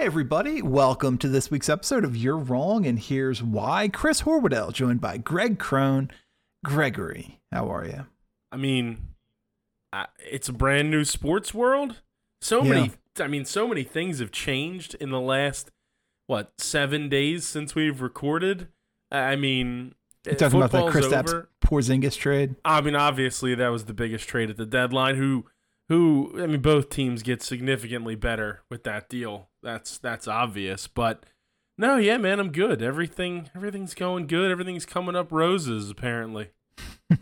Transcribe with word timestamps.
Hey 0.00 0.06
everybody, 0.06 0.62
welcome 0.62 1.18
to 1.18 1.28
this 1.28 1.50
week's 1.50 1.68
episode 1.68 2.06
of 2.06 2.16
You're 2.16 2.38
Wrong 2.38 2.86
and 2.86 2.98
Here's 2.98 3.42
Why. 3.42 3.86
Chris 3.88 4.22
Horwedel, 4.22 4.72
joined 4.72 5.02
by 5.02 5.18
Greg 5.18 5.58
Crone. 5.58 6.10
Gregory, 6.64 7.38
how 7.52 7.70
are 7.70 7.84
you? 7.84 8.06
I 8.50 8.56
mean, 8.56 9.08
I- 9.92 10.06
it's 10.26 10.48
a 10.48 10.54
brand 10.54 10.90
new 10.90 11.04
sports 11.04 11.52
world. 11.52 11.96
So 12.40 12.64
Yeah. 12.64 12.70
many, 12.70 12.92
I 13.18 13.26
mean, 13.26 13.44
so 13.44 13.68
many 13.68 13.84
things 13.84 14.20
have 14.20 14.32
changed 14.32 14.94
in 14.94 15.10
the 15.10 15.20
last 15.20 15.70
what 16.28 16.54
seven 16.58 17.10
days 17.10 17.46
since 17.46 17.74
we've 17.74 18.00
recorded. 18.00 18.68
I 19.10 19.36
mean, 19.36 19.94
You 20.24 20.32
talking 20.34 20.62
about 20.62 20.70
that 20.72 20.90
Chris. 20.90 21.08
Porzingis 21.62 22.16
trade? 22.16 22.56
I 22.64 22.80
mean, 22.80 22.96
obviously 22.96 23.54
that 23.54 23.68
was 23.68 23.84
the 23.84 23.92
biggest 23.92 24.26
trade 24.26 24.48
at 24.48 24.56
the 24.56 24.64
deadline. 24.64 25.16
Who, 25.16 25.44
who? 25.90 26.32
I 26.42 26.46
mean, 26.46 26.62
both 26.62 26.88
teams 26.88 27.22
get 27.22 27.42
significantly 27.42 28.14
better 28.14 28.62
with 28.70 28.84
that 28.84 29.10
deal. 29.10 29.50
That's 29.62 29.98
that's 29.98 30.26
obvious. 30.26 30.86
But 30.86 31.26
no, 31.76 31.96
yeah, 31.96 32.16
man, 32.16 32.40
I'm 32.40 32.52
good. 32.52 32.80
Everything, 32.80 33.50
everything's 33.54 33.92
going 33.92 34.26
good. 34.26 34.50
Everything's 34.50 34.86
coming 34.86 35.14
up 35.14 35.30
roses. 35.30 35.90
Apparently. 35.90 36.48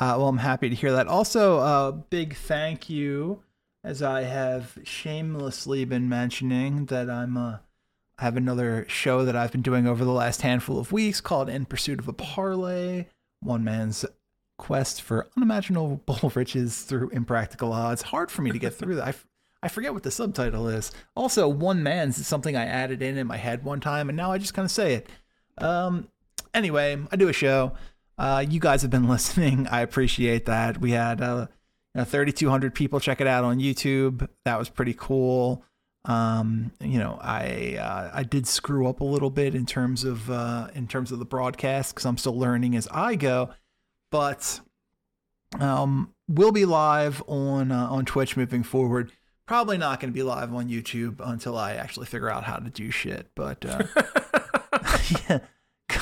Uh, 0.00 0.16
well, 0.16 0.28
I'm 0.28 0.38
happy 0.38 0.70
to 0.70 0.74
hear 0.74 0.92
that. 0.92 1.08
Also, 1.08 1.58
uh, 1.58 1.90
big 1.90 2.34
thank 2.34 2.88
you, 2.88 3.42
as 3.84 4.02
I 4.02 4.22
have 4.22 4.78
shamelessly 4.82 5.84
been 5.84 6.08
mentioning 6.08 6.86
that 6.86 7.10
I'm 7.10 7.36
uh, 7.36 7.58
I 8.18 8.24
have 8.24 8.38
another 8.38 8.86
show 8.88 9.26
that 9.26 9.36
I've 9.36 9.52
been 9.52 9.60
doing 9.60 9.86
over 9.86 10.02
the 10.02 10.10
last 10.10 10.40
handful 10.40 10.78
of 10.78 10.90
weeks 10.90 11.20
called 11.20 11.50
In 11.50 11.66
Pursuit 11.66 11.98
of 11.98 12.08
a 12.08 12.14
Parlay, 12.14 13.08
one 13.40 13.62
man's 13.62 14.06
quest 14.60 15.00
for 15.00 15.26
unimaginable 15.36 16.02
riches 16.34 16.82
through 16.82 17.08
impractical 17.08 17.72
odds. 17.72 18.02
Hard 18.02 18.30
for 18.30 18.42
me 18.42 18.52
to 18.52 18.58
get 18.58 18.74
through 18.74 18.96
that. 18.96 19.06
I, 19.06 19.08
f- 19.08 19.26
I 19.62 19.68
forget 19.68 19.94
what 19.94 20.02
the 20.02 20.10
subtitle 20.10 20.68
is. 20.68 20.92
Also, 21.16 21.48
one 21.48 21.82
man's 21.82 22.18
is 22.18 22.26
something 22.26 22.56
I 22.56 22.66
added 22.66 23.00
in 23.02 23.16
in 23.16 23.26
my 23.26 23.38
head 23.38 23.64
one 23.64 23.80
time, 23.80 24.10
and 24.10 24.16
now 24.16 24.30
I 24.30 24.38
just 24.38 24.52
kind 24.54 24.64
of 24.64 24.70
say 24.70 24.94
it. 24.94 25.08
Um, 25.58 26.08
anyway, 26.54 26.98
I 27.10 27.16
do 27.16 27.28
a 27.28 27.32
show. 27.32 27.72
Uh, 28.18 28.44
you 28.46 28.60
guys 28.60 28.82
have 28.82 28.90
been 28.90 29.08
listening. 29.16 29.66
I 29.66 29.80
appreciate 29.80 30.44
that. 30.44 30.78
We 30.78 30.90
had 30.90 31.22
uh, 31.22 31.46
you 31.94 32.00
know, 32.00 32.04
3,200 32.04 32.74
people 32.74 33.00
check 33.00 33.20
it 33.22 33.26
out 33.26 33.44
on 33.44 33.58
YouTube. 33.58 34.28
That 34.44 34.58
was 34.58 34.68
pretty 34.68 34.94
cool. 34.94 35.64
Um, 36.04 36.72
you 36.80 36.98
know, 36.98 37.18
I 37.20 37.76
uh, 37.78 38.10
I 38.14 38.22
did 38.22 38.46
screw 38.46 38.88
up 38.88 39.00
a 39.00 39.04
little 39.04 39.30
bit 39.30 39.54
in 39.54 39.66
terms 39.66 40.04
of 40.04 40.30
uh, 40.30 40.68
in 40.74 40.86
terms 40.86 41.12
of 41.12 41.18
the 41.18 41.26
broadcast 41.26 41.94
because 41.94 42.06
I'm 42.06 42.16
still 42.16 42.38
learning 42.38 42.76
as 42.76 42.88
I 42.90 43.16
go. 43.16 43.50
But 44.10 44.60
um, 45.58 46.14
we'll 46.28 46.52
be 46.52 46.64
live 46.64 47.22
on 47.26 47.72
uh, 47.72 47.88
on 47.88 48.04
Twitch 48.04 48.36
moving 48.36 48.62
forward. 48.62 49.12
Probably 49.46 49.78
not 49.78 49.98
going 49.98 50.12
to 50.12 50.14
be 50.14 50.22
live 50.22 50.54
on 50.54 50.68
YouTube 50.68 51.16
until 51.18 51.56
I 51.56 51.72
actually 51.72 52.06
figure 52.06 52.30
out 52.30 52.44
how 52.44 52.56
to 52.56 52.70
do 52.70 52.90
shit. 52.90 53.30
But 53.34 53.64
uh, 53.64 53.82
yeah, 55.28 55.38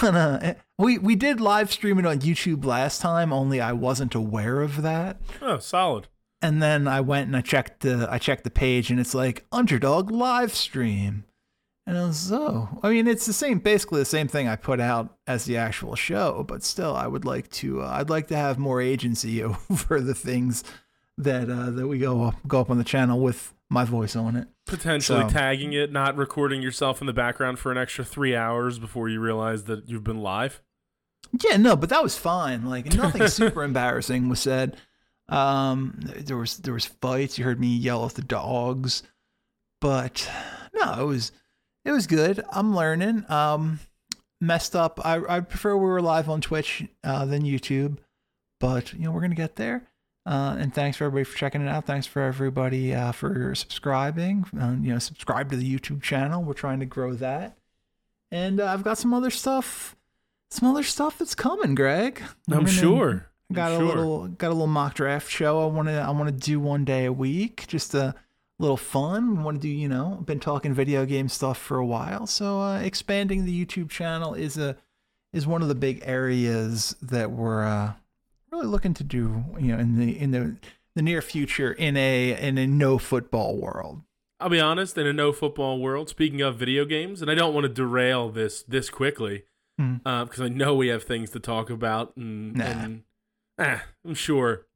gonna 0.01 0.57
we 0.79 0.99
we 0.99 1.17
did 1.17 1.41
live 1.41 1.73
stream 1.73 1.99
it 1.99 2.07
on 2.07 2.21
YouTube 2.21 2.65
last 2.65 3.01
time. 3.01 3.33
Only 3.33 3.61
I 3.61 3.73
wasn't 3.73 4.15
aware 4.15 4.61
of 4.61 4.83
that. 4.83 5.21
Oh, 5.41 5.59
solid. 5.59 6.09
And 6.41 6.63
then 6.63 6.87
I 6.87 7.01
went 7.01 7.27
and 7.27 7.37
I 7.37 7.41
checked 7.41 7.81
the 7.81 8.07
I 8.11 8.19
checked 8.19 8.45
the 8.45 8.51
page 8.51 8.91
and 8.91 9.01
it's 9.01 9.15
like 9.15 9.47
underdog 9.51 10.11
live 10.11 10.55
stream. 10.55 11.25
And 11.89 11.97
I 11.97 12.05
was 12.05 12.31
oh, 12.31 12.69
I 12.83 12.91
mean 12.91 13.07
it's 13.07 13.25
the 13.25 13.33
same 13.33 13.61
basically 13.61 14.01
the 14.01 14.05
same 14.05 14.29
thing 14.29 14.47
I 14.47 14.57
put 14.57 14.79
out 14.79 15.17
as 15.27 15.47
the 15.47 15.57
actual 15.57 15.95
show, 15.97 16.45
but 16.47 16.63
still 16.63 16.95
I 16.95 17.07
would 17.07 17.25
like 17.25 17.49
to 17.53 17.81
uh, 17.81 17.89
I'd 17.99 18.11
like 18.11 18.27
to 18.29 18.37
have 18.37 18.59
more 18.59 18.79
agency 18.83 19.43
over 19.71 19.99
the 19.99 20.15
things 20.15 20.65
that 21.17 21.49
uh, 21.49 21.71
that 21.71 21.89
we 21.89 21.99
go 21.99 22.25
up, 22.25 22.35
go 22.47 22.61
up 22.61 22.69
on 22.71 22.77
the 22.77 22.85
channel 22.85 23.19
with 23.21 23.55
my 23.71 23.85
voice 23.87 24.15
on 24.15 24.37
it. 24.37 24.49
Potentially 24.67 25.23
So- 25.23 25.29
tagging 25.31 25.73
it, 25.73 25.91
not 25.91 26.15
recording 26.15 26.61
yourself 26.61 27.01
in 27.01 27.07
the 27.07 27.15
background 27.15 27.59
for 27.59 27.73
an 27.73 27.79
extra 27.79 28.05
three 28.05 28.37
hours 28.37 28.79
before 28.79 29.09
you 29.09 29.19
realize 29.19 29.65
that 29.65 29.89
you've 29.89 30.05
been 30.05 30.21
live. 30.21 30.61
Yeah, 31.43 31.57
no, 31.57 31.75
but 31.75 31.89
that 31.89 32.03
was 32.03 32.19
fine. 32.19 32.67
Like 32.67 32.95
nothing 32.95 33.29
super 33.29 33.65
embarrassing 33.65 34.29
was 34.29 34.41
said. 34.41 34.77
Um, 35.31 36.01
there 36.03 36.37
was 36.37 36.59
there 36.59 36.75
was 36.75 36.85
fights. 36.85 37.39
You 37.39 37.47
heard 37.47 37.59
me 37.59 37.69
yell 37.69 38.05
at 38.05 38.13
the 38.13 38.21
dogs, 38.23 39.03
but 39.81 40.31
no, 40.75 40.93
it 41.01 41.05
was 41.07 41.33
it 41.89 41.93
was 41.93 42.07
good. 42.07 42.45
I'm 42.53 42.77
learning. 42.77 43.25
Um, 43.31 43.81
messed 44.41 44.77
up. 44.77 45.01
I 45.05 45.23
I 45.29 45.41
prefer 45.41 45.75
we 45.75 45.87
were 45.87 46.03
live 46.03 46.29
on 46.29 46.43
Twitch 46.43 46.85
uh, 47.03 47.25
than 47.25 47.43
YouTube, 47.43 47.99
but 48.61 48.93
you 48.93 49.01
know 49.01 49.11
we're 49.11 49.23
gonna 49.23 49.35
get 49.35 49.57
there. 49.57 49.89
Uh, 50.27 50.57
and 50.59 50.75
thanks 50.75 50.99
for 50.99 51.05
everybody 51.05 51.25
for 51.25 51.39
checking 51.39 51.63
it 51.63 51.69
out. 51.69 51.87
Thanks 51.87 52.07
for 52.07 52.21
everybody 52.21 52.95
uh, 52.95 53.13
for 53.13 53.55
subscribing. 53.55 54.45
Uh, 54.61 54.77
you 54.83 54.93
know, 54.93 54.99
subscribe 54.99 55.51
to 55.51 55.57
the 55.57 55.79
YouTube 55.79 56.03
channel. 56.03 56.43
We're 56.43 56.53
trying 56.53 56.81
to 56.81 56.87
grow 56.87 57.15
that. 57.15 57.57
And 58.31 58.61
uh, 58.61 58.67
I've 58.67 58.85
got 58.85 58.99
some 58.99 59.15
other 59.15 59.31
stuff 59.31 59.97
some 60.51 60.69
other 60.69 60.83
stuff 60.83 61.19
that's 61.19 61.35
coming, 61.35 61.75
Greg. 61.75 62.23
I'm 62.51 62.67
sure. 62.67 63.27
I'm 63.51 63.57
Got 63.57 63.73
a 63.73 63.77
sure. 63.77 63.87
little 63.87 64.29
got 64.29 64.49
a 64.49 64.53
little 64.53 64.67
mock 64.67 64.95
draft 64.95 65.31
show. 65.31 65.63
I 65.63 65.67
want 65.67 65.89
to 65.89 65.95
I 65.95 66.11
want 66.11 66.27
to 66.27 66.33
do 66.33 66.61
one 66.61 66.85
day 66.85 67.07
a 67.07 67.13
week, 67.13 67.65
just 67.67 67.95
a 67.95 68.15
little 68.59 68.77
fun. 68.77 69.43
Want 69.43 69.59
to 69.59 69.61
do 69.63 69.69
you 69.69 69.89
know? 69.89 70.23
Been 70.27 70.41
talking 70.41 70.75
video 70.75 71.05
game 71.07 71.29
stuff 71.29 71.59
for 71.59 71.79
a 71.79 71.87
while, 71.87 72.27
so 72.27 72.61
uh, 72.61 72.79
expanding 72.81 73.45
the 73.45 73.65
YouTube 73.65 73.91
channel 73.91 74.35
is 74.35 74.57
a 74.59 74.77
is 75.33 75.47
one 75.47 75.63
of 75.63 75.69
the 75.69 75.75
big 75.75 76.03
areas 76.05 76.97
that 77.03 77.31
we're 77.31 77.65
uh, 77.65 77.93
really 78.51 78.67
looking 78.67 78.95
to 78.95 79.05
do. 79.05 79.45
You 79.59 79.73
know, 79.75 79.79
in 79.79 79.99
the 79.99 80.19
in 80.19 80.31
the 80.31 80.57
the 80.95 81.03
near 81.03 81.23
future 81.23 81.73
in 81.73 81.97
a 81.97 82.37
in 82.41 82.59
a 82.59 82.67
no 82.67 82.99
football 82.99 83.57
world. 83.57 84.03
I'll 84.41 84.49
be 84.49 84.61
honest, 84.61 84.97
in 84.97 85.05
a 85.07 85.13
no 85.13 85.33
football 85.33 85.81
world, 85.81 86.09
speaking 86.09 86.43
of 86.43 86.57
video 86.57 86.85
games, 86.85 87.21
and 87.23 87.29
I 87.31 87.35
don't 87.35 87.53
want 87.55 87.65
to 87.65 87.69
derail 87.73 88.31
this 88.31 88.63
this 88.63 88.89
quickly 88.89 89.45
because 89.77 90.41
I 90.41 90.49
know 90.49 90.75
we 90.75 90.89
have 90.89 91.05
things 91.05 91.31
to 91.31 91.41
talk 91.41 91.71
about, 91.71 92.17
and, 92.17 92.57
Nah. 92.57 92.65
and 92.65 93.03
ah, 93.59 93.85
I'm 94.05 94.15
sure. 94.15 94.67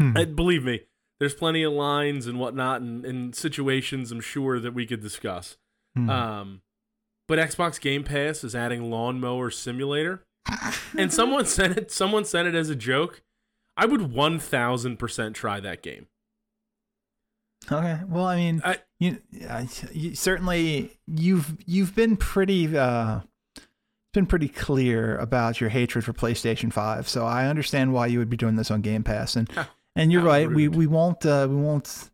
Uh, 0.00 0.24
believe 0.24 0.64
me, 0.64 0.82
there's 1.22 1.34
plenty 1.34 1.62
of 1.62 1.72
lines 1.72 2.26
and 2.26 2.40
whatnot 2.40 2.80
and, 2.80 3.04
and 3.06 3.32
situations 3.32 4.10
I'm 4.10 4.20
sure 4.20 4.58
that 4.58 4.74
we 4.74 4.84
could 4.86 5.00
discuss. 5.00 5.56
Hmm. 5.94 6.10
Um, 6.10 6.62
but 7.28 7.38
Xbox 7.38 7.80
Game 7.80 8.02
Pass 8.02 8.42
is 8.42 8.56
adding 8.56 8.90
Lawnmower 8.90 9.48
Simulator, 9.50 10.24
and 10.98 11.12
someone 11.12 11.46
sent 11.58 11.78
it. 11.78 11.92
Someone 11.92 12.24
sent 12.24 12.48
it 12.48 12.56
as 12.56 12.70
a 12.70 12.74
joke. 12.74 13.22
I 13.76 13.86
would 13.86 14.12
one 14.12 14.40
thousand 14.40 14.96
percent 14.98 15.36
try 15.36 15.60
that 15.60 15.80
game. 15.80 16.08
Okay. 17.70 18.00
Well, 18.08 18.24
I 18.26 18.36
mean, 18.36 18.60
I- 18.64 18.80
you, 18.98 19.18
I, 19.48 19.68
you 19.92 20.16
certainly 20.16 20.98
you've 21.06 21.56
you've 21.66 21.94
been 21.94 22.16
pretty 22.16 22.76
uh 22.76 23.20
been 24.12 24.26
pretty 24.26 24.48
clear 24.48 25.16
about 25.18 25.60
your 25.60 25.70
hatred 25.70 26.04
for 26.04 26.12
PlayStation 26.12 26.72
5. 26.72 27.08
So 27.08 27.24
I 27.24 27.46
understand 27.46 27.92
why 27.94 28.08
you 28.08 28.18
would 28.18 28.28
be 28.28 28.36
doing 28.36 28.56
this 28.56 28.70
on 28.70 28.80
Game 28.82 29.04
Pass 29.04 29.36
and 29.36 29.50
How- 29.52 29.68
and 29.96 30.12
you're 30.12 30.22
how 30.22 30.28
right. 30.28 30.48
We 30.48 30.68
rude. 30.68 30.76
we 30.76 30.86
won't 30.86 31.24
uh, 31.26 31.46
we 31.48 31.56
won't 31.56 32.10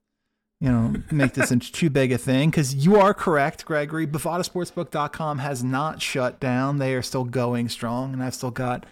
you 0.60 0.70
know 0.70 0.94
make 1.10 1.34
this 1.34 1.52
into 1.52 1.70
too 1.70 1.88
big 1.90 2.10
a 2.12 2.18
thing 2.18 2.50
cuz 2.50 2.74
you 2.74 2.96
are 2.96 3.14
correct, 3.14 3.64
Gregory. 3.64 4.06
bovadasportsbook.com 4.06 5.38
has 5.38 5.62
not 5.62 6.02
shut 6.02 6.40
down. 6.40 6.78
They 6.78 6.94
are 6.94 7.02
still 7.02 7.24
going 7.24 7.68
strong 7.68 8.12
and 8.12 8.22
I've 8.22 8.34
still 8.34 8.50
got 8.50 8.84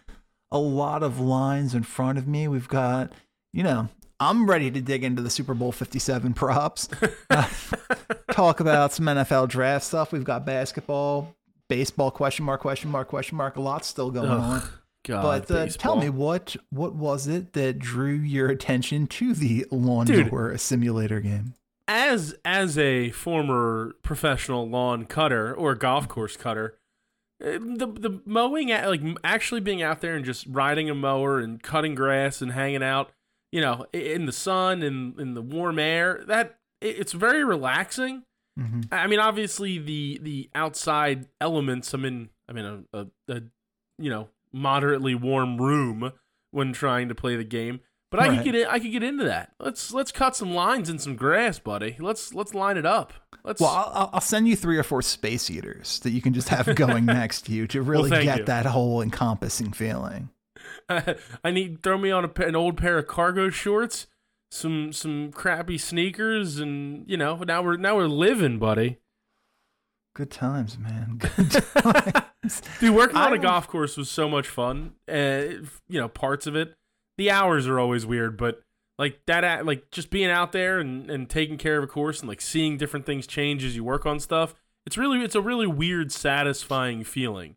a 0.51 0.59
lot 0.59 1.03
of 1.03 1.19
lines 1.19 1.75
in 1.75 1.83
front 1.83 2.19
of 2.19 2.29
me. 2.29 2.47
We've 2.49 2.69
got, 2.69 3.13
you 3.53 3.63
know, 3.63 3.89
I'm 4.19 4.49
ready 4.49 4.71
to 4.71 4.81
dig 4.81 5.05
into 5.05 5.23
the 5.23 5.31
Super 5.31 5.55
Bowl 5.55 5.73
57 5.73 6.33
props. 6.35 6.89
Uh, 7.29 7.49
talk 8.33 8.61
about 8.61 8.93
some 8.93 9.07
NFL 9.07 9.49
draft 9.49 9.85
stuff. 9.85 10.13
We've 10.13 10.25
got 10.25 10.47
basketball, 10.47 11.35
baseball 11.69 12.11
question 12.11 12.45
mark 12.45 12.61
question 12.61 12.91
mark 12.91 13.09
question 13.09 13.37
mark. 13.37 13.57
A 13.57 13.61
lot 13.61 13.85
still 13.85 14.11
going 14.11 14.31
on. 14.31 14.63
God, 15.07 15.47
But 15.47 15.51
uh, 15.51 15.67
tell 15.69 15.97
me 15.97 16.09
what 16.09 16.57
what 16.71 16.95
was 16.95 17.27
it 17.29 17.53
that 17.53 17.79
drew 17.79 18.15
your 18.15 18.49
attention 18.49 19.07
to 19.07 19.35
the 19.35 19.67
lawnmower 19.71 20.57
simulator 20.59 21.21
game? 21.21 21.55
as 21.89 22.35
as 22.45 22.77
a 22.77 23.11
former 23.11 23.95
professional 24.03 24.69
lawn 24.69 25.05
cutter 25.07 25.55
or 25.55 25.75
golf 25.75 26.09
course 26.09 26.37
cutter, 26.37 26.79
eh, 27.41 27.59
the 27.59 27.87
the 27.87 28.21
mowing 28.25 28.69
like 28.71 29.03
actually 29.23 29.61
being 29.61 29.83
out 29.83 30.01
there 30.01 30.15
and 30.17 30.25
just 30.25 30.47
riding 30.49 30.91
a 30.91 30.95
mower 30.95 31.39
and 31.39 31.63
cutting 31.63 31.95
grass 31.95 32.43
and 32.43 32.53
hanging 32.53 32.83
out, 32.83 33.13
you 33.53 33.61
know, 33.61 33.87
in 33.93 34.27
the 34.27 34.33
sun 34.33 34.83
and 34.83 35.19
in 35.21 35.35
the 35.35 35.43
warm 35.43 35.79
air, 35.79 36.25
that 36.27 36.59
it's 36.81 37.13
very 37.13 37.45
relaxing. 37.45 38.25
Mm-hmm. 38.59 38.81
I 38.91 39.07
mean, 39.07 39.21
obviously 39.21 39.79
the 39.79 40.19
the 40.21 40.51
outside 40.55 41.27
elements. 41.41 41.93
I'm 41.95 42.05
in. 42.05 42.31
I'm 42.49 42.57
in 42.57 42.87
a, 42.93 42.99
a, 42.99 43.07
a 43.29 43.43
you 43.99 44.11
know 44.11 44.29
moderately 44.57 45.15
warm 45.15 45.59
room 45.61 46.13
when 46.51 46.73
trying 46.73 47.09
to 47.09 47.15
play 47.15 47.37
the 47.37 47.45
game. 47.45 47.81
But 48.11 48.21
I 48.21 48.29
Right. 48.29 48.37
could 48.37 48.45
get 48.45 48.55
in, 48.55 48.67
I 48.69 48.79
could 48.79 48.93
get 48.93 49.03
into 49.03 49.25
that. 49.25 49.53
Let's 49.61 49.93
let's 49.93 50.13
cut 50.13 50.35
some 50.37 50.55
lines 50.55 50.89
in 50.89 50.99
some 50.99 51.17
grass, 51.17 51.59
buddy. 51.59 51.97
Let's 51.99 52.33
let's 52.33 52.55
line 52.55 52.77
it 52.77 52.87
up. 52.87 53.13
Let's. 53.45 53.61
Well, 53.61 53.71
I'll- 53.71 54.11
I'll, 54.15 54.21
send 54.21 54.49
you 54.49 54.57
three 54.57 54.79
or 54.79 54.83
four 54.83 55.03
space 55.03 55.51
eaters 55.51 56.01
that 56.01 56.11
you 56.11 56.21
can 56.23 56.33
just 56.33 56.49
have 56.49 56.73
going 56.77 57.05
next 57.07 57.47
to 57.47 57.53
you 57.53 57.67
to 57.69 57.83
really 57.83 58.11
thank 58.11 58.25
get 58.25 58.39
you. 58.39 58.45
that 58.47 58.67
whole 58.67 59.03
encompassing 59.03 59.73
feeling. 59.73 60.31
I 60.89 61.51
need 61.51 61.83
throw 61.83 61.99
me 61.99 62.11
on 62.11 62.25
a, 62.25 62.43
an 62.45 62.57
old 62.57 62.77
pair 62.77 62.99
of 62.99 63.07
cargo 63.07 63.51
shorts, 63.51 64.07
some 64.51 64.93
some 64.93 65.31
crappy 65.33 65.77
sneakers, 65.79 66.59
and 66.59 67.05
you 67.09 67.17
know 67.17 67.37
now 67.47 67.63
we're 67.63 67.77
now 67.77 67.97
we're 67.97 68.07
living, 68.09 68.59
buddy. 68.59 68.99
Good 70.17 70.31
times, 70.31 70.79
man. 70.79 71.19
Good 71.37 71.51
times. 71.51 72.63
Dude, 72.81 72.95
working 72.95 73.19
on 73.19 73.35
a 73.35 73.39
golf 73.39 73.69
course 73.69 73.99
was 73.99 74.09
so 74.09 74.31
much 74.31 74.49
fun. 74.49 74.95
Uh, 75.07 75.67
you 75.89 76.01
know, 76.01 76.09
parts 76.09 76.47
of 76.47 76.57
it. 76.57 76.75
The 77.19 77.31
hours 77.31 77.67
are 77.67 77.79
always 77.79 78.07
weird, 78.07 78.39
but 78.39 78.63
like 78.99 79.21
that, 79.27 79.67
like 79.67 79.91
just 79.91 80.09
being 80.09 80.31
out 80.31 80.53
there 80.53 80.79
and, 80.79 81.11
and 81.11 81.29
taking 81.29 81.59
care 81.59 81.77
of 81.77 81.85
a 81.85 81.87
course 81.87 82.21
and 82.21 82.31
like 82.31 82.41
seeing 82.41 82.79
different 82.79 83.05
things 83.05 83.27
change 83.27 83.63
as 83.63 83.77
you 83.77 83.85
work 83.85 84.07
on 84.07 84.19
stuff. 84.19 84.55
It's 84.87 84.97
really, 84.97 85.23
it's 85.23 85.35
a 85.35 85.43
really 85.43 85.67
weird, 85.67 86.11
satisfying 86.11 87.05
feeling. 87.05 87.57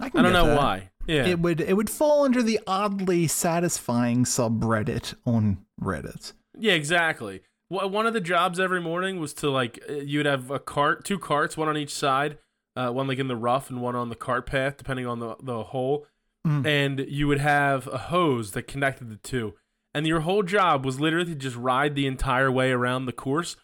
I, 0.00 0.06
I 0.06 0.22
don't 0.22 0.32
know 0.32 0.48
that. 0.48 0.58
why. 0.58 0.90
Yeah, 1.06 1.24
It 1.24 1.38
would 1.38 1.60
it 1.60 1.76
would 1.76 1.88
fall 1.88 2.24
under 2.24 2.42
the 2.42 2.58
oddly 2.66 3.28
satisfying 3.28 4.24
subreddit 4.24 5.14
on 5.24 5.58
Reddit. 5.80 6.32
Yeah, 6.58 6.72
exactly. 6.72 7.42
One 7.68 8.06
of 8.06 8.12
the 8.12 8.20
jobs 8.20 8.60
every 8.60 8.80
morning 8.80 9.18
was 9.18 9.32
to 9.34 9.50
like 9.50 9.82
uh, 9.88 9.94
you 9.94 10.18
would 10.18 10.26
have 10.26 10.50
a 10.50 10.58
cart, 10.58 11.04
two 11.04 11.18
carts, 11.18 11.56
one 11.56 11.68
on 11.68 11.76
each 11.76 11.94
side, 11.94 12.38
uh, 12.76 12.90
one 12.90 13.08
like 13.08 13.18
in 13.18 13.28
the 13.28 13.36
rough 13.36 13.70
and 13.70 13.80
one 13.80 13.96
on 13.96 14.10
the 14.10 14.14
cart 14.14 14.46
path, 14.46 14.76
depending 14.76 15.06
on 15.06 15.18
the 15.18 15.36
the 15.42 15.64
hole. 15.64 16.06
Mm. 16.46 16.66
And 16.66 17.00
you 17.08 17.26
would 17.26 17.38
have 17.38 17.86
a 17.86 17.96
hose 17.96 18.50
that 18.50 18.64
connected 18.64 19.08
the 19.08 19.16
two, 19.16 19.54
and 19.94 20.06
your 20.06 20.20
whole 20.20 20.42
job 20.42 20.84
was 20.84 21.00
literally 21.00 21.32
to 21.32 21.34
just 21.34 21.56
ride 21.56 21.94
the 21.94 22.06
entire 22.06 22.52
way 22.52 22.70
around 22.70 23.06
the 23.06 23.12
course, 23.12 23.56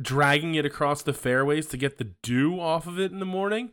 dragging 0.00 0.56
it 0.56 0.66
across 0.66 1.02
the 1.02 1.12
fairways 1.12 1.66
to 1.66 1.76
get 1.76 1.98
the 1.98 2.10
dew 2.22 2.58
off 2.58 2.88
of 2.88 2.98
it 2.98 3.12
in 3.12 3.20
the 3.20 3.24
morning. 3.24 3.70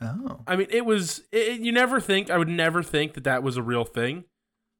Oh, 0.00 0.40
I 0.46 0.56
mean, 0.56 0.68
it 0.70 0.86
was. 0.86 1.24
It, 1.32 1.60
you 1.60 1.70
never 1.70 2.00
think. 2.00 2.30
I 2.30 2.38
would 2.38 2.48
never 2.48 2.82
think 2.82 3.12
that 3.12 3.24
that 3.24 3.42
was 3.42 3.56
a 3.58 3.62
real 3.62 3.84
thing, 3.84 4.24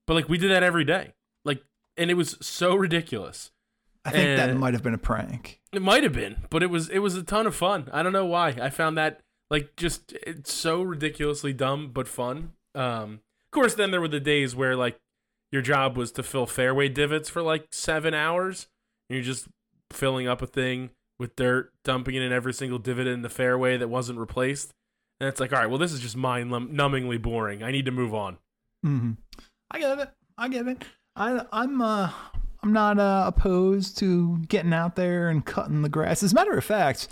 but 0.07 0.15
like 0.15 0.29
we 0.29 0.39
did 0.39 0.51
that 0.51 0.63
every 0.63 0.85
day. 0.85 1.13
Like, 1.45 1.63
and 1.97 2.11
it 2.11 2.15
was 2.15 2.39
so 2.41 2.75
ridiculous. 2.75 3.51
I 4.09 4.11
think 4.11 4.37
that 4.37 4.51
Uh, 4.51 4.55
might 4.55 4.75
have 4.75 4.83
been 4.83 4.95
a 4.95 4.99
prank. 4.99 5.61
It 5.73 5.83
might 5.83 6.03
have 6.03 6.13
been, 6.13 6.47
but 6.51 6.63
it 6.63 6.71
was 6.71 6.89
it 6.89 6.99
was 7.01 7.15
a 7.15 7.23
ton 7.23 7.47
of 7.47 7.55
fun. 7.55 7.89
I 7.93 8.03
don't 8.03 8.13
know 8.13 8.27
why. 8.27 8.49
I 8.61 8.71
found 8.71 8.97
that 8.99 9.21
like 9.51 9.77
just 9.77 10.13
it's 10.27 10.53
so 10.53 10.83
ridiculously 10.83 11.53
dumb 11.53 11.91
but 11.93 12.09
fun. 12.09 12.53
Um 12.75 13.21
of 13.47 13.51
course 13.53 13.75
then 13.75 13.91
there 13.91 14.01
were 14.01 14.09
the 14.09 14.21
days 14.21 14.55
where 14.57 14.77
like 14.77 14.99
your 15.53 15.63
job 15.63 15.97
was 15.97 16.13
to 16.13 16.23
fill 16.23 16.47
fairway 16.47 16.89
divots 16.89 17.29
for 17.31 17.41
like 17.43 17.69
7 17.73 18.13
hours 18.13 18.67
and 19.09 19.17
you're 19.17 19.25
just 19.25 19.49
filling 19.91 20.29
up 20.29 20.43
a 20.43 20.47
thing 20.47 20.91
with 21.19 21.35
dirt, 21.37 21.73
dumping 21.85 22.15
it 22.15 22.23
in 22.23 22.33
every 22.33 22.53
single 22.53 22.79
divot 22.79 23.07
in 23.07 23.23
the 23.23 23.31
fairway 23.31 23.77
that 23.79 23.89
wasn't 23.89 24.19
replaced. 24.19 24.73
And 25.21 25.27
it's 25.29 25.41
like, 25.41 25.53
all 25.53 25.59
right, 25.59 25.69
well 25.69 25.79
this 25.79 25.93
is 25.93 26.01
just 26.01 26.17
mind 26.17 26.51
numbingly 26.51 27.21
boring. 27.21 27.63
I 27.63 27.71
need 27.71 27.87
to 27.87 27.91
move 27.91 28.15
on. 28.15 28.39
hmm 28.83 29.13
I 29.71 29.79
get 29.81 29.99
it. 29.99 30.11
I 30.37 30.49
get 30.49 30.67
it. 30.69 30.85
I 31.17 31.45
I'm 31.53 31.81
uh 31.81 32.11
I'm 32.63 32.73
not 32.73 32.99
uh, 32.99 33.25
opposed 33.27 33.99
to 33.99 34.39
getting 34.49 34.73
out 34.73 34.97
there 34.97 35.29
and 35.29 35.45
cutting 35.45 35.83
the 35.83 35.89
grass. 35.89 36.23
As 36.23 36.33
a 36.33 36.35
matter 36.35 36.57
of 36.57 36.65
fact, 36.65 37.09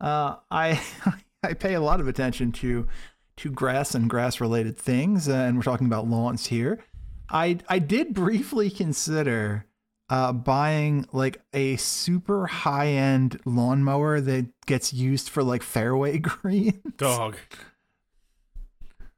uh, 0.00 0.36
I 0.50 0.80
I 1.42 1.54
pay 1.54 1.74
a 1.74 1.80
lot 1.80 2.00
of 2.00 2.08
attention 2.08 2.52
to 2.52 2.86
to 3.36 3.50
grass 3.50 3.94
and 3.94 4.08
grass 4.08 4.40
related 4.40 4.76
things, 4.76 5.28
uh, 5.28 5.32
and 5.32 5.56
we're 5.56 5.62
talking 5.62 5.86
about 5.86 6.08
lawns 6.08 6.46
here. 6.46 6.84
I 7.28 7.58
I 7.68 7.78
did 7.80 8.14
briefly 8.14 8.70
consider 8.70 9.66
uh, 10.10 10.32
buying 10.32 11.06
like 11.12 11.40
a 11.52 11.76
super 11.76 12.46
high 12.46 12.88
end 12.88 13.40
lawnmower 13.44 14.20
that 14.20 14.46
gets 14.66 14.92
used 14.92 15.28
for 15.28 15.42
like 15.42 15.62
fairway 15.62 16.18
greens. 16.20 16.80
Dog. 16.96 17.36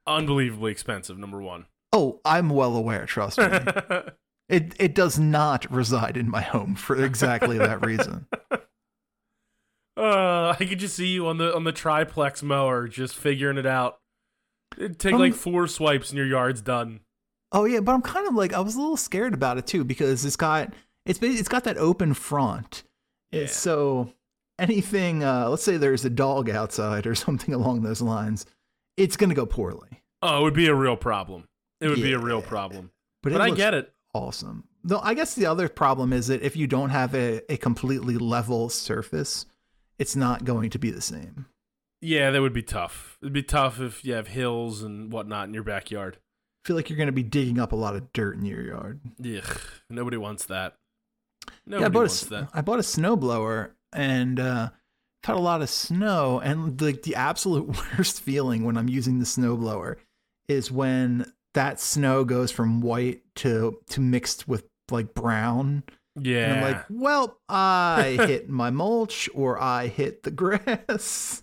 Unbelievably 0.06 0.70
expensive, 0.70 1.18
number 1.18 1.42
1. 1.42 1.66
Oh, 1.92 2.20
I'm 2.24 2.48
well 2.48 2.76
aware. 2.76 3.06
Trust 3.06 3.38
me. 3.38 3.48
It 4.48 4.74
it 4.78 4.94
does 4.94 5.18
not 5.18 5.70
reside 5.72 6.16
in 6.16 6.30
my 6.30 6.42
home 6.42 6.74
for 6.76 7.02
exactly 7.04 7.58
that 7.58 7.84
reason. 7.84 8.26
Uh, 9.98 10.54
I 10.60 10.64
could 10.66 10.78
just 10.78 10.94
see 10.94 11.06
you 11.06 11.26
on 11.26 11.38
the 11.38 11.54
on 11.54 11.64
the 11.64 11.72
triplex 11.72 12.42
mower, 12.42 12.86
just 12.86 13.16
figuring 13.16 13.56
it 13.56 13.64
out. 13.64 13.98
It'd 14.76 14.98
take 14.98 15.14
Um, 15.14 15.20
like 15.20 15.34
four 15.34 15.66
swipes 15.66 16.10
and 16.10 16.18
your 16.18 16.26
yard's 16.26 16.60
done. 16.60 17.00
Oh 17.52 17.64
yeah, 17.64 17.80
but 17.80 17.92
I'm 17.94 18.02
kind 18.02 18.28
of 18.28 18.34
like 18.34 18.52
I 18.52 18.60
was 18.60 18.74
a 18.74 18.78
little 18.78 18.98
scared 18.98 19.32
about 19.32 19.56
it 19.56 19.66
too 19.66 19.84
because 19.84 20.24
it's 20.24 20.36
got 20.36 20.74
it's 21.06 21.18
it's 21.22 21.48
got 21.48 21.64
that 21.64 21.78
open 21.78 22.12
front. 22.12 22.82
Yeah. 23.32 23.46
so 23.46 24.12
anything 24.58 25.24
uh 25.24 25.48
let's 25.48 25.62
say 25.62 25.76
there's 25.78 26.04
a 26.04 26.10
dog 26.10 26.50
outside 26.50 27.06
or 27.06 27.14
something 27.14 27.54
along 27.54 27.80
those 27.82 28.02
lines, 28.02 28.44
it's 28.98 29.16
going 29.16 29.30
to 29.30 29.36
go 29.36 29.46
poorly. 29.46 30.02
Oh, 30.20 30.40
it 30.40 30.42
would 30.42 30.54
be 30.54 30.66
a 30.66 30.74
real 30.74 30.96
problem. 30.98 31.48
It 31.80 31.88
would 31.88 32.02
be 32.02 32.12
a 32.12 32.18
real 32.18 32.42
problem. 32.42 32.90
But, 33.22 33.32
But 33.32 33.40
I 33.40 33.46
looks 33.46 33.56
get 33.56 33.72
it. 33.74 33.92
Awesome. 34.16 34.64
Though 34.84 35.00
I 35.00 35.14
guess 35.14 35.34
the 35.34 35.46
other 35.46 35.68
problem 35.68 36.12
is 36.12 36.28
that 36.28 36.42
if 36.42 36.56
you 36.56 36.66
don't 36.66 36.90
have 36.90 37.14
a, 37.14 37.40
a 37.52 37.56
completely 37.56 38.16
level 38.16 38.68
surface, 38.68 39.46
it's 39.98 40.14
not 40.16 40.44
going 40.44 40.70
to 40.70 40.78
be 40.78 40.90
the 40.90 41.00
same. 41.00 41.46
Yeah, 42.00 42.30
that 42.30 42.40
would 42.40 42.52
be 42.52 42.62
tough. 42.62 43.18
It'd 43.22 43.32
be 43.32 43.42
tough 43.42 43.80
if 43.80 44.04
you 44.04 44.14
have 44.14 44.28
hills 44.28 44.82
and 44.82 45.10
whatnot 45.12 45.48
in 45.48 45.54
your 45.54 45.62
backyard. 45.64 46.18
I 46.18 46.68
feel 46.68 46.76
like 46.76 46.90
you're 46.90 46.96
going 46.96 47.06
to 47.06 47.12
be 47.12 47.22
digging 47.22 47.58
up 47.58 47.72
a 47.72 47.76
lot 47.76 47.96
of 47.96 48.12
dirt 48.12 48.36
in 48.36 48.44
your 48.44 48.62
yard. 48.62 49.00
Ugh, 49.24 49.60
nobody 49.88 50.16
wants 50.16 50.44
that. 50.46 50.74
yeah, 51.66 51.76
I 51.76 51.80
Nobody 51.80 51.92
bought, 52.08 52.22
a, 52.22 52.28
that. 52.30 52.48
I 52.52 52.60
bought 52.60 52.78
a 52.78 52.82
snowblower 52.82 53.70
and 53.92 54.38
uh, 54.38 54.70
had 55.24 55.36
a 55.36 55.40
lot 55.40 55.62
of 55.62 55.70
snow. 55.70 56.40
And 56.40 56.76
the, 56.78 56.92
the 56.92 57.14
absolute 57.16 57.68
worst 57.98 58.20
feeling 58.20 58.64
when 58.64 58.76
I'm 58.76 58.88
using 58.88 59.18
the 59.18 59.24
snowblower 59.24 59.96
is 60.48 60.70
when 60.70 61.32
that 61.56 61.80
snow 61.80 62.22
goes 62.24 62.50
from 62.52 62.80
white 62.80 63.22
to 63.36 63.78
to 63.88 64.00
mixed 64.00 64.46
with 64.46 64.64
like 64.90 65.14
brown. 65.14 65.82
Yeah. 66.18 66.44
And 66.44 66.52
I'm 66.52 66.72
like, 66.72 66.84
well, 66.88 67.38
I 67.48 68.16
hit 68.26 68.48
my 68.48 68.70
mulch 68.70 69.28
or 69.34 69.60
I 69.60 69.88
hit 69.88 70.22
the 70.22 70.30
grass. 70.30 71.42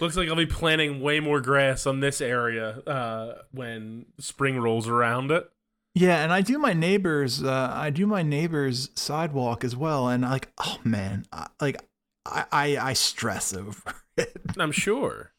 Looks 0.00 0.16
like 0.16 0.28
I'll 0.28 0.36
be 0.36 0.46
planting 0.46 1.00
way 1.00 1.20
more 1.20 1.40
grass 1.40 1.84
on 1.84 2.00
this 2.00 2.20
area 2.20 2.78
uh, 2.86 3.42
when 3.50 4.06
spring 4.18 4.58
rolls 4.58 4.88
around 4.88 5.30
it. 5.30 5.50
Yeah, 5.94 6.22
and 6.22 6.32
I 6.32 6.40
do 6.40 6.56
my 6.58 6.72
neighbor's 6.72 7.42
uh, 7.42 7.72
I 7.74 7.90
do 7.90 8.06
my 8.06 8.22
neighbor's 8.22 8.90
sidewalk 8.94 9.64
as 9.64 9.74
well, 9.74 10.08
and 10.08 10.22
like, 10.22 10.52
oh 10.58 10.78
man, 10.84 11.24
I, 11.32 11.48
like 11.60 11.82
I, 12.24 12.44
I 12.52 12.76
I 12.76 12.92
stress 12.92 13.52
over 13.52 13.94
it. 14.16 14.36
I'm 14.56 14.70
sure. 14.70 15.32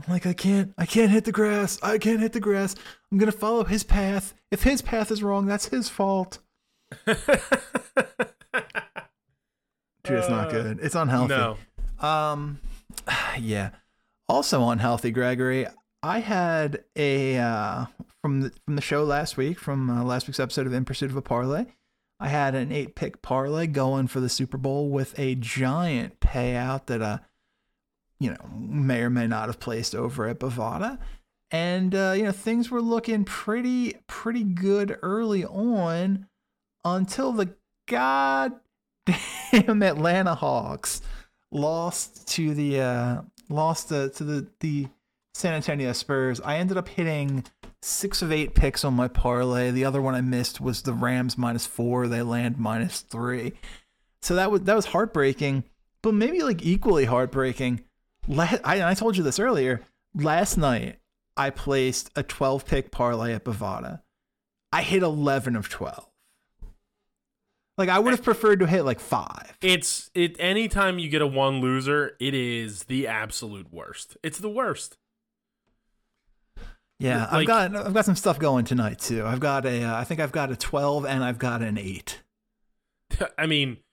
I'm 0.00 0.12
like, 0.12 0.26
I 0.26 0.32
can't, 0.32 0.72
I 0.76 0.86
can't 0.86 1.10
hit 1.10 1.24
the 1.24 1.32
grass. 1.32 1.78
I 1.82 1.98
can't 1.98 2.20
hit 2.20 2.32
the 2.32 2.40
grass. 2.40 2.74
I'm 3.12 3.18
gonna 3.18 3.32
follow 3.32 3.64
his 3.64 3.84
path. 3.84 4.34
If 4.50 4.62
his 4.64 4.82
path 4.82 5.10
is 5.10 5.22
wrong, 5.22 5.46
that's 5.46 5.66
his 5.66 5.88
fault. 5.88 6.38
Dude, 7.06 7.16
it's 10.18 10.28
not 10.28 10.48
Uh, 10.48 10.50
good. 10.50 10.78
It's 10.82 10.94
unhealthy. 10.94 11.34
No. 11.34 11.56
Um, 12.06 12.60
yeah. 13.38 13.70
Also 14.28 14.68
unhealthy, 14.68 15.10
Gregory. 15.10 15.66
I 16.02 16.18
had 16.20 16.84
a 16.96 17.38
uh, 17.38 17.86
from 18.22 18.42
the 18.42 18.52
from 18.66 18.76
the 18.76 18.82
show 18.82 19.04
last 19.04 19.36
week, 19.36 19.58
from 19.58 19.88
uh, 19.90 20.02
last 20.04 20.26
week's 20.26 20.40
episode 20.40 20.66
of 20.66 20.72
In 20.72 20.84
Pursuit 20.84 21.10
of 21.10 21.16
a 21.16 21.22
Parlay. 21.22 21.66
I 22.20 22.28
had 22.28 22.54
an 22.54 22.70
eight 22.72 22.94
pick 22.94 23.22
parlay 23.22 23.66
going 23.66 24.06
for 24.06 24.20
the 24.20 24.28
Super 24.28 24.56
Bowl 24.58 24.88
with 24.90 25.18
a 25.18 25.34
giant 25.34 26.20
payout 26.20 26.86
that 26.86 27.02
uh, 27.02 27.18
you 28.18 28.30
know, 28.30 28.50
may 28.58 29.00
or 29.00 29.10
may 29.10 29.26
not 29.26 29.48
have 29.48 29.60
placed 29.60 29.94
over 29.94 30.26
at 30.28 30.38
Bovada. 30.38 30.98
And 31.50 31.94
uh, 31.94 32.14
you 32.16 32.24
know, 32.24 32.32
things 32.32 32.70
were 32.70 32.82
looking 32.82 33.24
pretty 33.24 33.96
pretty 34.06 34.44
good 34.44 34.98
early 35.02 35.44
on 35.44 36.26
until 36.84 37.32
the 37.32 37.54
goddamn 37.86 38.60
Atlanta 39.52 40.34
Hawks 40.34 41.00
lost 41.52 42.26
to 42.28 42.54
the 42.54 42.80
uh, 42.80 43.22
lost 43.48 43.92
uh, 43.92 44.08
to 44.10 44.24
the 44.24 44.46
the 44.60 44.88
San 45.34 45.54
Antonio 45.54 45.92
Spurs. 45.92 46.40
I 46.40 46.56
ended 46.56 46.76
up 46.76 46.88
hitting 46.88 47.44
six 47.82 48.22
of 48.22 48.32
eight 48.32 48.54
picks 48.54 48.84
on 48.84 48.94
my 48.94 49.08
parlay. 49.08 49.70
The 49.70 49.84
other 49.84 50.00
one 50.00 50.14
I 50.14 50.20
missed 50.20 50.60
was 50.60 50.82
the 50.82 50.92
Rams 50.92 51.36
minus 51.36 51.66
four. 51.66 52.08
They 52.08 52.22
land 52.22 52.58
minus 52.58 53.00
three. 53.00 53.52
So 54.22 54.34
that 54.36 54.50
was 54.50 54.62
that 54.62 54.76
was 54.76 54.86
heartbreaking. 54.86 55.64
But 56.02 56.14
maybe 56.14 56.42
like 56.42 56.64
equally 56.64 57.04
heartbreaking. 57.04 57.84
I, 58.30 58.90
I 58.90 58.94
told 58.94 59.16
you 59.16 59.22
this 59.22 59.38
earlier. 59.38 59.82
Last 60.14 60.56
night 60.56 60.98
I 61.36 61.50
placed 61.50 62.10
a 62.16 62.22
12 62.22 62.66
pick 62.66 62.90
parlay 62.90 63.32
at 63.32 63.44
Bovada. 63.44 64.02
I 64.72 64.82
hit 64.82 65.02
11 65.02 65.56
of 65.56 65.68
12. 65.68 66.08
Like 67.76 67.88
I 67.88 67.98
would 67.98 68.12
have 68.12 68.22
preferred 68.22 68.60
to 68.60 68.66
hit 68.66 68.84
like 68.84 69.00
five. 69.00 69.58
It's 69.60 70.10
it 70.14 70.36
anytime 70.38 70.98
you 70.98 71.08
get 71.08 71.22
a 71.22 71.26
one 71.26 71.60
loser, 71.60 72.16
it 72.20 72.34
is 72.34 72.84
the 72.84 73.08
absolute 73.08 73.72
worst. 73.72 74.16
It's 74.22 74.38
the 74.38 74.48
worst. 74.48 74.96
Yeah, 77.00 77.26
I've 77.30 77.46
got 77.46 77.74
I've 77.74 77.92
got 77.92 78.04
some 78.04 78.14
stuff 78.14 78.38
going 78.38 78.64
tonight 78.64 79.00
too. 79.00 79.26
I've 79.26 79.40
got 79.40 79.66
a 79.66 79.82
uh, 79.82 79.96
I 79.96 80.04
think 80.04 80.20
I've 80.20 80.30
got 80.30 80.52
a 80.52 80.56
twelve 80.56 81.04
and 81.04 81.24
I've 81.24 81.38
got 81.38 81.62
an 81.62 81.76
eight. 81.76 82.22
I 83.38 83.46
mean, 83.46 83.78
eh, 83.78 83.83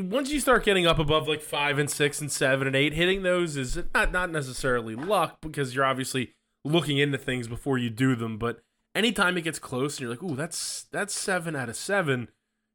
once 0.00 0.30
you 0.30 0.40
start 0.40 0.64
getting 0.64 0.86
up 0.86 0.98
above 0.98 1.28
like 1.28 1.40
five 1.40 1.78
and 1.78 1.90
six 1.90 2.20
and 2.20 2.30
seven 2.30 2.66
and 2.66 2.76
eight, 2.76 2.92
hitting 2.92 3.22
those 3.22 3.56
is 3.56 3.78
not 3.94 4.12
not 4.12 4.30
necessarily 4.30 4.94
luck 4.94 5.38
because 5.40 5.74
you're 5.74 5.84
obviously 5.84 6.34
looking 6.64 6.98
into 6.98 7.18
things 7.18 7.48
before 7.48 7.78
you 7.78 7.90
do 7.90 8.14
them. 8.14 8.38
But 8.38 8.60
anytime 8.94 9.36
it 9.36 9.42
gets 9.42 9.58
close 9.58 9.96
and 9.96 10.00
you're 10.00 10.10
like, 10.10 10.22
"Ooh, 10.22 10.36
that's 10.36 10.86
that's 10.92 11.14
seven 11.14 11.56
out 11.56 11.68
of 11.68 11.76
seven. 11.76 12.28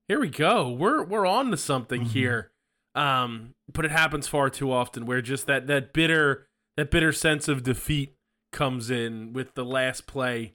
Here 0.07 0.19
we 0.19 0.29
go. 0.29 0.69
We're 0.69 1.03
we're 1.03 1.25
on 1.25 1.51
to 1.51 1.57
something 1.57 2.05
here." 2.05 2.51
Um, 2.95 3.55
but 3.71 3.83
it 3.83 3.91
happens 3.91 4.27
far 4.27 4.50
too 4.50 4.71
often 4.71 5.05
where 5.05 5.21
just 5.21 5.47
that 5.47 5.67
that 5.67 5.93
bitter 5.93 6.47
that 6.77 6.91
bitter 6.91 7.12
sense 7.12 7.47
of 7.47 7.63
defeat 7.63 8.15
comes 8.51 8.89
in 8.89 9.33
with 9.33 9.53
the 9.53 9.65
last 9.65 10.07
play 10.07 10.53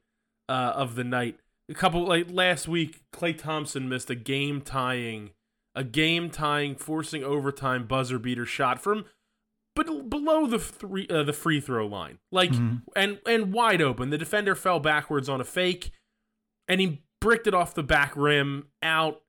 uh, 0.49 0.73
of 0.75 0.95
the 0.95 1.05
night. 1.05 1.39
A 1.69 1.75
couple 1.75 2.05
like 2.07 2.27
last 2.31 2.67
week, 2.67 3.03
Klay 3.13 3.37
Thompson 3.37 3.89
missed 3.89 4.11
a 4.11 4.15
game 4.15 4.63
tying, 4.63 5.31
a 5.81 5.85
game 5.85 6.29
tying, 6.31 6.75
forcing 6.77 7.25
overtime 7.25 7.87
buzzer 7.87 8.19
beater 8.19 8.45
shot 8.45 8.83
from, 8.83 9.05
but 9.75 10.11
below 10.11 10.47
the 10.47 10.59
three 10.59 11.07
uh, 11.09 11.23
the 11.23 11.33
free 11.33 11.61
throw 11.61 11.87
line, 11.87 12.19
like 12.31 12.51
Mhm. 12.51 12.83
and 12.95 13.19
and 13.25 13.53
wide 13.53 13.81
open. 13.81 14.11
The 14.11 14.19
defender 14.19 14.55
fell 14.55 14.81
backwards 14.81 15.29
on 15.29 15.41
a 15.41 15.45
fake, 15.45 15.91
and 16.69 16.81
he 16.81 17.03
bricked 17.21 17.47
it 17.47 17.55
off 17.55 17.75
the 17.75 17.83
back 17.83 18.13
rim 18.17 18.67
out. 18.83 19.23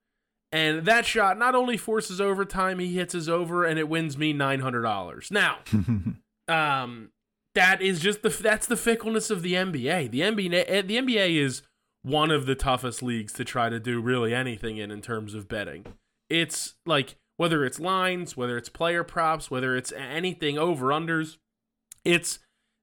And 0.54 0.86
that 0.86 1.06
shot 1.06 1.38
not 1.38 1.56
only 1.56 1.78
forces 1.78 2.20
overtime, 2.20 2.80
he 2.80 2.94
hits 2.96 3.14
his 3.14 3.30
over, 3.30 3.64
and 3.64 3.80
it 3.80 3.88
wins 3.88 4.18
me 4.18 4.34
nine 4.34 4.60
hundred 4.60 4.82
dollars. 4.82 5.32
Now, 5.32 5.60
um, 6.48 7.12
that 7.56 7.82
is 7.82 8.00
just 8.00 8.22
the 8.22 8.30
that's 8.30 8.68
the 8.68 8.76
fickleness 8.78 9.30
of 9.30 9.42
the 9.44 9.54
NBA. 9.54 10.12
The 10.12 10.20
NBA 10.22 10.66
eh, 10.68 10.82
the 10.82 10.98
NBA 10.98 11.38
is 11.42 11.62
one 12.04 12.32
of 12.32 12.46
the 12.48 12.56
toughest 12.56 13.04
leagues 13.04 13.32
to 13.34 13.46
try 13.46 13.70
to 13.70 13.80
do 13.80 14.02
really 14.02 14.34
anything 14.34 14.78
in 14.78 14.92
in 14.92 15.02
terms 15.02 15.34
of 15.34 15.48
betting. 15.48 15.86
It's 16.32 16.76
like 16.86 17.16
whether 17.38 17.66
it's 17.66 17.80
lines, 17.80 18.38
whether 18.38 18.58
it's 18.58 18.70
player 18.70 19.04
props, 19.04 19.52
whether 19.52 19.76
it's 19.76 19.92
anything 19.92 20.58
over 20.58 20.88
unders, 20.88 21.38
it's 22.06 22.40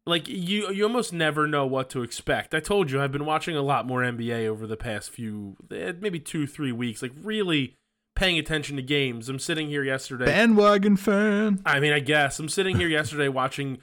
like 0.07 0.27
you 0.29 0.71
you 0.71 0.85
almost 0.85 1.13
never 1.13 1.47
know 1.47 1.67
what 1.67 1.91
to 1.91 2.03
expect. 2.03 2.55
I 2.55 2.61
told 2.61 2.91
you 2.91 3.01
I've 3.01 3.13
been 3.13 3.27
watching 3.27 3.57
a 3.57 3.63
lot 3.63 3.87
more 3.87 4.03
NBA 4.03 4.47
over 4.47 4.67
the 4.67 4.77
past 4.77 5.11
few 5.11 5.57
eh, 5.73 5.93
maybe 6.01 6.19
2 6.19 6.47
3 6.47 6.73
weeks, 6.73 7.03
like 7.03 7.13
really 7.23 7.77
paying 8.17 8.39
attention 8.39 8.77
to 8.77 8.83
games. 8.83 9.29
I'm 9.29 9.39
sitting 9.39 9.69
here 9.69 9.85
yesterday 9.85 10.27
Bandwagon 10.27 10.97
fan. 10.97 11.63
I 11.65 11.79
mean, 11.79 11.93
I 11.93 12.01
guess 12.01 12.39
I'm 12.39 12.49
sitting 12.49 12.77
here 12.77 12.89
yesterday 12.89 13.29
watching 13.29 13.79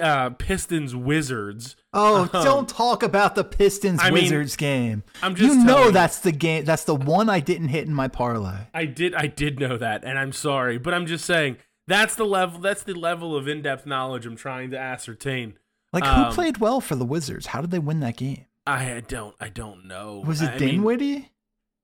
uh, 0.00 0.30
Pistons 0.30 0.94
Wizards. 0.94 1.76
Oh, 1.92 2.28
Um, 2.32 2.44
don't 2.44 2.68
talk 2.68 3.02
about 3.02 3.34
the 3.34 3.44
Pistons 3.44 4.00
I 4.02 4.10
mean, 4.10 4.24
Wizards 4.24 4.56
game. 4.56 5.02
I'm 5.22 5.34
just 5.34 5.54
you 5.54 5.64
know 5.64 5.86
you. 5.86 5.92
that's 5.92 6.20
the 6.20 6.32
game. 6.32 6.64
That's 6.64 6.84
the 6.84 6.94
one 6.94 7.28
I 7.28 7.40
didn't 7.40 7.68
hit 7.68 7.86
in 7.86 7.94
my 7.94 8.08
parlay. 8.08 8.66
I 8.72 8.86
did, 8.86 9.14
I 9.14 9.26
did 9.26 9.60
know 9.60 9.76
that, 9.76 10.04
and 10.04 10.18
I'm 10.18 10.32
sorry, 10.32 10.78
but 10.78 10.94
I'm 10.94 11.06
just 11.06 11.24
saying 11.24 11.56
that's 11.86 12.14
the 12.14 12.24
level. 12.24 12.60
That's 12.60 12.82
the 12.82 12.94
level 12.94 13.36
of 13.36 13.48
in-depth 13.48 13.86
knowledge 13.86 14.26
I'm 14.26 14.36
trying 14.36 14.70
to 14.70 14.78
ascertain. 14.78 15.54
Like 15.92 16.04
Um, 16.04 16.24
who 16.24 16.32
played 16.32 16.58
well 16.58 16.80
for 16.80 16.94
the 16.96 17.04
Wizards? 17.04 17.46
How 17.46 17.60
did 17.60 17.70
they 17.70 17.78
win 17.78 18.00
that 18.00 18.16
game? 18.16 18.46
I 18.66 19.02
don't, 19.06 19.34
I 19.40 19.48
don't 19.48 19.86
know. 19.86 20.22
Was 20.24 20.40
it 20.40 20.50
I 20.50 20.58
mean, 20.58 20.68
Dinwiddie? 20.76 21.32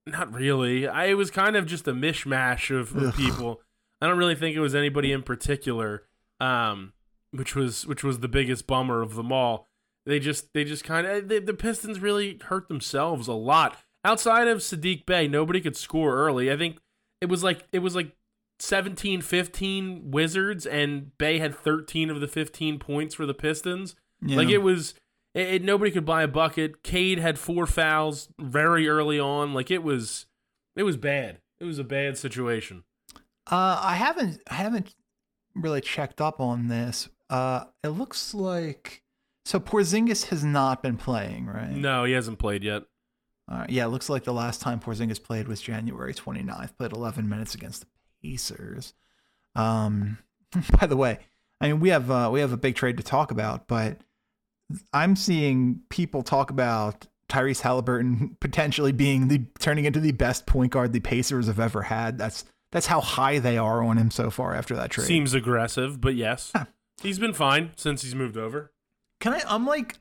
Not 0.06 0.32
really. 0.32 0.88
I 0.88 1.06
it 1.06 1.14
was 1.14 1.30
kind 1.30 1.56
of 1.56 1.66
just 1.66 1.86
a 1.88 1.92
mishmash 1.92 2.74
of, 2.74 2.96
of 2.96 3.14
people. 3.16 3.60
I 4.00 4.06
don't 4.06 4.18
really 4.18 4.36
think 4.36 4.56
it 4.56 4.60
was 4.60 4.74
anybody 4.74 5.12
in 5.12 5.22
particular, 5.22 6.04
um, 6.40 6.92
which 7.32 7.54
was 7.54 7.86
which 7.86 8.02
was 8.04 8.20
the 8.20 8.28
biggest 8.28 8.66
bummer 8.66 9.02
of 9.02 9.14
them 9.14 9.32
all. 9.32 9.66
They 10.06 10.18
just 10.18 10.52
they 10.54 10.64
just 10.64 10.84
kind 10.84 11.06
of 11.06 11.28
the, 11.28 11.54
Pistons 11.54 12.00
really 12.00 12.38
hurt 12.44 12.68
themselves 12.68 13.28
a 13.28 13.32
lot. 13.34 13.76
Outside 14.04 14.48
of 14.48 14.58
Saddiq 14.58 15.04
Bey, 15.06 15.28
nobody 15.28 15.60
could 15.60 15.76
score 15.76 16.16
early. 16.16 16.50
I 16.50 16.56
think 16.56 16.78
it 17.20 17.26
was 17.28 17.42
like 17.44 17.66
it 17.72 17.80
was 17.80 17.94
like 17.94 18.12
17 18.60 19.20
15 19.20 20.10
Wizards 20.10 20.66
and 20.66 21.16
Bey 21.18 21.38
had 21.38 21.54
13 21.54 22.10
of 22.10 22.20
the 22.20 22.28
15 22.28 22.78
points 22.78 23.14
for 23.14 23.26
the 23.26 23.34
Pistons. 23.34 23.94
Like 24.36 24.48
it 24.48 24.58
was, 24.62 24.94
it, 25.34 25.48
it- 25.48 25.62
nobody 25.62 25.90
could 25.90 26.04
buy 26.06 26.22
a 26.22 26.28
bucket. 26.28 26.82
Cade 26.82 27.18
had 27.18 27.38
four 27.38 27.66
fouls 27.66 28.28
very 28.40 28.88
early 28.88 29.20
on. 29.20 29.52
Like 29.54 29.70
it 29.70 29.82
was, 29.84 30.26
it 30.74 30.82
was 30.84 30.96
bad. 30.96 31.38
It 31.60 31.64
was 31.64 31.78
a 31.78 31.84
bad 31.84 32.16
situation. 32.18 32.84
Uh, 33.50 33.80
I 33.82 33.94
haven't 33.94 34.40
I 34.50 34.54
haven't 34.54 34.94
really 35.54 35.80
checked 35.80 36.20
up 36.20 36.40
on 36.40 36.68
this. 36.68 37.08
Uh, 37.30 37.64
it 37.82 37.88
looks 37.88 38.34
like 38.34 39.02
so 39.44 39.58
Porzingis 39.58 40.26
has 40.26 40.44
not 40.44 40.82
been 40.82 40.96
playing, 40.96 41.46
right? 41.46 41.70
No, 41.70 42.04
he 42.04 42.12
hasn't 42.12 42.38
played 42.38 42.62
yet. 42.62 42.82
Uh, 43.50 43.64
yeah, 43.68 43.86
it 43.86 43.88
looks 43.88 44.10
like 44.10 44.24
the 44.24 44.32
last 44.32 44.60
time 44.60 44.78
Porzingis 44.78 45.22
played 45.22 45.48
was 45.48 45.62
January 45.62 46.12
29th. 46.12 46.76
Played 46.76 46.92
11 46.92 47.28
minutes 47.28 47.54
against 47.54 47.80
the 47.80 47.86
Pacers. 48.22 48.92
Um, 49.54 50.18
by 50.78 50.86
the 50.86 50.96
way, 50.96 51.20
I 51.60 51.68
mean 51.68 51.80
we 51.80 51.88
have 51.88 52.10
uh, 52.10 52.28
we 52.32 52.40
have 52.40 52.52
a 52.52 52.58
big 52.58 52.74
trade 52.74 52.98
to 52.98 53.02
talk 53.02 53.30
about, 53.30 53.68
but 53.68 53.98
I'm 54.92 55.16
seeing 55.16 55.80
people 55.88 56.22
talk 56.22 56.50
about 56.50 57.06
Tyrese 57.30 57.62
Halliburton 57.62 58.36
potentially 58.40 58.92
being 58.92 59.28
the 59.28 59.42
turning 59.58 59.84
into 59.84 60.00
the 60.00 60.12
best 60.12 60.46
point 60.46 60.72
guard 60.72 60.92
the 60.92 61.00
Pacers 61.00 61.46
have 61.46 61.60
ever 61.60 61.82
had. 61.82 62.18
That's 62.18 62.44
that's 62.70 62.86
how 62.86 63.00
high 63.00 63.38
they 63.38 63.56
are 63.56 63.82
on 63.82 63.96
him 63.96 64.10
so 64.10 64.30
far 64.30 64.54
after 64.54 64.76
that 64.76 64.90
trade. 64.90 65.06
Seems 65.06 65.32
aggressive, 65.32 66.00
but 66.02 66.14
yes. 66.14 66.52
He's 67.02 67.18
been 67.18 67.32
fine 67.32 67.72
since 67.76 68.02
he's 68.02 68.14
moved 68.14 68.36
over. 68.36 68.72
Can 69.20 69.34
I? 69.34 69.42
I'm 69.48 69.66
like, 69.66 69.96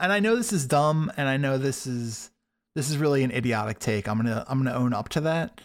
and 0.00 0.12
I 0.12 0.20
know 0.20 0.36
this 0.36 0.52
is 0.52 0.66
dumb, 0.66 1.12
and 1.16 1.28
I 1.28 1.36
know 1.36 1.58
this 1.58 1.86
is 1.86 2.30
this 2.74 2.90
is 2.90 2.98
really 2.98 3.22
an 3.22 3.30
idiotic 3.30 3.78
take. 3.78 4.08
I'm 4.08 4.16
gonna 4.16 4.44
I'm 4.48 4.62
gonna 4.62 4.76
own 4.76 4.92
up 4.92 5.08
to 5.10 5.20
that. 5.22 5.60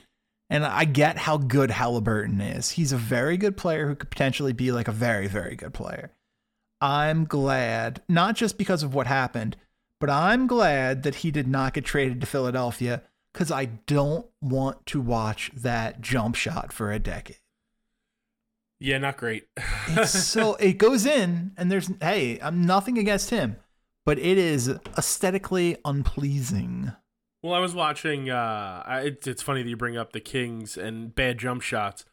And 0.50 0.66
I 0.66 0.84
get 0.84 1.18
how 1.18 1.38
good 1.38 1.72
Halliburton 1.72 2.42
is. 2.42 2.72
He's 2.72 2.92
a 2.92 2.98
very 2.98 3.38
good 3.38 3.56
player 3.56 3.88
who 3.88 3.96
could 3.96 4.10
potentially 4.12 4.52
be 4.52 4.72
like 4.72 4.88
a 4.88 4.94
very 4.94 5.28
very 5.28 5.56
good 5.56 5.74
player. 5.74 6.12
I'm 6.82 7.26
glad, 7.26 8.02
not 8.10 8.36
just 8.36 8.58
because 8.58 8.82
of 8.82 8.94
what 8.94 9.08
happened, 9.08 9.56
but 10.00 10.10
I'm 10.10 10.48
glad 10.48 11.04
that 11.04 11.16
he 11.16 11.32
did 11.32 11.48
not 11.48 11.76
get 11.76 11.86
traded 11.86 12.22
to 12.22 12.28
Philadelphia 12.28 13.04
because 13.34 13.52
I 13.52 13.66
don't 13.66 14.26
want 14.42 14.86
to 14.88 15.00
watch 15.00 15.52
that 15.56 16.02
jump 16.02 16.36
shot 16.36 16.74
for 16.74 16.92
a 16.92 17.00
decade. 17.00 17.38
Yeah, 18.82 18.98
not 18.98 19.18
great. 19.18 19.48
So 20.06 20.56
it 20.56 20.78
goes 20.78 21.06
in, 21.06 21.52
and 21.58 21.70
there's 21.70 21.92
hey, 22.00 22.40
I'm 22.42 22.66
nothing 22.66 22.98
against 22.98 23.30
him, 23.30 23.58
but 24.06 24.18
it 24.18 24.38
is 24.38 24.70
aesthetically 24.98 25.76
unpleasing. 25.84 26.94
Well, 27.44 27.54
I 27.54 27.60
was 27.60 27.76
watching. 27.76 28.30
Uh, 28.30 28.84
I, 28.86 29.02
it's 29.02 29.28
it's 29.28 29.42
funny 29.42 29.64
that 29.64 29.70
you 29.70 29.76
bring 29.76 29.98
up 29.98 30.14
the 30.14 30.22
Kings 30.22 30.78
and 30.78 31.14
bad 31.14 31.40
jump 31.40 31.62
shots. 31.62 32.06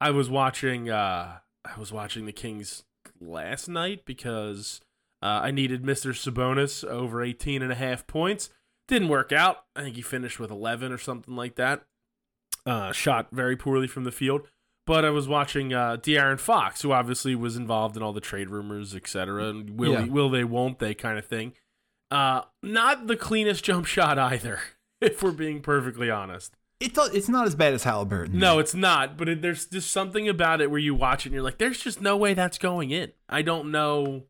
I 0.00 0.10
was 0.10 0.30
watching. 0.30 0.90
Uh, 0.90 1.38
I 1.64 1.78
was 1.78 1.92
watching 1.92 2.24
the 2.24 2.32
Kings 2.32 2.84
last 3.20 3.68
night 3.68 4.04
because 4.04 4.80
uh, 5.22 5.40
I 5.42 5.50
needed 5.50 5.82
Mr. 5.82 6.12
Sabonis 6.12 6.84
over 6.84 7.22
18 7.22 7.62
and 7.62 7.72
a 7.72 7.76
half 7.76 8.06
points. 8.06 8.50
Didn't 8.86 9.08
work 9.08 9.32
out. 9.32 9.64
I 9.74 9.82
think 9.82 9.96
he 9.96 10.02
finished 10.02 10.38
with 10.38 10.50
11 10.50 10.92
or 10.92 10.98
something 10.98 11.34
like 11.34 11.56
that. 11.56 11.82
Uh, 12.64 12.92
shot 12.92 13.28
very 13.32 13.56
poorly 13.56 13.88
from 13.88 14.04
the 14.04 14.12
field. 14.12 14.42
But 14.86 15.04
I 15.04 15.10
was 15.10 15.26
watching 15.26 15.72
uh, 15.72 15.96
De'Aaron 15.96 16.38
Fox, 16.38 16.82
who 16.82 16.92
obviously 16.92 17.34
was 17.34 17.56
involved 17.56 17.96
in 17.96 18.02
all 18.02 18.12
the 18.12 18.20
trade 18.20 18.50
rumors, 18.50 18.94
etc. 18.94 19.44
And 19.48 19.78
will 19.78 19.92
Yeah. 19.92 20.04
will 20.06 20.28
they, 20.28 20.44
won't 20.44 20.78
they, 20.78 20.94
kind 20.94 21.18
of 21.18 21.24
thing. 21.24 21.54
Uh, 22.10 22.42
not 22.62 23.06
the 23.06 23.16
cleanest 23.16 23.64
jump 23.64 23.86
shot 23.86 24.18
either, 24.18 24.60
if 25.00 25.22
we're 25.22 25.30
being 25.32 25.60
perfectly 25.62 26.10
honest. 26.10 26.54
It 26.80 26.92
it's 27.14 27.28
not 27.30 27.46
as 27.46 27.54
bad 27.54 27.72
as 27.72 27.84
Halliburton. 27.84 28.38
No, 28.38 28.58
it's 28.58 28.74
not. 28.74 29.16
But 29.16 29.28
it, 29.28 29.42
there's 29.42 29.64
just 29.64 29.90
something 29.90 30.28
about 30.28 30.60
it 30.60 30.70
where 30.70 30.80
you 30.80 30.94
watch 30.94 31.24
it 31.24 31.28
and 31.30 31.34
you're 31.34 31.42
like, 31.42 31.56
there's 31.58 31.78
just 31.80 32.02
no 32.02 32.16
way 32.16 32.34
that's 32.34 32.58
going 32.58 32.90
in. 32.90 33.12
I 33.28 33.40
don't 33.42 33.70
know. 33.70 34.24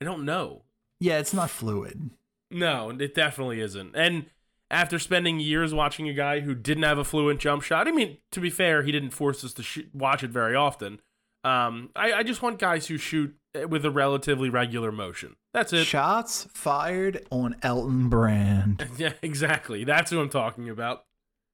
I 0.00 0.04
don't 0.06 0.24
know. 0.24 0.62
yeah, 1.00 1.18
it's 1.18 1.34
not 1.34 1.50
fluid. 1.50 2.10
No, 2.50 2.90
it 2.90 3.14
definitely 3.14 3.60
isn't. 3.60 3.94
And 3.94 4.26
after 4.70 4.98
spending 4.98 5.40
years 5.40 5.72
watching 5.72 6.08
a 6.08 6.14
guy 6.14 6.40
who 6.40 6.54
didn't 6.54 6.82
have 6.82 6.98
a 6.98 7.04
fluent 7.04 7.40
jump 7.40 7.62
shot, 7.62 7.88
I 7.88 7.90
mean, 7.92 8.18
to 8.32 8.40
be 8.40 8.50
fair, 8.50 8.82
he 8.82 8.92
didn't 8.92 9.10
force 9.10 9.44
us 9.44 9.52
to 9.54 9.62
shoot, 9.62 9.88
watch 9.94 10.22
it 10.22 10.30
very 10.30 10.54
often. 10.54 11.00
Um, 11.44 11.90
I, 11.96 12.12
I 12.12 12.22
just 12.22 12.42
want 12.42 12.58
guys 12.58 12.86
who 12.88 12.98
shoot 12.98 13.34
with 13.68 13.84
a 13.84 13.90
relatively 13.90 14.50
regular 14.50 14.92
motion. 14.92 15.36
That's 15.54 15.72
it. 15.72 15.84
Shots 15.84 16.46
fired 16.52 17.26
on 17.30 17.56
Elton 17.62 18.08
Brand. 18.08 18.86
Yeah, 18.98 19.12
exactly. 19.22 19.84
That's 19.84 20.10
who 20.10 20.20
I'm 20.20 20.28
talking 20.28 20.68
about. 20.68 21.04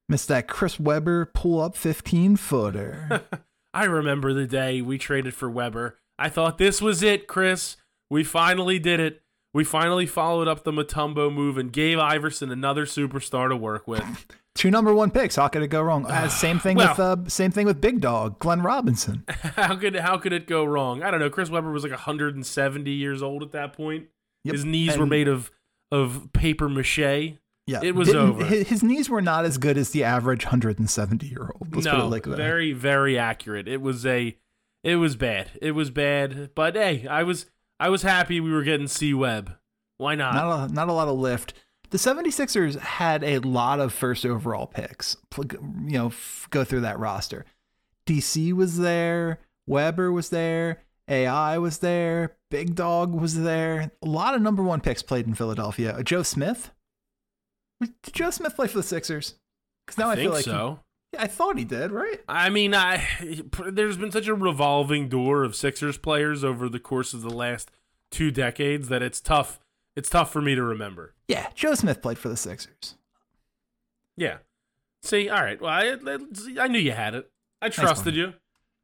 Missed 0.08 0.28
that 0.28 0.48
Chris 0.48 0.80
Webber 0.80 1.26
pull 1.26 1.60
up 1.60 1.76
15 1.76 2.36
footer. 2.36 3.22
I 3.74 3.84
remember 3.84 4.32
the 4.32 4.46
day 4.46 4.80
we 4.80 4.98
traded 4.98 5.34
for 5.34 5.50
Webber. 5.50 5.98
I 6.18 6.28
thought 6.28 6.58
this 6.58 6.80
was 6.80 7.02
it, 7.02 7.26
Chris. 7.26 7.76
We 8.10 8.24
finally 8.24 8.78
did 8.78 9.00
it. 9.00 9.22
We 9.54 9.64
finally 9.64 10.04
followed 10.04 10.48
up 10.48 10.64
the 10.64 10.72
Mutombo 10.72 11.32
move 11.32 11.56
and 11.56 11.72
gave 11.72 11.98
Iverson 11.98 12.50
another 12.50 12.84
superstar 12.86 13.48
to 13.48 13.56
work 13.56 13.86
with. 13.88 14.26
Two 14.56 14.70
number 14.70 14.94
one 14.94 15.10
picks. 15.10 15.36
How 15.36 15.48
could 15.48 15.62
it 15.62 15.68
go 15.68 15.80
wrong? 15.80 16.06
Uh, 16.06 16.28
same 16.28 16.58
thing 16.58 16.76
Well- 16.76 16.88
with 16.90 16.98
uh, 17.00 17.16
same 17.28 17.50
thing 17.52 17.64
with 17.66 17.80
Big 17.80 18.00
Dog, 18.00 18.38
Glenn 18.40 18.62
Robinson. 18.62 19.24
how 19.28 19.76
could 19.76 19.96
how 19.96 20.18
could 20.18 20.32
it 20.32 20.46
go 20.46 20.64
wrong? 20.64 21.02
I 21.02 21.10
don't 21.10 21.20
know. 21.20 21.30
Chris 21.30 21.48
Webber 21.50 21.70
was 21.70 21.82
like 21.84 21.92
170 21.92 22.90
years 22.90 23.22
old 23.22 23.42
at 23.42 23.52
that 23.52 23.72
point. 23.72 24.08
Yep. 24.44 24.52
His 24.52 24.64
knees 24.64 24.98
were 24.98 25.06
made 25.06 25.28
of 25.28 25.50
of 25.90 26.28
paper 26.32 26.68
mache. 26.68 26.98
Yeah, 27.66 27.80
It 27.82 27.94
was 27.94 28.08
Didn't- 28.08 28.28
over. 28.28 28.44
His, 28.44 28.82
knees 28.82 29.08
were 29.08 29.22
not 29.22 29.46
as 29.46 29.56
good 29.56 29.78
as 29.78 29.90
the 29.90 30.04
average 30.04 30.44
170 30.44 31.26
year 31.26 31.50
old. 31.54 31.74
Let's 31.74 31.86
put 31.86 31.94
it 31.94 31.98
no, 31.98 32.08
like 32.08 32.24
that. 32.24 32.36
very 32.36 32.72
very 32.72 33.18
accurate. 33.18 33.66
It 33.68 33.80
was 33.80 34.04
a 34.04 34.36
it 34.82 34.96
was 34.96 35.16
bad. 35.16 35.50
It 35.62 35.70
was 35.72 35.90
bad. 35.90 36.50
But 36.54 36.74
hey, 36.74 37.06
I 37.06 37.22
was 37.22 37.46
I 37.80 37.88
was 37.88 38.02
happy 38.02 38.40
we 38.40 38.52
were 38.52 38.62
getting 38.62 38.88
C 38.88 39.14
Web. 39.14 39.56
Why 39.98 40.14
not? 40.14 40.34
not 40.34 40.70
a, 40.70 40.72
not 40.72 40.88
a 40.88 40.92
lot 40.92 41.08
of 41.08 41.18
lift. 41.18 41.54
The 41.90 41.98
76ers 41.98 42.78
had 42.78 43.22
a 43.22 43.38
lot 43.38 43.78
of 43.78 43.92
first 43.92 44.26
overall 44.26 44.66
picks. 44.66 45.16
You 45.36 45.58
know, 45.62 46.06
f- 46.06 46.48
go 46.50 46.64
through 46.64 46.80
that 46.80 46.98
roster. 46.98 47.44
DC 48.06 48.52
was 48.52 48.78
there, 48.78 49.40
Webber 49.66 50.10
was 50.10 50.30
there, 50.30 50.82
AI 51.08 51.58
was 51.58 51.78
there, 51.78 52.36
Big 52.50 52.74
Dog 52.74 53.14
was 53.14 53.40
there. 53.42 53.92
A 54.02 54.06
lot 54.08 54.34
of 54.34 54.42
number 54.42 54.62
one 54.62 54.80
picks 54.80 55.02
played 55.02 55.26
in 55.26 55.34
Philadelphia. 55.34 56.02
Joe 56.02 56.22
Smith. 56.22 56.70
Did 57.80 58.14
Joe 58.14 58.30
Smith 58.30 58.56
play 58.56 58.66
for 58.66 58.78
the 58.78 58.82
Sixers? 58.82 59.34
Because 59.86 59.98
now 59.98 60.08
I, 60.08 60.12
I 60.12 60.14
think 60.16 60.26
feel 60.26 60.32
like 60.32 60.44
so. 60.44 60.80
I 61.18 61.26
thought 61.26 61.58
he 61.58 61.64
did, 61.64 61.90
right? 61.90 62.20
I 62.28 62.50
mean, 62.50 62.74
I 62.74 63.06
there's 63.66 63.96
been 63.96 64.10
such 64.12 64.28
a 64.28 64.34
revolving 64.34 65.08
door 65.08 65.44
of 65.44 65.56
Sixers 65.56 65.98
players 65.98 66.44
over 66.44 66.68
the 66.68 66.80
course 66.80 67.14
of 67.14 67.22
the 67.22 67.30
last 67.30 67.70
two 68.10 68.30
decades 68.30 68.88
that 68.88 69.02
it's 69.02 69.20
tough. 69.20 69.60
It's 69.96 70.10
tough 70.10 70.32
for 70.32 70.42
me 70.42 70.54
to 70.54 70.62
remember. 70.62 71.14
Yeah, 71.28 71.48
Joe 71.54 71.74
Smith 71.74 72.02
played 72.02 72.18
for 72.18 72.28
the 72.28 72.36
Sixers. 72.36 72.96
Yeah. 74.16 74.38
See, 75.02 75.28
all 75.28 75.42
right. 75.42 75.60
Well, 75.60 75.70
I, 75.70 75.96
I 76.58 76.68
knew 76.68 76.78
you 76.78 76.92
had 76.92 77.14
it. 77.14 77.30
I 77.60 77.68
trusted 77.68 78.14
you. 78.14 78.34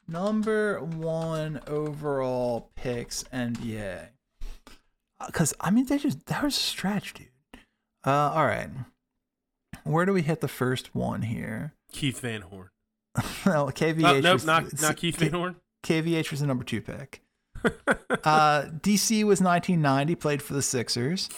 Number 0.06 0.80
one 0.80 1.60
overall 1.66 2.70
picks 2.74 3.22
NBA. 3.24 4.08
Because 5.26 5.54
I 5.60 5.70
mean, 5.70 5.86
they 5.86 5.98
just 5.98 6.26
that 6.26 6.42
was 6.42 6.56
a 6.56 6.60
stretch, 6.60 7.14
dude. 7.14 7.28
Uh, 8.04 8.32
all 8.34 8.46
right. 8.46 8.70
Where 9.84 10.06
do 10.06 10.12
we 10.12 10.22
hit 10.22 10.40
the 10.40 10.48
first 10.48 10.94
one 10.94 11.22
here? 11.22 11.74
Keith 11.92 12.20
Van 12.20 12.42
Horn. 12.42 12.68
no, 13.46 13.66
KVH. 13.66 14.04
Uh, 14.04 14.20
nope, 14.20 14.32
was, 14.34 14.44
not 14.44 14.80
not 14.80 14.96
Keith 14.96 15.16
Van 15.16 15.32
Horn. 15.32 15.56
KVH 15.84 16.30
was 16.30 16.40
the 16.40 16.46
number 16.46 16.64
two 16.64 16.80
pick. 16.80 17.22
uh, 17.64 18.62
DC 18.80 19.24
was 19.24 19.40
1990, 19.40 20.14
played 20.14 20.42
for 20.42 20.54
the 20.54 20.62
Sixers. 20.62 21.28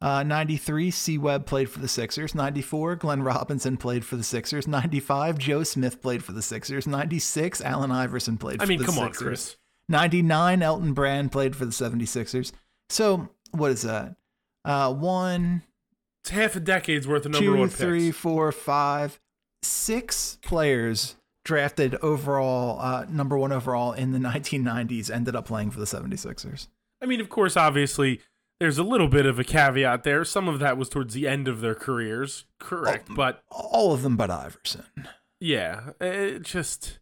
Uh, 0.00 0.22
93, 0.22 0.90
C 0.90 1.18
Webb 1.18 1.46
played 1.46 1.70
for 1.70 1.80
the 1.80 1.88
Sixers. 1.88 2.34
94, 2.34 2.96
Glenn 2.96 3.22
Robinson 3.22 3.76
played 3.76 4.04
for 4.04 4.16
the 4.16 4.22
Sixers. 4.22 4.68
95, 4.68 5.38
Joe 5.38 5.62
Smith 5.64 6.02
played 6.02 6.22
for 6.22 6.32
the 6.32 6.42
Sixers. 6.42 6.86
96, 6.86 7.60
Allen 7.62 7.90
Iverson 7.90 8.36
played 8.36 8.60
I 8.60 8.64
for 8.64 8.68
mean, 8.68 8.78
the 8.80 8.84
come 8.84 8.98
on, 8.98 9.06
Sixers. 9.08 9.26
Chris. 9.26 9.56
99, 9.88 10.62
Elton 10.62 10.92
Brand 10.92 11.32
played 11.32 11.56
for 11.56 11.64
the 11.64 11.70
76ers. 11.72 12.52
So, 12.90 13.30
what 13.52 13.70
is 13.70 13.82
that? 13.82 14.16
Uh, 14.64 14.92
one, 14.92 15.62
It's 16.24 16.30
half 16.30 16.56
a 16.56 16.60
decade's 16.60 17.08
worth 17.08 17.24
of 17.24 17.32
number 17.32 17.46
two, 17.46 17.56
one 17.56 17.68
three, 17.68 18.08
picks. 18.08 18.18
four, 18.18 18.52
five, 18.52 19.18
six 19.62 20.38
players 20.42 21.16
drafted 21.44 21.94
overall, 21.96 22.80
uh, 22.80 23.06
number 23.08 23.36
one 23.38 23.52
overall 23.52 23.92
in 23.92 24.12
the 24.12 24.18
1990s 24.28 25.10
ended 25.10 25.36
up 25.36 25.46
playing 25.46 25.70
for 25.70 25.78
the 25.80 25.86
76ers. 25.86 26.68
I 27.02 27.06
mean, 27.06 27.20
of 27.20 27.28
course, 27.28 27.56
obviously, 27.56 28.20
there's 28.58 28.78
a 28.78 28.82
little 28.82 29.08
bit 29.08 29.26
of 29.26 29.38
a 29.38 29.44
caveat 29.44 30.02
there. 30.02 30.24
Some 30.24 30.48
of 30.48 30.58
that 30.60 30.76
was 30.78 30.88
towards 30.88 31.14
the 31.14 31.28
end 31.28 31.46
of 31.46 31.60
their 31.60 31.74
careers, 31.74 32.46
correct? 32.58 33.08
Oh. 33.10 33.14
But 33.14 33.42
All 33.50 33.92
of 33.92 34.02
them 34.02 34.16
but 34.16 34.30
Iverson. 34.30 34.84
yeah, 35.40 35.90
it 36.00 36.42
just, 36.42 36.98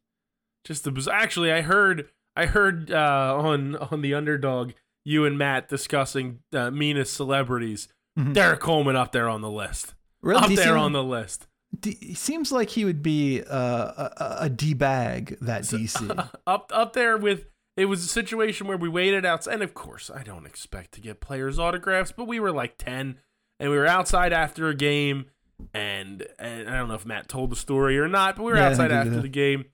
just 0.65 0.85
the 0.85 0.91
biz- 0.91 1.09
actually, 1.09 1.53
I 1.53 1.63
heard, 1.63 2.09
I 2.37 2.47
heard 2.47 2.91
uh, 2.91 3.37
on 3.39 3.77
on 3.77 4.01
the 4.03 4.15
underdog, 4.15 4.73
you 5.05 5.25
and 5.25 5.39
Matt 5.39 5.69
discussing 5.69 6.41
uh, 6.53 6.71
meanest 6.73 7.15
celebrities. 7.15 7.89
Mhm. 8.19 8.33
Derrick 8.35 8.61
Coleman 8.61 8.97
up 8.97 9.13
there 9.13 9.29
on 9.29 9.41
the 9.41 9.51
list. 9.51 9.95
Really? 10.23 10.43
up 10.43 10.51
He 10.51 10.57
there 10.57 10.77
on 10.77 10.93
the 10.93 11.03
list. 11.05 11.47
D- 11.81 12.15
seems 12.15 12.53
like 12.53 12.71
he 12.71 12.85
would 12.85 13.03
be 13.03 13.43
uh, 13.43 14.09
a, 14.19 14.37
a, 14.41 14.51
D 14.51 14.75
bag, 14.75 15.39
that 15.41 15.63
DC. 15.63 16.31
up 16.47 16.71
up 16.75 16.93
there 16.93 17.17
with 17.17 17.47
it 17.77 17.87
was 17.87 18.05
a 18.05 18.09
situation 18.09 18.67
where 18.67 18.77
we 18.77 18.89
waited 18.89 19.25
outside 19.25 19.55
and 19.55 19.63
of 19.63 19.75
course 19.75 20.11
I 20.15 20.23
don't 20.23 20.47
expect 20.47 20.93
to 20.93 21.01
get 21.01 21.21
players 21.21 21.59
autographs 21.59 22.13
but 22.13 22.27
we 22.27 22.39
were 22.39 22.53
like 22.53 22.79
10 22.79 23.17
and 23.59 23.71
we 23.71 23.77
were 23.77 23.87
outside 23.87 24.33
after 24.33 24.69
a 24.69 24.75
game 24.75 25.27
and, 25.73 26.27
and 26.39 26.69
I 26.69 26.77
don't 26.77 26.89
know 26.89 26.95
if 26.95 27.07
Matt 27.07 27.29
told 27.29 27.51
the 27.51 27.57
story 27.57 27.99
or 27.99 28.09
not 28.09 28.37
but 28.37 28.45
we 28.45 28.53
were 28.53 28.59
Yeah, 28.59 28.69
outside 28.69 28.93
after 28.93 29.21
the 29.21 29.29
game 29.29 29.65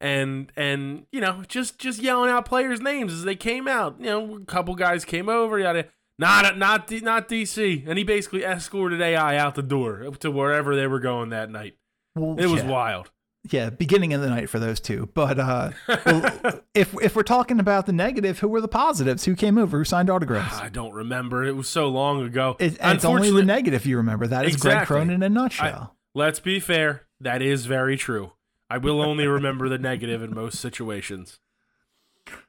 and 0.00 0.52
and 0.54 1.06
you 1.10 1.20
know 1.20 1.42
just 1.48 1.78
just 1.78 2.00
yelling 2.00 2.30
out 2.30 2.44
players 2.44 2.80
names 2.80 3.12
as 3.12 3.24
they 3.24 3.34
came 3.34 3.66
out 3.66 3.96
you 3.98 4.06
know 4.06 4.36
a 4.36 4.44
couple 4.44 4.74
guys 4.76 5.04
came 5.04 5.28
over 5.28 5.58
yada 5.58 5.86
not 6.18 6.58
not 6.58 6.86
D- 6.86 7.00
not 7.00 7.28
DC 7.28 7.86
and 7.86 7.98
he 7.98 8.04
basically 8.04 8.44
escorted 8.44 9.00
AI 9.00 9.36
out 9.36 9.54
the 9.54 9.62
door 9.62 10.10
to 10.20 10.30
wherever 10.30 10.74
they 10.74 10.86
were 10.86 11.00
going 11.00 11.30
that 11.30 11.50
night 11.50 11.76
Well, 12.14 12.38
it 12.38 12.46
was 12.46 12.62
yeah. 12.62 12.70
wild 12.70 13.10
yeah, 13.52 13.70
beginning 13.70 14.12
of 14.14 14.20
the 14.20 14.28
night 14.28 14.50
for 14.50 14.58
those 14.58 14.80
two. 14.80 15.08
But 15.14 15.38
uh, 15.38 15.70
well, 16.06 16.60
if 16.74 16.94
if 17.02 17.16
we're 17.16 17.22
talking 17.22 17.60
about 17.60 17.86
the 17.86 17.92
negative, 17.92 18.38
who 18.40 18.48
were 18.48 18.60
the 18.60 18.68
positives? 18.68 19.24
Who 19.24 19.34
came 19.34 19.58
over? 19.58 19.78
Who 19.78 19.84
signed 19.84 20.10
autographs? 20.10 20.58
I 20.58 20.68
don't 20.68 20.92
remember. 20.92 21.44
It 21.44 21.56
was 21.56 21.68
so 21.68 21.88
long 21.88 22.22
ago. 22.22 22.56
It, 22.58 22.76
it's 22.80 23.04
only 23.04 23.30
the 23.30 23.44
negative 23.44 23.86
you 23.86 23.96
remember. 23.96 24.26
That 24.26 24.46
is 24.46 24.56
Greg 24.56 24.86
Cronin 24.86 25.10
in 25.14 25.22
a 25.22 25.28
nutshell. 25.28 25.96
Let's 26.14 26.40
be 26.40 26.60
fair. 26.60 27.06
That 27.20 27.42
is 27.42 27.66
very 27.66 27.96
true. 27.96 28.32
I 28.70 28.78
will 28.78 29.00
only 29.00 29.26
remember 29.26 29.68
the 29.68 29.78
negative 29.78 30.22
in 30.22 30.34
most 30.34 30.58
situations. 30.58 31.38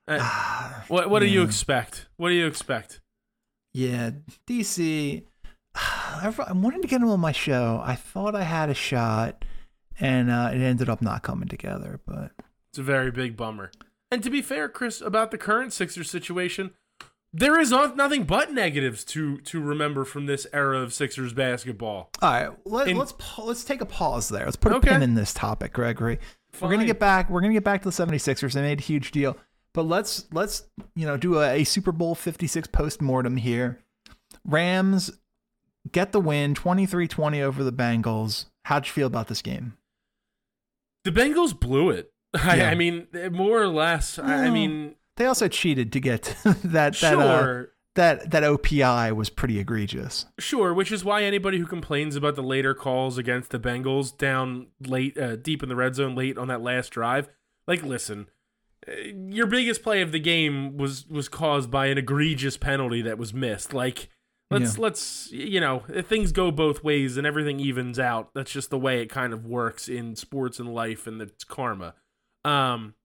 Uh, 0.07 0.81
what 0.87 1.09
What 1.09 1.19
do 1.19 1.27
you 1.27 1.43
expect? 1.43 2.07
What 2.17 2.29
do 2.29 2.35
you 2.35 2.47
expect? 2.47 3.01
Yeah, 3.73 4.11
DC. 4.47 5.23
I 5.75 6.33
wanted 6.53 6.81
to 6.81 6.87
get 6.87 7.01
him 7.01 7.09
on 7.09 7.19
my 7.19 7.31
show. 7.31 7.81
I 7.83 7.95
thought 7.95 8.35
I 8.35 8.43
had 8.43 8.69
a 8.69 8.73
shot, 8.73 9.45
and 9.99 10.29
uh, 10.31 10.49
it 10.53 10.59
ended 10.59 10.89
up 10.89 11.01
not 11.01 11.23
coming 11.23 11.47
together. 11.47 11.99
But 12.05 12.31
It's 12.71 12.79
a 12.79 12.83
very 12.83 13.11
big 13.11 13.37
bummer. 13.37 13.71
And 14.11 14.23
to 14.23 14.29
be 14.29 14.41
fair, 14.41 14.67
Chris, 14.69 15.01
about 15.01 15.31
the 15.31 15.37
current 15.37 15.71
Sixers 15.71 16.09
situation, 16.09 16.71
there 17.31 17.59
is 17.59 17.69
nothing 17.69 18.23
but 18.23 18.51
negatives 18.51 19.03
to 19.05 19.37
to 19.41 19.61
remember 19.61 20.03
from 20.03 20.25
this 20.25 20.47
era 20.51 20.79
of 20.79 20.93
Sixers 20.93 21.31
basketball. 21.33 22.09
all 22.21 22.31
right, 22.31 22.49
let, 22.65 22.87
In- 22.87 22.97
let's 22.97 23.13
pa- 23.19 23.43
let's 23.43 23.63
take 23.63 23.81
a 23.81 23.85
pause 23.85 24.29
there. 24.29 24.45
Let's 24.45 24.55
put 24.57 24.71
a 24.71 24.75
Okay. 24.77 24.89
pin 24.89 25.03
in 25.03 25.13
this 25.13 25.33
topic, 25.33 25.73
Gregory. 25.73 26.19
We're 26.59 26.71
gonna 26.71 26.85
get 26.85 26.99
back. 26.99 27.29
We're 27.29 27.41
gonna 27.41 27.53
get 27.53 27.63
back 27.63 27.83
to 27.83 27.89
the 27.89 27.93
76ers. 27.93 28.53
They 28.53 28.61
made 28.63 28.79
a 28.79 28.83
huge 28.83 29.11
deal, 29.11 29.37
but 29.73 29.83
let's 29.83 30.25
let's 30.31 30.63
you 30.95 31.05
know 31.05 31.17
do 31.17 31.39
a, 31.39 31.61
a 31.61 31.63
Super 31.63 31.91
Bowl 31.91 32.15
56 32.15 32.67
post 32.69 33.01
mortem 33.01 33.37
here. 33.37 33.79
Rams 34.45 35.11
get 35.91 36.11
the 36.11 36.19
win, 36.19 36.53
23-20 36.53 37.41
over 37.41 37.63
the 37.63 37.73
Bengals. 37.73 38.45
How'd 38.65 38.85
you 38.85 38.91
feel 38.91 39.07
about 39.07 39.27
this 39.27 39.41
game? 39.41 39.73
The 41.03 41.11
Bengals 41.11 41.57
blew 41.57 41.89
it. 41.89 42.11
I, 42.33 42.57
Yeah. 42.57 42.69
I 42.69 42.75
mean, 42.75 43.07
more 43.31 43.61
or 43.61 43.67
less. 43.67 44.19
I, 44.19 44.45
I 44.45 44.49
mean, 44.49 44.95
They 45.17 45.25
also 45.25 45.47
cheated 45.47 45.91
to 45.93 45.99
get 45.99 46.35
that 46.43 46.93
that 46.95 47.03
uh, 47.03 47.41
sure. 47.41 47.71
that 47.95 48.31
that 48.31 48.43
OPI 48.43 49.15
was 49.15 49.29
pretty 49.29 49.59
egregious. 49.59 50.25
Sure, 50.39 50.73
which 50.73 50.91
is 50.91 51.03
why 51.03 51.23
anybody 51.23 51.57
who 51.57 51.65
complains 51.65 52.15
about 52.15 52.35
the 52.35 52.43
later 52.43 52.73
calls 52.73 53.17
against 53.17 53.49
the 53.49 53.59
Bengals 53.59 54.15
down 54.15 54.67
late, 54.85 55.17
uh, 55.17 55.35
deep 55.35 55.63
in 55.63 55.69
the 55.69 55.75
red 55.75 55.95
zone, 55.95 56.15
late 56.15 56.37
on 56.37 56.47
that 56.49 56.61
last 56.61 56.89
drive, 56.89 57.29
like, 57.67 57.81
listen, 57.83 58.21
uh, 58.21 58.38
your 59.29 59.47
biggest 59.47 59.83
play 59.83 60.01
of 60.01 60.11
the 60.11 60.19
game 60.19 60.77
was 60.77 61.07
was 61.07 61.27
caused 61.29 61.69
by 61.71 61.87
an 61.87 61.97
egregious 61.97 62.57
penalty 62.57 63.01
that 63.03 63.17
was 63.17 63.33
missed. 63.33 63.73
Like, 63.73 64.09
let's 64.51 64.75
Yeah. 64.75 64.81
let's 64.81 65.31
you 65.31 65.59
know, 65.59 65.83
things 66.03 66.31
go 66.31 66.51
both 66.51 66.83
ways 66.83 67.17
and 67.17 67.25
everything 67.27 67.59
evens 67.59 67.99
out. 67.99 68.33
That's 68.33 68.51
just 68.51 68.69
the 68.69 68.79
way 68.79 69.01
it 69.01 69.07
kind 69.09 69.33
of 69.33 69.45
works 69.45 69.87
in 69.87 70.15
sports 70.15 70.59
and 70.59 70.73
life, 70.73 71.05
and 71.07 71.21
it's 71.21 71.43
karma. 71.43 71.95
Um, 72.45 72.95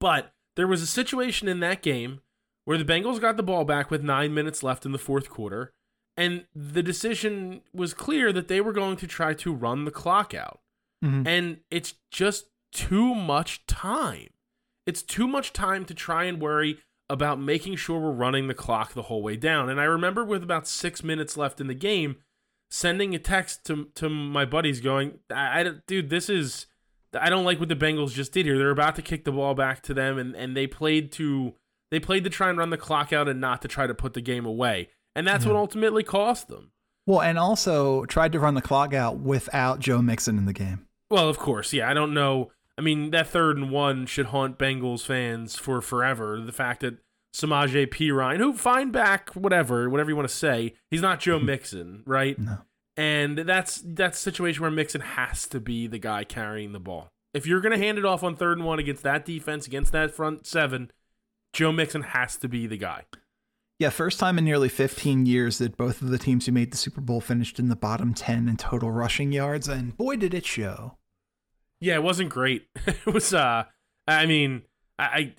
but 0.00 0.34
there 0.56 0.68
was 0.68 0.82
a 0.82 0.86
situation 0.86 1.48
in 1.48 1.60
that 1.60 1.82
game 1.82 2.20
where 2.64 2.78
the 2.78 2.84
Bengals 2.84 3.20
got 3.20 3.36
the 3.36 3.42
ball 3.42 3.64
back 3.64 3.90
with 3.90 4.02
nine 4.02 4.34
minutes 4.34 4.62
left 4.62 4.84
in 4.86 4.92
the 4.92 4.98
fourth 4.98 5.28
quarter, 5.30 5.72
and 6.16 6.46
the 6.54 6.82
decision 6.82 7.62
was 7.72 7.94
clear 7.94 8.32
that 8.32 8.48
they 8.48 8.60
were 8.60 8.72
going 8.72 8.96
to 8.96 9.06
try 9.06 9.34
to 9.34 9.52
run 9.54 9.84
the 9.84 9.90
clock 9.90 10.34
out. 10.34 10.60
Mhm. 11.04 11.26
And 11.26 11.60
it's 11.70 11.94
just 12.10 12.46
too 12.72 13.14
much 13.14 13.64
time. 13.66 14.28
It's 14.88 15.02
too 15.02 15.28
much 15.28 15.52
time 15.52 15.84
to 15.84 15.92
try 15.92 16.24
and 16.24 16.40
worry 16.40 16.78
about 17.10 17.38
making 17.38 17.76
sure 17.76 18.00
we're 18.00 18.10
running 18.10 18.48
the 18.48 18.54
clock 18.54 18.94
the 18.94 19.02
whole 19.02 19.22
way 19.22 19.36
down. 19.36 19.68
And 19.68 19.78
I 19.78 19.84
remember 19.84 20.24
with 20.24 20.42
about 20.42 20.66
six 20.66 21.04
minutes 21.04 21.36
left 21.36 21.60
in 21.60 21.66
the 21.66 21.74
game, 21.74 22.16
sending 22.70 23.14
a 23.14 23.18
text 23.18 23.66
to 23.66 23.88
to 23.96 24.08
my 24.08 24.46
buddies 24.46 24.80
going, 24.80 25.18
I, 25.30 25.60
I 25.60 25.70
dude, 25.86 26.08
this 26.08 26.30
is 26.30 26.68
I 27.18 27.28
don't 27.28 27.44
like 27.44 27.60
what 27.60 27.68
the 27.68 27.76
Bengals 27.76 28.12
just 28.14 28.32
did 28.32 28.46
here. 28.46 28.56
They're 28.56 28.70
about 28.70 28.96
to 28.96 29.02
kick 29.02 29.24
the 29.24 29.32
ball 29.32 29.54
back 29.54 29.82
to 29.82 29.94
them, 29.94 30.16
and, 30.16 30.34
and 30.34 30.56
they 30.56 30.66
played 30.66 31.12
to 31.12 31.54
they 31.90 32.00
played 32.00 32.24
to 32.24 32.30
try 32.30 32.48
and 32.48 32.56
run 32.56 32.70
the 32.70 32.78
clock 32.78 33.12
out 33.12 33.28
and 33.28 33.42
not 33.42 33.60
to 33.60 33.68
try 33.68 33.86
to 33.86 33.94
put 33.94 34.14
the 34.14 34.22
game 34.22 34.46
away. 34.46 34.88
And 35.14 35.26
that's 35.26 35.44
what 35.44 35.54
ultimately 35.54 36.02
cost 36.02 36.48
them. 36.48 36.70
Well, 37.06 37.20
and 37.20 37.38
also 37.38 38.06
tried 38.06 38.32
to 38.32 38.40
run 38.40 38.54
the 38.54 38.62
clock 38.62 38.94
out 38.94 39.18
without 39.18 39.80
Joe 39.80 40.00
Mixon 40.00 40.38
in 40.38 40.46
the 40.46 40.54
game. 40.54 40.86
Well, 41.10 41.28
of 41.28 41.38
course, 41.38 41.74
yeah. 41.74 41.90
I 41.90 41.94
don't 41.94 42.14
know. 42.14 42.52
I 42.78 42.80
mean, 42.80 43.10
that 43.10 43.26
third 43.26 43.56
and 43.56 43.70
one 43.70 44.06
should 44.06 44.26
haunt 44.26 44.56
Bengals 44.56 45.04
fans 45.04 45.56
for 45.56 45.80
forever. 45.80 46.40
The 46.40 46.52
fact 46.52 46.80
that 46.80 46.98
Samaje 47.34 47.88
Perine, 47.88 48.38
who 48.38 48.52
fine 48.54 48.92
back, 48.92 49.30
whatever, 49.30 49.90
whatever 49.90 50.10
you 50.10 50.16
want 50.16 50.28
to 50.28 50.34
say, 50.34 50.74
he's 50.90 51.02
not 51.02 51.20
Joe 51.20 51.38
hmm. 51.38 51.46
Mixon, 51.46 52.02
right? 52.06 52.38
No. 52.38 52.58
And 52.96 53.38
that's 53.38 53.82
that's 53.84 54.18
a 54.18 54.22
situation 54.22 54.62
where 54.62 54.70
Mixon 54.70 55.00
has 55.00 55.46
to 55.48 55.60
be 55.60 55.86
the 55.86 55.98
guy 55.98 56.24
carrying 56.24 56.72
the 56.72 56.80
ball. 56.80 57.08
If 57.34 57.46
you're 57.46 57.60
going 57.60 57.78
to 57.78 57.84
hand 57.84 57.98
it 57.98 58.04
off 58.04 58.24
on 58.24 58.34
third 58.34 58.58
and 58.58 58.66
one 58.66 58.78
against 58.78 59.02
that 59.04 59.24
defense, 59.24 59.66
against 59.66 59.92
that 59.92 60.12
front 60.12 60.46
seven, 60.46 60.90
Joe 61.52 61.72
Mixon 61.72 62.02
has 62.02 62.36
to 62.38 62.48
be 62.48 62.66
the 62.66 62.76
guy. 62.76 63.04
Yeah, 63.78 63.90
first 63.90 64.18
time 64.18 64.38
in 64.38 64.44
nearly 64.44 64.68
15 64.68 65.26
years 65.26 65.58
that 65.58 65.76
both 65.76 66.02
of 66.02 66.08
the 66.08 66.18
teams 66.18 66.46
who 66.46 66.52
made 66.52 66.72
the 66.72 66.76
Super 66.76 67.00
Bowl 67.00 67.20
finished 67.20 67.60
in 67.60 67.68
the 67.68 67.76
bottom 67.76 68.12
10 68.12 68.48
in 68.48 68.56
total 68.56 68.90
rushing 68.90 69.30
yards, 69.30 69.68
and 69.68 69.96
boy, 69.96 70.16
did 70.16 70.34
it 70.34 70.44
show. 70.44 70.97
Yeah, 71.80 71.94
it 71.94 72.02
wasn't 72.02 72.30
great. 72.30 72.66
it 72.86 73.06
was, 73.06 73.32
uh, 73.32 73.64
I 74.06 74.26
mean, 74.26 74.62
I, 74.98 75.34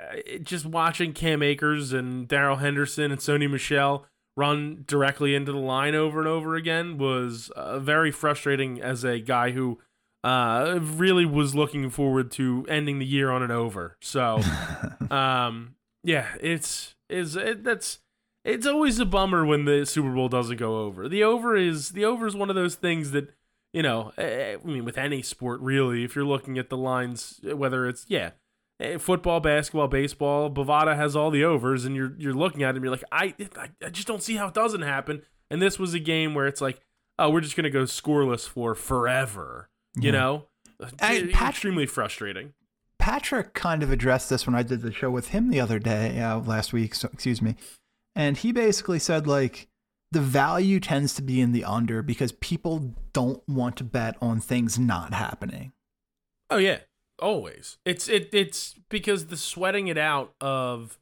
I 0.00 0.38
just 0.42 0.66
watching 0.66 1.12
Cam 1.12 1.42
Akers 1.42 1.92
and 1.92 2.26
Darrell 2.28 2.56
Henderson 2.56 3.10
and 3.10 3.20
Sony 3.20 3.50
Michel 3.50 4.06
run 4.36 4.84
directly 4.86 5.34
into 5.34 5.50
the 5.50 5.58
line 5.58 5.96
over 5.96 6.20
and 6.20 6.28
over 6.28 6.54
again 6.54 6.96
was 6.96 7.50
uh, 7.56 7.78
very 7.80 8.12
frustrating 8.12 8.80
as 8.80 9.02
a 9.02 9.18
guy 9.18 9.50
who 9.50 9.78
uh, 10.22 10.78
really 10.80 11.26
was 11.26 11.54
looking 11.54 11.90
forward 11.90 12.30
to 12.30 12.64
ending 12.68 12.98
the 12.98 13.06
year 13.06 13.30
on 13.30 13.42
an 13.42 13.50
over. 13.50 13.96
So, 14.00 14.40
um, 15.10 15.74
yeah, 16.04 16.26
it's 16.40 16.94
is 17.08 17.36
it, 17.36 17.64
that's 17.64 17.98
it's 18.44 18.66
always 18.66 19.00
a 19.00 19.04
bummer 19.04 19.44
when 19.44 19.64
the 19.64 19.84
Super 19.84 20.12
Bowl 20.12 20.28
doesn't 20.28 20.56
go 20.56 20.78
over. 20.82 21.08
The 21.08 21.24
over 21.24 21.56
is 21.56 21.90
the 21.90 22.04
over 22.04 22.26
is 22.26 22.36
one 22.36 22.50
of 22.50 22.56
those 22.56 22.76
things 22.76 23.10
that 23.10 23.30
you 23.78 23.82
know. 23.82 24.12
eh, 24.18 24.22
eh, 24.22 24.56
I 24.62 24.66
mean, 24.66 24.84
with 24.84 24.98
any 24.98 25.22
sport, 25.22 25.60
really, 25.60 26.02
if 26.04 26.16
you're 26.16 26.24
looking 26.34 26.58
at 26.58 26.68
the 26.68 26.76
lines, 26.76 27.40
whether 27.44 27.86
it's 27.88 28.04
yeah, 28.08 28.30
eh, 28.80 28.98
football, 28.98 29.38
basketball, 29.40 29.86
baseball, 29.88 30.50
Bovada 30.50 30.96
has 30.96 31.14
all 31.14 31.30
the 31.30 31.44
overs, 31.44 31.84
and 31.84 31.94
you're 31.96 32.14
you're 32.18 32.34
looking 32.44 32.62
at 32.64 32.70
it 32.70 32.76
and 32.78 32.84
you're 32.84 32.90
like, 32.98 33.04
I 33.12 33.34
I, 33.56 33.68
I 33.86 33.90
just 33.90 34.08
don't 34.08 34.22
see 34.22 34.34
how 34.36 34.48
it 34.48 34.54
doesn't 34.54 34.82
happen. 34.82 35.22
And 35.50 35.62
this 35.62 35.78
was 35.78 35.94
a 35.94 35.98
game 36.00 36.34
where 36.34 36.46
it's 36.46 36.60
like, 36.60 36.80
oh, 37.18 37.30
we're 37.30 37.40
just 37.40 37.56
gonna 37.56 37.70
go 37.70 37.84
scoreless 37.84 38.46
for 38.48 38.74
forever. 38.74 39.68
You 39.94 40.06
Yeah. 40.12 40.18
know, 40.18 40.48
Eh, 41.00 41.26
Pat- 41.32 41.50
extremely 41.50 41.86
frustrating. 41.86 42.52
Patrick 42.98 43.54
kind 43.54 43.82
of 43.82 43.90
addressed 43.90 44.28
this 44.30 44.46
when 44.46 44.54
I 44.54 44.62
did 44.62 44.82
the 44.82 44.92
show 44.92 45.10
with 45.10 45.28
him 45.28 45.50
the 45.50 45.60
other 45.60 45.78
day, 45.78 46.20
uh, 46.20 46.38
last 46.40 46.72
week, 46.72 46.94
so, 46.94 47.08
excuse 47.12 47.40
me. 47.40 47.54
And 48.14 48.36
he 48.36 48.52
basically 48.52 48.98
said, 48.98 49.26
like, 49.26 49.68
the 50.10 50.20
value 50.20 50.80
tends 50.80 51.14
to 51.14 51.22
be 51.22 51.40
in 51.40 51.52
the 51.52 51.64
under 51.64 52.02
because 52.02 52.32
people 52.32 52.94
don't 53.12 53.46
want 53.48 53.76
to 53.76 53.84
bet 53.84 54.16
on 54.20 54.40
things 54.40 54.78
not 54.78 55.12
happening. 55.12 55.72
Oh 56.50 56.58
yeah, 56.58 56.80
always. 57.18 57.78
It's 57.84 58.08
it 58.08 58.30
it's 58.32 58.74
because 58.88 59.26
the 59.26 59.36
sweating 59.36 59.88
it 59.88 59.98
out 59.98 60.34
of 60.40 60.98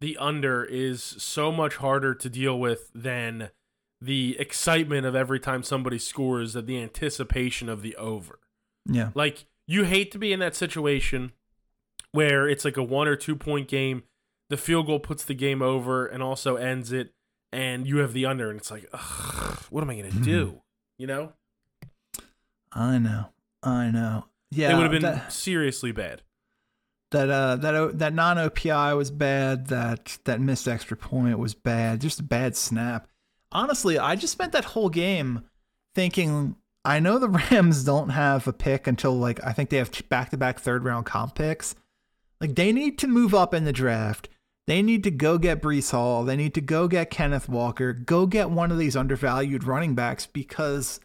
the 0.00 0.16
under 0.18 0.64
is 0.64 1.02
so 1.02 1.50
much 1.50 1.76
harder 1.76 2.14
to 2.14 2.28
deal 2.28 2.58
with 2.58 2.90
than 2.94 3.50
the 4.00 4.36
excitement 4.38 5.06
of 5.06 5.14
every 5.16 5.40
time 5.40 5.62
somebody 5.62 5.98
scores 5.98 6.54
of 6.54 6.66
the 6.66 6.80
anticipation 6.80 7.68
of 7.68 7.82
the 7.82 7.96
over. 7.96 8.38
Yeah. 8.86 9.10
Like 9.14 9.46
you 9.66 9.84
hate 9.84 10.12
to 10.12 10.18
be 10.18 10.32
in 10.32 10.40
that 10.40 10.54
situation 10.54 11.32
where 12.12 12.48
it's 12.48 12.64
like 12.64 12.76
a 12.76 12.82
one 12.82 13.08
or 13.08 13.16
two 13.16 13.34
point 13.34 13.66
game, 13.66 14.02
the 14.50 14.56
field 14.56 14.86
goal 14.86 15.00
puts 15.00 15.24
the 15.24 15.34
game 15.34 15.62
over 15.62 16.06
and 16.06 16.22
also 16.22 16.56
ends 16.56 16.92
it, 16.92 17.12
and 17.54 17.86
you 17.86 17.98
have 17.98 18.12
the 18.12 18.26
under, 18.26 18.50
and 18.50 18.58
it's 18.58 18.70
like, 18.70 18.86
Ugh, 18.92 19.58
what 19.70 19.82
am 19.82 19.90
I 19.90 19.96
gonna 19.96 20.10
do? 20.10 20.60
You 20.98 21.06
know, 21.06 21.32
I 22.72 22.98
know. 22.98 23.26
I 23.62 23.90
know. 23.90 24.26
Yeah. 24.50 24.72
it 24.72 24.74
would 24.74 24.82
have 24.82 24.92
been 24.92 25.02
that- 25.02 25.32
seriously 25.32 25.92
bad. 25.92 26.22
that 27.10 27.30
uh 27.30 27.56
that 27.56 27.98
that 27.98 28.12
non 28.14 28.36
OPI 28.36 28.96
was 28.96 29.10
bad. 29.10 29.68
That 29.68 30.18
that 30.24 30.40
missed 30.40 30.68
extra 30.68 30.96
point 30.96 31.38
was 31.38 31.54
bad. 31.54 32.00
Just 32.00 32.20
a 32.20 32.24
bad 32.24 32.56
snap. 32.56 33.08
Honestly, 33.52 33.98
I 33.98 34.16
just 34.16 34.32
spent 34.32 34.52
that 34.52 34.64
whole 34.64 34.88
game 34.90 35.44
thinking. 35.94 36.56
I 36.84 37.00
know 37.00 37.18
the 37.18 37.28
Rams 37.50 37.82
don't 37.84 38.10
have 38.10 38.46
a 38.46 38.52
pick 38.52 38.86
until 38.86 39.12
like 39.16 39.42
I 39.44 39.52
think 39.52 39.70
they 39.70 39.78
have 39.78 39.90
back 40.08 40.30
to 40.30 40.36
back 40.36 40.60
third 40.60 40.84
round 40.84 41.06
comp 41.06 41.34
picks. 41.34 41.74
Like 42.40 42.54
they 42.56 42.72
need 42.72 42.98
to 42.98 43.06
move 43.08 43.34
up 43.34 43.54
in 43.54 43.64
the 43.64 43.72
draft. 43.72 44.28
They 44.66 44.80
need 44.82 45.04
to 45.04 45.10
go 45.10 45.36
get 45.38 45.60
Breece 45.60 45.90
Hall. 45.90 46.24
They 46.24 46.36
need 46.36 46.54
to 46.54 46.60
go 46.60 46.88
get 46.88 47.10
Kenneth 47.10 47.48
Walker. 47.48 47.92
Go 47.92 48.26
get 48.26 48.50
one 48.50 48.70
of 48.72 48.78
these 48.78 48.96
undervalued 48.96 49.64
running 49.64 49.94
backs 49.94 50.26
because 50.26 51.00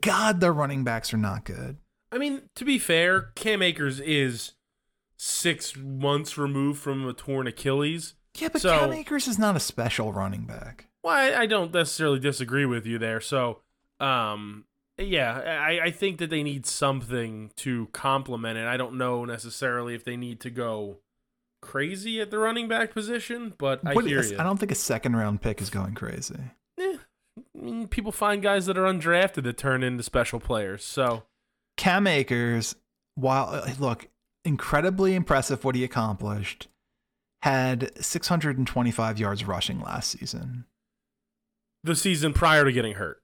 God, 0.00 0.40
their 0.40 0.52
running 0.52 0.82
backs 0.84 1.12
are 1.12 1.18
not 1.18 1.44
good. 1.44 1.76
I 2.10 2.18
mean, 2.18 2.42
to 2.56 2.64
be 2.64 2.78
fair, 2.78 3.32
Cam 3.34 3.62
Akers 3.62 4.00
is 4.00 4.52
six 5.16 5.76
months 5.76 6.36
removed 6.38 6.80
from 6.80 7.06
a 7.06 7.12
torn 7.12 7.46
Achilles. 7.46 8.14
Yeah, 8.38 8.48
but 8.52 8.62
So- 8.62 8.78
Cam 8.78 8.92
Akers 8.92 9.28
is 9.28 9.38
not 9.38 9.56
a 9.56 9.60
special 9.60 10.12
running 10.12 10.46
back. 10.46 10.86
Well, 11.02 11.14
I, 11.14 11.42
I 11.42 11.46
don't 11.46 11.72
necessarily 11.74 12.18
disagree 12.20 12.64
with 12.64 12.86
you 12.86 12.98
there. 12.98 13.20
So, 13.20 13.60
um, 14.00 14.64
yeah, 14.98 15.32
I, 15.66 15.86
I 15.86 15.90
think 15.90 16.18
that 16.18 16.30
they 16.30 16.42
need 16.42 16.64
something 16.64 17.50
to 17.56 17.88
complement 17.92 18.56
it. 18.58 18.66
I 18.66 18.76
don't 18.76 18.96
know 18.96 19.24
necessarily 19.24 19.94
if 19.94 20.04
they 20.04 20.16
need 20.16 20.40
to 20.40 20.50
go 20.50 20.98
crazy 21.62 22.20
at 22.20 22.30
the 22.30 22.38
running 22.38 22.68
back 22.68 22.92
position, 22.92 23.54
but 23.56 23.80
I 23.86 23.94
What- 23.94 24.04
hear 24.06 24.22
you. 24.22 24.36
I 24.38 24.42
don't 24.42 24.58
think 24.58 24.72
a 24.72 24.74
second 24.76 25.16
round 25.16 25.40
pick 25.40 25.62
is 25.62 25.70
going 25.70 25.94
crazy. 25.94 26.38
Eh, 26.78 26.98
I 27.38 27.58
mean, 27.58 27.88
people 27.88 28.12
find 28.12 28.42
guys 28.42 28.66
that 28.66 28.76
are 28.76 28.84
undrafted 28.84 29.44
that 29.44 29.56
turn 29.56 29.82
into 29.82 30.02
special 30.02 30.40
players. 30.40 30.84
So, 30.84 31.22
Cam 31.78 32.06
Akers, 32.06 32.74
while 33.14 33.46
uh, 33.48 33.70
look, 33.78 34.08
incredibly 34.44 35.14
impressive 35.14 35.64
what 35.64 35.74
he 35.74 35.84
accomplished, 35.84 36.68
had 37.42 37.90
625 38.04 39.18
yards 39.18 39.44
rushing 39.44 39.80
last 39.80 40.10
season. 40.10 40.66
the 41.84 41.96
season 41.96 42.32
prior 42.32 42.64
to 42.64 42.72
getting 42.72 42.94
hurt. 42.94 43.21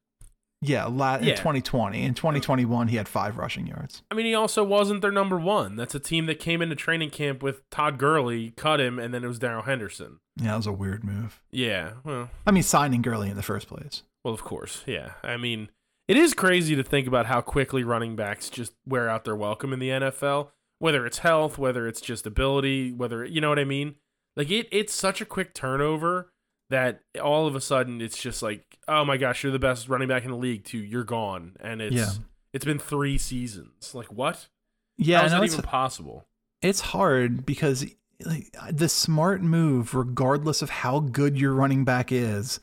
Yeah, 0.60 0.86
la- 0.86 1.16
in 1.16 1.24
Yeah. 1.24 1.34
2020. 1.36 2.02
In 2.02 2.14
2021, 2.14 2.88
he 2.88 2.96
had 2.96 3.08
five 3.08 3.38
rushing 3.38 3.66
yards. 3.66 4.02
I 4.10 4.14
mean, 4.14 4.26
he 4.26 4.34
also 4.34 4.64
wasn't 4.64 5.02
their 5.02 5.12
number 5.12 5.38
one. 5.38 5.76
That's 5.76 5.94
a 5.94 6.00
team 6.00 6.26
that 6.26 6.40
came 6.40 6.60
into 6.60 6.74
training 6.74 7.10
camp 7.10 7.42
with 7.42 7.68
Todd 7.70 7.96
Gurley, 7.98 8.50
cut 8.56 8.80
him, 8.80 8.98
and 8.98 9.14
then 9.14 9.22
it 9.22 9.28
was 9.28 9.38
Darrell 9.38 9.62
Henderson. 9.62 10.18
Yeah, 10.36 10.48
that 10.48 10.56
was 10.56 10.66
a 10.66 10.72
weird 10.72 11.04
move. 11.04 11.40
Yeah, 11.52 11.92
well, 12.04 12.30
I 12.46 12.50
mean, 12.50 12.62
signing 12.64 13.02
Gurley 13.02 13.30
in 13.30 13.36
the 13.36 13.42
first 13.42 13.68
place. 13.68 14.02
well, 14.24 14.34
of 14.34 14.42
course, 14.42 14.82
yeah. 14.86 15.12
I 15.22 15.36
mean, 15.36 15.70
it 16.08 16.16
is 16.16 16.34
crazy 16.34 16.74
to 16.74 16.82
think 16.82 17.06
about 17.06 17.26
how 17.26 17.40
quickly 17.40 17.84
running 17.84 18.16
backs 18.16 18.50
just 18.50 18.72
wear 18.86 19.08
out 19.08 19.24
their 19.24 19.36
welcome 19.36 19.72
in 19.72 19.78
the 19.78 19.90
NFL. 19.90 20.48
Whether 20.80 21.06
it's 21.06 21.18
health, 21.18 21.58
whether 21.58 21.86
it's 21.88 22.00
just 22.00 22.26
ability, 22.26 22.92
whether 22.92 23.24
you 23.24 23.40
know 23.40 23.48
what 23.48 23.58
I 23.58 23.64
mean. 23.64 23.94
Like 24.36 24.50
it, 24.50 24.68
it's 24.70 24.94
such 24.94 25.20
a 25.20 25.24
quick 25.24 25.52
turnover 25.54 26.32
that 26.70 27.00
all 27.22 27.46
of 27.46 27.54
a 27.54 27.60
sudden 27.60 28.00
it's 28.00 28.18
just 28.20 28.42
like, 28.42 28.78
oh 28.88 29.04
my 29.04 29.16
gosh, 29.16 29.42
you're 29.42 29.52
the 29.52 29.58
best 29.58 29.88
running 29.88 30.08
back 30.08 30.24
in 30.24 30.30
the 30.30 30.36
league. 30.36 30.64
To 30.64 30.78
you're 30.78 31.04
gone, 31.04 31.56
and 31.60 31.80
it's 31.80 31.94
Yeah. 31.96 32.10
it's 32.52 32.64
been 32.64 32.78
three 32.78 33.18
seasons. 33.18 33.94
Like 33.94 34.12
what? 34.12 34.48
Yeah, 34.96 35.20
How 35.20 35.26
is 35.26 35.32
no, 35.32 35.38
that 35.38 35.44
it's, 35.44 35.54
even 35.54 35.64
possible? 35.64 36.26
it's 36.60 36.80
hard 36.80 37.46
because 37.46 37.86
like, 38.24 38.54
the 38.70 38.88
smart 38.88 39.42
move, 39.42 39.94
regardless 39.94 40.60
of 40.60 40.70
how 40.70 40.98
good 41.00 41.38
your 41.38 41.52
running 41.52 41.84
back 41.84 42.10
is, 42.10 42.58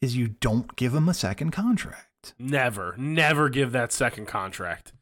is 0.00 0.16
you 0.16 0.28
don't 0.28 0.74
give 0.76 0.94
him 0.94 1.08
a 1.10 1.14
second 1.14 1.50
contract. 1.50 2.34
Never, 2.38 2.94
never 2.96 3.50
give 3.50 3.72
that 3.72 3.92
second 3.92 4.26
contract. 4.26 4.92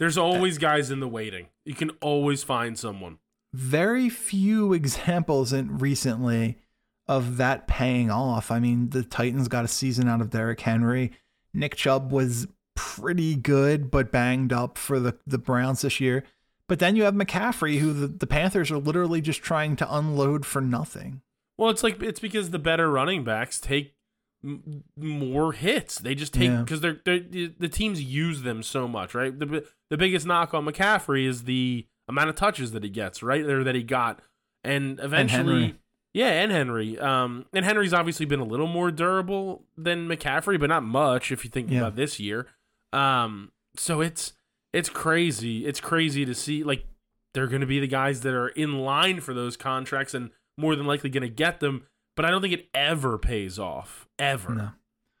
There's 0.00 0.18
always 0.18 0.58
guys 0.58 0.90
in 0.90 0.98
the 0.98 1.06
waiting. 1.06 1.46
You 1.64 1.74
can 1.74 1.90
always 2.00 2.42
find 2.42 2.76
someone. 2.76 3.18
very 3.52 4.08
few 4.08 4.72
examples 4.80 5.52
in 5.52 5.78
recently 5.78 6.58
of 7.06 7.36
that 7.36 7.66
paying 7.66 8.10
off. 8.10 8.50
I 8.50 8.58
mean, 8.60 8.90
the 8.90 9.02
Titans 9.02 9.48
got 9.48 9.64
a 9.64 9.68
season 9.68 10.08
out 10.08 10.20
of 10.20 10.30
Derrick 10.30 10.60
Henry. 10.60 11.12
Nick 11.52 11.76
Chubb 11.76 12.10
was 12.12 12.46
pretty 12.74 13.36
good, 13.36 13.90
but 13.90 14.10
banged 14.10 14.52
up 14.52 14.78
for 14.78 14.98
the, 14.98 15.16
the 15.26 15.38
Browns 15.38 15.82
this 15.82 16.00
year. 16.00 16.24
But 16.66 16.78
then 16.78 16.96
you 16.96 17.02
have 17.04 17.14
McCaffrey, 17.14 17.78
who 17.78 17.92
the, 17.92 18.06
the 18.08 18.26
Panthers 18.26 18.70
are 18.70 18.78
literally 18.78 19.20
just 19.20 19.42
trying 19.42 19.76
to 19.76 19.94
unload 19.94 20.46
for 20.46 20.60
nothing. 20.62 21.20
Well, 21.58 21.70
it's 21.70 21.82
like 21.82 22.02
it's 22.02 22.20
because 22.20 22.50
the 22.50 22.58
better 22.58 22.90
running 22.90 23.22
backs 23.22 23.60
take 23.60 23.94
m- 24.42 24.82
more 24.96 25.52
hits. 25.52 25.98
They 25.98 26.14
just 26.14 26.32
take 26.32 26.48
Yeah. 26.48 26.62
because 26.62 26.80
they're, 26.80 27.00
they're 27.04 27.20
the 27.20 27.68
teams 27.70 28.02
use 28.02 28.42
them 28.42 28.62
so 28.62 28.88
much, 28.88 29.14
right? 29.14 29.38
The 29.38 29.64
the 29.90 29.98
biggest 29.98 30.26
knock 30.26 30.54
on 30.54 30.64
McCaffrey 30.64 31.28
is 31.28 31.44
the 31.44 31.86
amount 32.08 32.30
of 32.30 32.34
touches 32.36 32.72
that 32.72 32.82
he 32.82 32.88
gets, 32.90 33.22
right? 33.22 33.42
Or 33.44 33.62
that 33.62 33.74
he 33.74 33.82
got, 33.82 34.20
and 34.64 34.98
eventually, 35.00 35.60
Henry. 35.62 35.74
Yeah, 36.14 36.28
and 36.28 36.50
Henry. 36.50 36.98
Um, 36.98 37.44
and 37.52 37.64
Henry's 37.64 37.92
obviously 37.92 38.24
been 38.24 38.40
a 38.40 38.44
little 38.44 38.66
more 38.68 38.90
durable 38.90 39.64
than 39.76 40.08
McCaffrey, 40.08 40.58
but 40.58 40.68
not 40.70 40.82
much 40.84 41.30
if 41.30 41.44
you 41.44 41.50
think 41.50 41.70
Yeah. 41.70 41.80
about 41.80 41.96
this 41.96 42.18
year. 42.18 42.46
Um, 42.92 43.50
so 43.76 44.00
it's 44.00 44.32
it's 44.72 44.88
crazy. 44.88 45.66
It's 45.66 45.80
crazy 45.80 46.24
to 46.24 46.34
see 46.34 46.64
like 46.64 46.86
they're 47.34 47.48
going 47.48 47.60
to 47.60 47.66
be 47.66 47.80
the 47.80 47.86
guys 47.88 48.20
that 48.22 48.32
are 48.32 48.48
in 48.48 48.78
line 48.78 49.20
for 49.20 49.34
those 49.34 49.56
contracts 49.56 50.14
and 50.14 50.30
more 50.56 50.76
than 50.76 50.86
likely 50.86 51.10
going 51.10 51.22
to 51.22 51.28
get 51.28 51.60
them. 51.60 51.86
But 52.16 52.24
I 52.24 52.30
don't 52.30 52.40
think 52.40 52.54
it 52.54 52.68
ever 52.72 53.18
pays 53.18 53.58
off. 53.58 54.06
Ever. 54.18 54.54
No. 54.54 54.70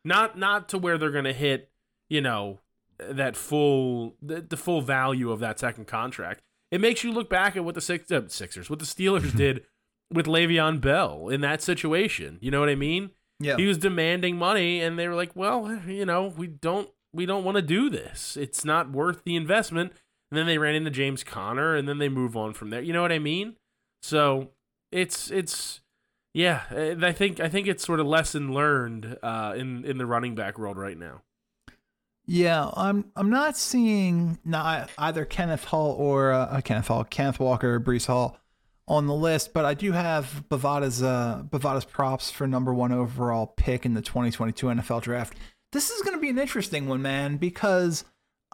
Not 0.04 0.38
not 0.38 0.68
to 0.68 0.78
where 0.78 0.96
they're 0.96 1.10
going 1.10 1.24
to 1.24 1.32
hit, 1.32 1.70
you 2.08 2.20
know, 2.20 2.60
that 2.98 3.36
full 3.36 4.14
the, 4.22 4.40
the 4.42 4.56
full 4.56 4.80
value 4.80 5.32
of 5.32 5.40
that 5.40 5.58
second 5.58 5.86
contract. 5.88 6.40
It 6.70 6.80
makes 6.80 7.02
you 7.04 7.10
look 7.12 7.28
back 7.28 7.56
at 7.56 7.64
what 7.64 7.74
the 7.74 7.80
six, 7.80 8.10
uh, 8.12 8.22
Sixers, 8.28 8.68
what 8.70 8.78
the 8.78 8.84
Steelers 8.84 9.34
did 9.36 9.64
with 10.12 10.26
Le'Veon 10.26 10.80
Bell 10.80 11.28
in 11.28 11.40
that 11.40 11.62
situation. 11.62 12.38
You 12.40 12.50
know 12.50 12.60
what 12.60 12.68
I 12.68 12.74
mean? 12.74 13.10
Yeah. 13.40 13.56
He 13.56 13.66
was 13.66 13.78
demanding 13.78 14.36
money, 14.36 14.80
and 14.80 14.98
they 14.98 15.08
were 15.08 15.14
like, 15.14 15.34
"Well, 15.34 15.80
you 15.86 16.06
know, 16.06 16.32
we 16.36 16.46
don't 16.46 16.88
we 17.12 17.26
don't 17.26 17.44
want 17.44 17.56
to 17.56 17.62
do 17.62 17.90
this. 17.90 18.36
It's 18.36 18.64
not 18.64 18.90
worth 18.90 19.24
the 19.24 19.36
investment." 19.36 19.92
And 20.30 20.38
then 20.38 20.46
they 20.46 20.58
ran 20.58 20.74
into 20.74 20.90
James 20.90 21.22
Conner, 21.22 21.74
and 21.74 21.88
then 21.88 21.98
they 21.98 22.08
move 22.08 22.36
on 22.36 22.54
from 22.54 22.70
there. 22.70 22.80
You 22.80 22.92
know 22.92 23.02
what 23.02 23.12
I 23.12 23.18
mean? 23.18 23.56
So 24.02 24.50
it's 24.92 25.30
it's 25.30 25.80
yeah. 26.32 26.62
I 27.02 27.12
think 27.12 27.40
I 27.40 27.48
think 27.48 27.66
it's 27.66 27.84
sort 27.84 28.00
of 28.00 28.06
lesson 28.06 28.52
learned 28.52 29.18
uh, 29.22 29.54
in 29.56 29.84
in 29.84 29.98
the 29.98 30.06
running 30.06 30.34
back 30.34 30.58
world 30.58 30.78
right 30.78 30.98
now. 30.98 31.22
Yeah, 32.26 32.70
I'm 32.74 33.10
I'm 33.16 33.30
not 33.30 33.56
seeing 33.56 34.38
not 34.44 34.90
either 34.96 35.24
Kenneth 35.24 35.64
Hall 35.64 35.92
or 35.92 36.32
uh, 36.32 36.60
Kenneth 36.62 36.86
Hall, 36.86 37.04
Kenneth 37.04 37.38
Walker, 37.38 37.74
or 37.74 37.80
Breece 37.80 38.06
Hall 38.06 38.38
on 38.86 39.06
the 39.06 39.14
list, 39.14 39.52
but 39.52 39.64
I 39.64 39.74
do 39.74 39.92
have 39.92 40.44
Bovada's 40.48 41.02
uh, 41.02 41.42
Bovada's 41.50 41.84
props 41.84 42.30
for 42.30 42.46
number 42.46 42.72
one 42.74 42.92
overall 42.92 43.46
pick 43.46 43.86
in 43.86 43.94
the 43.94 44.02
2022 44.02 44.66
NFL 44.66 45.02
Draft. 45.02 45.36
This 45.72 45.90
is 45.90 46.02
going 46.02 46.16
to 46.16 46.20
be 46.20 46.28
an 46.28 46.38
interesting 46.38 46.86
one, 46.86 47.02
man, 47.02 47.36
because 47.36 48.04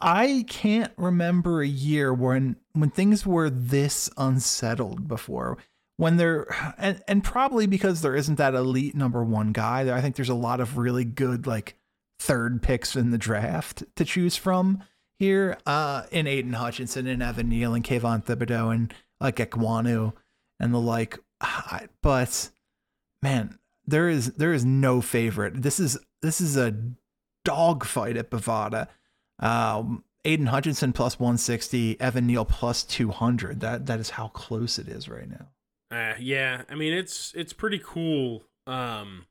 I 0.01 0.45
can't 0.49 0.93
remember 0.97 1.63
a 1.63 1.69
year 1.69 2.15
when 2.15 2.57
when 2.73 2.91
things 2.91 3.27
were 3.27 3.51
this 3.51 4.09
unsettled 4.17 5.09
before. 5.09 5.59
When 5.97 6.17
there 6.17 6.47
and 6.79 7.03
and 7.07 7.23
probably 7.25 7.67
because 7.67 8.01
there 8.01 8.17
isn't 8.17 8.37
that 8.37 8.55
elite 8.55 8.95
number 8.95 9.23
one 9.25 9.53
guy. 9.53 9.95
I 9.95 10.01
think 10.01 10.17
there's 10.17 10.29
a 10.29 10.35
lot 10.35 10.61
of 10.61 10.79
really 10.79 11.05
good 11.05 11.47
like 11.47 11.77
third 12.19 12.63
picks 12.63 12.95
in 12.97 13.11
the 13.11 13.19
draft 13.19 13.83
to 13.97 14.05
choose 14.05 14.37
from 14.37 14.83
here. 15.19 15.59
Uh, 15.67 16.05
in 16.11 16.27
Aidan 16.27 16.55
Hutchinson 16.55 17.07
and 17.07 17.23
Evan 17.23 17.49
Neal 17.49 17.75
and 17.75 17.85
Kayvon 17.85 18.25
Thibodeaux 18.25 18.75
and 18.75 18.95
like 19.21 19.37
Ekwonu 19.37 20.13
and 20.59 20.75
the 20.75 20.81
like. 20.81 21.19
But 22.03 22.51
man, 23.23 23.59
there 23.87 24.09
is 24.09 24.33
there 24.33 24.53
is 24.53 24.65
no 24.65 25.01
favorite. 25.01 25.63
This 25.63 25.81
is 25.81 25.99
this 26.23 26.41
is 26.41 26.57
a 26.57 26.75
dogfight 27.45 28.17
at 28.17 28.31
Bovada. 28.31 28.89
Um, 29.39 30.05
Aidan 30.25 30.47
Hutchinson 30.47 30.93
plus 30.93 31.19
160, 31.19 31.99
Evan 32.01 32.27
Neal 32.27 32.45
plus 32.45 32.85
200. 32.85 33.61
That 33.61 33.87
that 33.87 34.01
is 34.01 34.11
how 34.11 34.29
close 34.29 34.79
it 34.79 34.89
is 34.89 35.09
right 35.09 35.29
now. 35.29 35.49
Uh, 35.91 36.15
yeah, 36.21 36.63
I 36.69 36.75
mean 36.75 36.93
it's 36.93 37.33
it's 37.37 37.53
pretty 37.53 37.81
cool. 37.83 38.45
Um, 38.67 39.27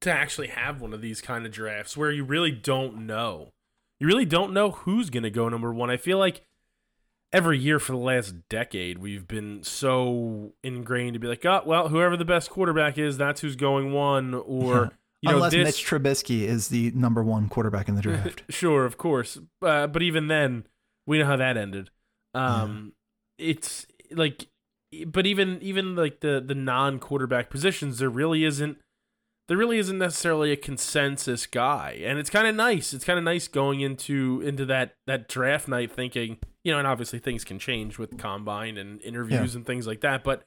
to 0.00 0.10
actually 0.10 0.48
have 0.48 0.80
one 0.80 0.94
of 0.94 1.02
these 1.02 1.20
kind 1.20 1.44
of 1.44 1.52
drafts 1.52 1.96
where 1.96 2.10
you 2.10 2.24
really 2.24 2.50
don't 2.50 3.06
know. 3.06 3.50
You 3.98 4.06
really 4.06 4.24
don't 4.24 4.54
know 4.54 4.70
who's 4.70 5.10
going 5.10 5.24
to 5.24 5.30
go 5.30 5.48
number 5.48 5.74
one. 5.74 5.90
I 5.90 5.98
feel 5.98 6.18
like 6.18 6.42
every 7.32 7.58
year 7.58 7.78
for 7.78 7.92
the 7.92 7.98
last 7.98 8.48
decade, 8.48 8.98
we've 8.98 9.26
been 9.26 9.62
so 9.62 10.52
ingrained 10.62 11.14
to 11.14 11.20
be 11.20 11.28
like, 11.28 11.44
oh, 11.44 11.62
well, 11.64 11.88
whoever 11.88 12.16
the 12.16 12.24
best 12.24 12.50
quarterback 12.50 12.98
is, 12.98 13.16
that's 13.16 13.40
who's 13.40 13.56
going 13.56 13.92
one. 13.92 14.34
Or, 14.34 14.92
you 15.22 15.30
know, 15.30 15.36
Unless 15.36 15.52
this... 15.52 15.64
Mitch 15.64 15.86
Trubisky 15.86 16.42
is 16.42 16.68
the 16.68 16.90
number 16.92 17.22
one 17.22 17.48
quarterback 17.48 17.88
in 17.88 17.94
the 17.94 18.02
draft. 18.02 18.42
sure, 18.48 18.84
of 18.84 18.96
course. 18.96 19.38
Uh, 19.62 19.86
but 19.86 20.02
even 20.02 20.28
then, 20.28 20.66
we 21.06 21.18
know 21.18 21.26
how 21.26 21.36
that 21.36 21.56
ended. 21.56 21.90
Um, 22.34 22.92
yeah. 23.38 23.50
It's 23.50 23.86
like, 24.12 24.46
but 25.06 25.26
even 25.26 25.58
even 25.62 25.96
like 25.96 26.20
the 26.20 26.42
the 26.44 26.54
non 26.54 26.98
quarterback 26.98 27.48
positions, 27.48 27.98
there 27.98 28.10
really 28.10 28.44
isn't 28.44 28.78
there 29.48 29.56
really 29.56 29.78
isn't 29.78 29.98
necessarily 29.98 30.52
a 30.52 30.56
consensus 30.56 31.46
guy, 31.46 32.00
and 32.04 32.18
it's 32.18 32.30
kind 32.30 32.46
of 32.46 32.54
nice. 32.54 32.92
It's 32.92 33.04
kind 33.04 33.18
of 33.18 33.24
nice 33.24 33.48
going 33.48 33.80
into 33.80 34.40
into 34.44 34.64
that 34.66 34.94
that 35.06 35.28
draft 35.28 35.66
night 35.66 35.90
thinking, 35.90 36.38
you 36.64 36.72
know, 36.72 36.78
and 36.78 36.86
obviously 36.86 37.18
things 37.18 37.44
can 37.44 37.58
change 37.58 37.98
with 37.98 38.18
combine 38.18 38.76
and 38.76 39.00
interviews 39.02 39.54
yeah. 39.54 39.58
and 39.58 39.66
things 39.66 39.86
like 39.86 40.00
that, 40.00 40.24
but 40.24 40.44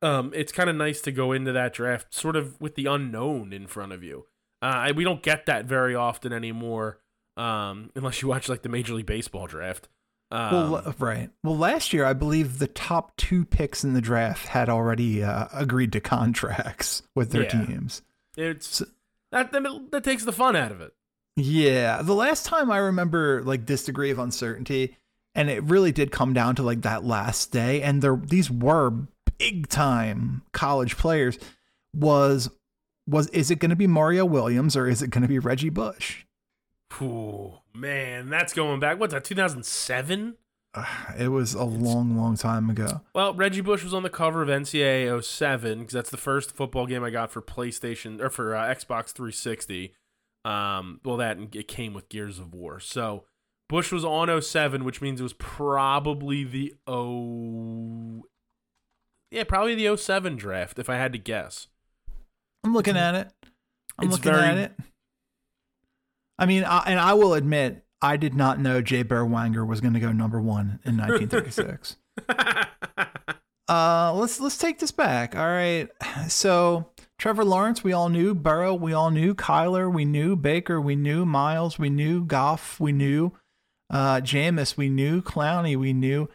um, 0.00 0.32
it's 0.34 0.52
kind 0.52 0.70
of 0.70 0.76
nice 0.76 1.00
to 1.02 1.12
go 1.12 1.32
into 1.32 1.52
that 1.52 1.72
draft 1.72 2.14
sort 2.14 2.36
of 2.36 2.60
with 2.60 2.74
the 2.74 2.86
unknown 2.86 3.52
in 3.52 3.66
front 3.66 3.92
of 3.92 4.02
you. 4.02 4.26
Uh, 4.62 4.92
we 4.94 5.04
don't 5.04 5.22
get 5.22 5.46
that 5.46 5.66
very 5.66 5.94
often 5.94 6.32
anymore, 6.32 6.98
um, 7.36 7.90
unless 7.94 8.22
you 8.22 8.28
watch 8.28 8.48
like 8.48 8.62
the 8.62 8.68
Major 8.68 8.94
League 8.94 9.06
Baseball 9.06 9.46
draft. 9.46 9.88
Um, 10.30 10.70
well, 10.70 10.94
right. 10.98 11.30
Well, 11.42 11.56
last 11.56 11.92
year 11.92 12.04
I 12.04 12.12
believe 12.12 12.58
the 12.58 12.66
top 12.66 13.16
two 13.16 13.44
picks 13.44 13.82
in 13.82 13.94
the 13.94 14.00
draft 14.00 14.48
had 14.48 14.68
already 14.68 15.22
uh, 15.22 15.46
agreed 15.54 15.92
to 15.92 16.00
contracts 16.00 17.02
with 17.14 17.30
their 17.30 17.44
yeah. 17.44 17.64
teams. 17.64 18.02
It's 18.36 18.76
so, 18.76 18.86
that, 19.32 19.52
that 19.52 19.90
that 19.90 20.04
takes 20.04 20.24
the 20.24 20.32
fun 20.32 20.54
out 20.54 20.70
of 20.70 20.80
it. 20.80 20.92
Yeah, 21.36 22.02
the 22.02 22.14
last 22.14 22.46
time 22.46 22.70
I 22.70 22.78
remember 22.78 23.42
like 23.44 23.66
this 23.66 23.84
degree 23.84 24.10
of 24.10 24.18
uncertainty, 24.18 24.96
and 25.38 25.48
it 25.48 25.62
really 25.62 25.92
did 25.92 26.10
come 26.10 26.32
down 26.32 26.56
to 26.56 26.64
like 26.64 26.82
that 26.82 27.04
last 27.04 27.52
day, 27.52 27.80
and 27.80 28.02
there 28.02 28.16
these 28.16 28.50
were 28.50 28.90
big 29.38 29.68
time 29.68 30.42
college 30.52 30.96
players. 30.96 31.38
Was 31.94 32.50
was 33.06 33.28
is 33.28 33.48
it 33.48 33.60
going 33.60 33.70
to 33.70 33.76
be 33.76 33.86
Mario 33.86 34.24
Williams 34.24 34.76
or 34.76 34.88
is 34.88 35.00
it 35.00 35.10
going 35.10 35.22
to 35.22 35.28
be 35.28 35.38
Reggie 35.38 35.70
Bush? 35.70 36.24
Ooh, 37.00 37.60
man, 37.72 38.28
that's 38.30 38.52
going 38.52 38.80
back. 38.80 38.98
What's 38.98 39.14
that? 39.14 39.24
Two 39.24 39.36
thousand 39.36 39.64
seven. 39.64 40.34
It 41.18 41.28
was 41.28 41.54
a 41.54 41.64
long, 41.64 42.16
long 42.16 42.36
time 42.36 42.68
ago. 42.68 43.00
Well, 43.14 43.32
Reggie 43.32 43.62
Bush 43.62 43.82
was 43.82 43.94
on 43.94 44.02
the 44.02 44.10
cover 44.10 44.42
of 44.42 44.48
NCAA 44.48 45.24
07 45.24 45.80
because 45.80 45.94
that's 45.94 46.10
the 46.10 46.16
first 46.16 46.54
football 46.54 46.86
game 46.86 47.02
I 47.02 47.10
got 47.10 47.32
for 47.32 47.42
PlayStation 47.42 48.20
or 48.20 48.30
for 48.30 48.54
uh, 48.54 48.62
Xbox 48.62 49.10
360. 49.10 49.94
Um, 50.44 51.00
well, 51.04 51.16
that 51.16 51.38
it 51.54 51.66
came 51.66 51.94
with 51.94 52.08
Gears 52.08 52.38
of 52.38 52.54
War. 52.54 52.78
So 52.78 53.24
Bush 53.68 53.92
was 53.92 54.04
on 54.04 54.40
07, 54.40 54.84
which 54.84 55.02
means 55.02 55.20
it 55.20 55.24
was 55.24 55.34
probably 55.34 56.44
the 56.44 56.74
O. 56.86 58.24
Yeah, 59.30 59.44
probably 59.44 59.74
the 59.74 59.94
07 59.96 60.36
draft, 60.36 60.78
if 60.78 60.88
I 60.88 60.96
had 60.96 61.12
to 61.12 61.18
guess. 61.18 61.68
I'm 62.64 62.72
looking 62.72 62.96
at 62.96 63.14
it. 63.14 63.32
I'm 63.98 64.06
it's 64.06 64.16
looking 64.16 64.32
very... 64.32 64.46
at 64.46 64.58
it. 64.58 64.72
I 66.38 66.46
mean, 66.46 66.64
I, 66.64 66.84
and 66.86 66.98
I 66.98 67.14
will 67.14 67.34
admit, 67.34 67.84
I 68.00 68.16
did 68.16 68.34
not 68.34 68.60
know 68.60 68.80
Jay 68.80 69.04
Berwanger 69.04 69.66
was 69.66 69.80
going 69.80 69.94
to 69.94 70.00
go 70.00 70.12
number 70.12 70.40
one 70.40 70.80
in 70.84 70.96
1936. 70.96 71.96
uh, 73.68 74.12
let's 74.14 74.40
let's 74.40 74.56
take 74.56 74.78
this 74.78 74.92
back. 74.92 75.34
All 75.34 75.46
right, 75.46 75.88
so 76.28 76.90
Trevor 77.18 77.44
Lawrence, 77.44 77.82
we 77.82 77.92
all 77.92 78.08
knew. 78.08 78.34
Burrow, 78.34 78.74
we 78.74 78.92
all 78.92 79.10
knew. 79.10 79.34
Kyler, 79.34 79.92
we 79.92 80.04
knew. 80.04 80.36
Baker, 80.36 80.80
we 80.80 80.94
knew. 80.94 81.26
Miles, 81.26 81.78
we 81.78 81.90
knew. 81.90 82.24
Goff, 82.24 82.78
we 82.78 82.92
knew. 82.92 83.32
Uh, 83.90 84.20
Jameis, 84.20 84.76
we 84.76 84.88
knew. 84.88 85.22
Clowney, 85.22 85.76
we 85.76 85.92
knew. 85.92 86.28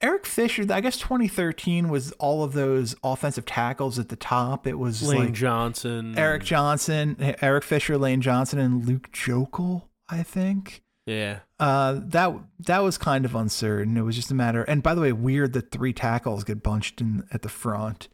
Eric 0.00 0.26
Fisher, 0.26 0.66
I 0.70 0.80
guess 0.82 0.98
2013 0.98 1.88
was 1.88 2.12
all 2.12 2.44
of 2.44 2.52
those 2.52 2.94
offensive 3.02 3.46
tackles 3.46 3.98
at 3.98 4.10
the 4.10 4.16
top. 4.16 4.66
It 4.66 4.78
was 4.78 5.02
Lane 5.02 5.18
like 5.18 5.32
Johnson, 5.32 6.18
Eric 6.18 6.44
Johnson, 6.44 7.16
Eric 7.40 7.64
Fisher, 7.64 7.96
Lane 7.96 8.20
Johnson, 8.20 8.58
and 8.58 8.84
Luke 8.86 9.10
Joeckel. 9.12 9.82
I 10.08 10.22
think. 10.22 10.82
Yeah. 11.06 11.40
Uh, 11.58 12.00
that 12.02 12.34
that 12.60 12.80
was 12.80 12.98
kind 12.98 13.24
of 13.24 13.34
uncertain. 13.34 13.96
It 13.96 14.02
was 14.02 14.16
just 14.16 14.30
a 14.30 14.34
matter. 14.34 14.62
And 14.64 14.82
by 14.82 14.94
the 14.94 15.00
way, 15.00 15.12
weird 15.12 15.52
that 15.54 15.70
three 15.70 15.92
tackles 15.92 16.44
get 16.44 16.62
bunched 16.62 17.00
in 17.00 17.24
at 17.32 17.42
the 17.42 17.48
front. 17.48 18.08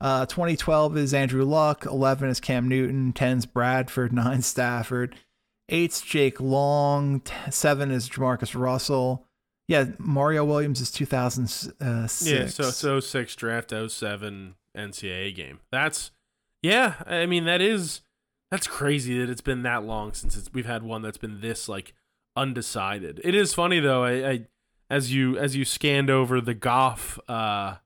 Uh, 0.00 0.26
2012 0.26 0.96
is 0.96 1.14
Andrew 1.14 1.44
Luck. 1.44 1.86
11 1.86 2.28
is 2.28 2.40
Cam 2.40 2.68
Newton. 2.68 3.12
10's 3.12 3.46
Bradford. 3.46 4.12
9 4.12 4.42
Stafford. 4.42 5.16
8's 5.70 6.00
Jake 6.00 6.40
Long. 6.40 7.22
7 7.50 7.90
is 7.90 8.08
JaMarcus 8.08 8.58
Russell. 8.58 9.26
Yeah, 9.68 9.86
Mario 9.98 10.44
Williams 10.44 10.80
is 10.80 10.90
2006. 10.90 12.26
Yeah, 12.30 12.46
so 12.46 12.64
so 12.64 13.00
six 13.00 13.34
draft 13.34 13.70
07 13.70 14.54
NCAA 14.76 15.34
game. 15.34 15.60
That's 15.70 16.10
yeah. 16.62 16.94
I 17.06 17.26
mean 17.26 17.44
that 17.44 17.60
is 17.60 18.02
that's 18.50 18.66
crazy 18.66 19.18
that 19.18 19.30
it's 19.30 19.40
been 19.40 19.62
that 19.62 19.84
long 19.84 20.12
since 20.12 20.50
we've 20.52 20.66
had 20.66 20.82
one 20.82 21.00
that's 21.00 21.16
been 21.16 21.40
this 21.40 21.68
like 21.68 21.94
undecided. 22.36 23.20
It 23.24 23.34
is 23.34 23.54
funny 23.54 23.80
though. 23.80 24.04
I, 24.04 24.30
I 24.30 24.46
as 24.90 25.14
you 25.14 25.38
as 25.38 25.56
you 25.56 25.64
scanned 25.64 26.10
over 26.10 26.40
the 26.40 26.54
Goff 26.54 27.18
uh 27.28 27.76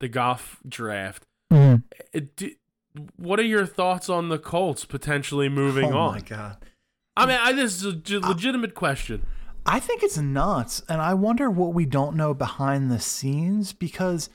the 0.00 0.08
Goff 0.08 0.60
draft. 0.68 1.26
Mm. 1.52 1.84
It, 2.12 2.58
what 3.16 3.40
are 3.40 3.44
your 3.44 3.66
thoughts 3.66 4.08
on 4.08 4.28
the 4.28 4.38
Colts 4.38 4.84
potentially 4.84 5.48
moving 5.48 5.92
oh 5.92 5.98
on? 5.98 6.08
Oh 6.08 6.12
my 6.12 6.20
god! 6.20 6.58
I 7.16 7.26
mean, 7.26 7.38
I, 7.40 7.52
this 7.52 7.82
is 7.82 7.84
a 7.84 8.20
legitimate 8.20 8.74
question. 8.74 9.24
I 9.66 9.80
think 9.80 10.02
it's 10.02 10.18
nuts, 10.18 10.82
and 10.88 11.00
I 11.00 11.14
wonder 11.14 11.50
what 11.50 11.72
we 11.72 11.86
don't 11.86 12.16
know 12.16 12.34
behind 12.34 12.90
the 12.90 13.00
scenes 13.00 13.72
because, 13.72 14.28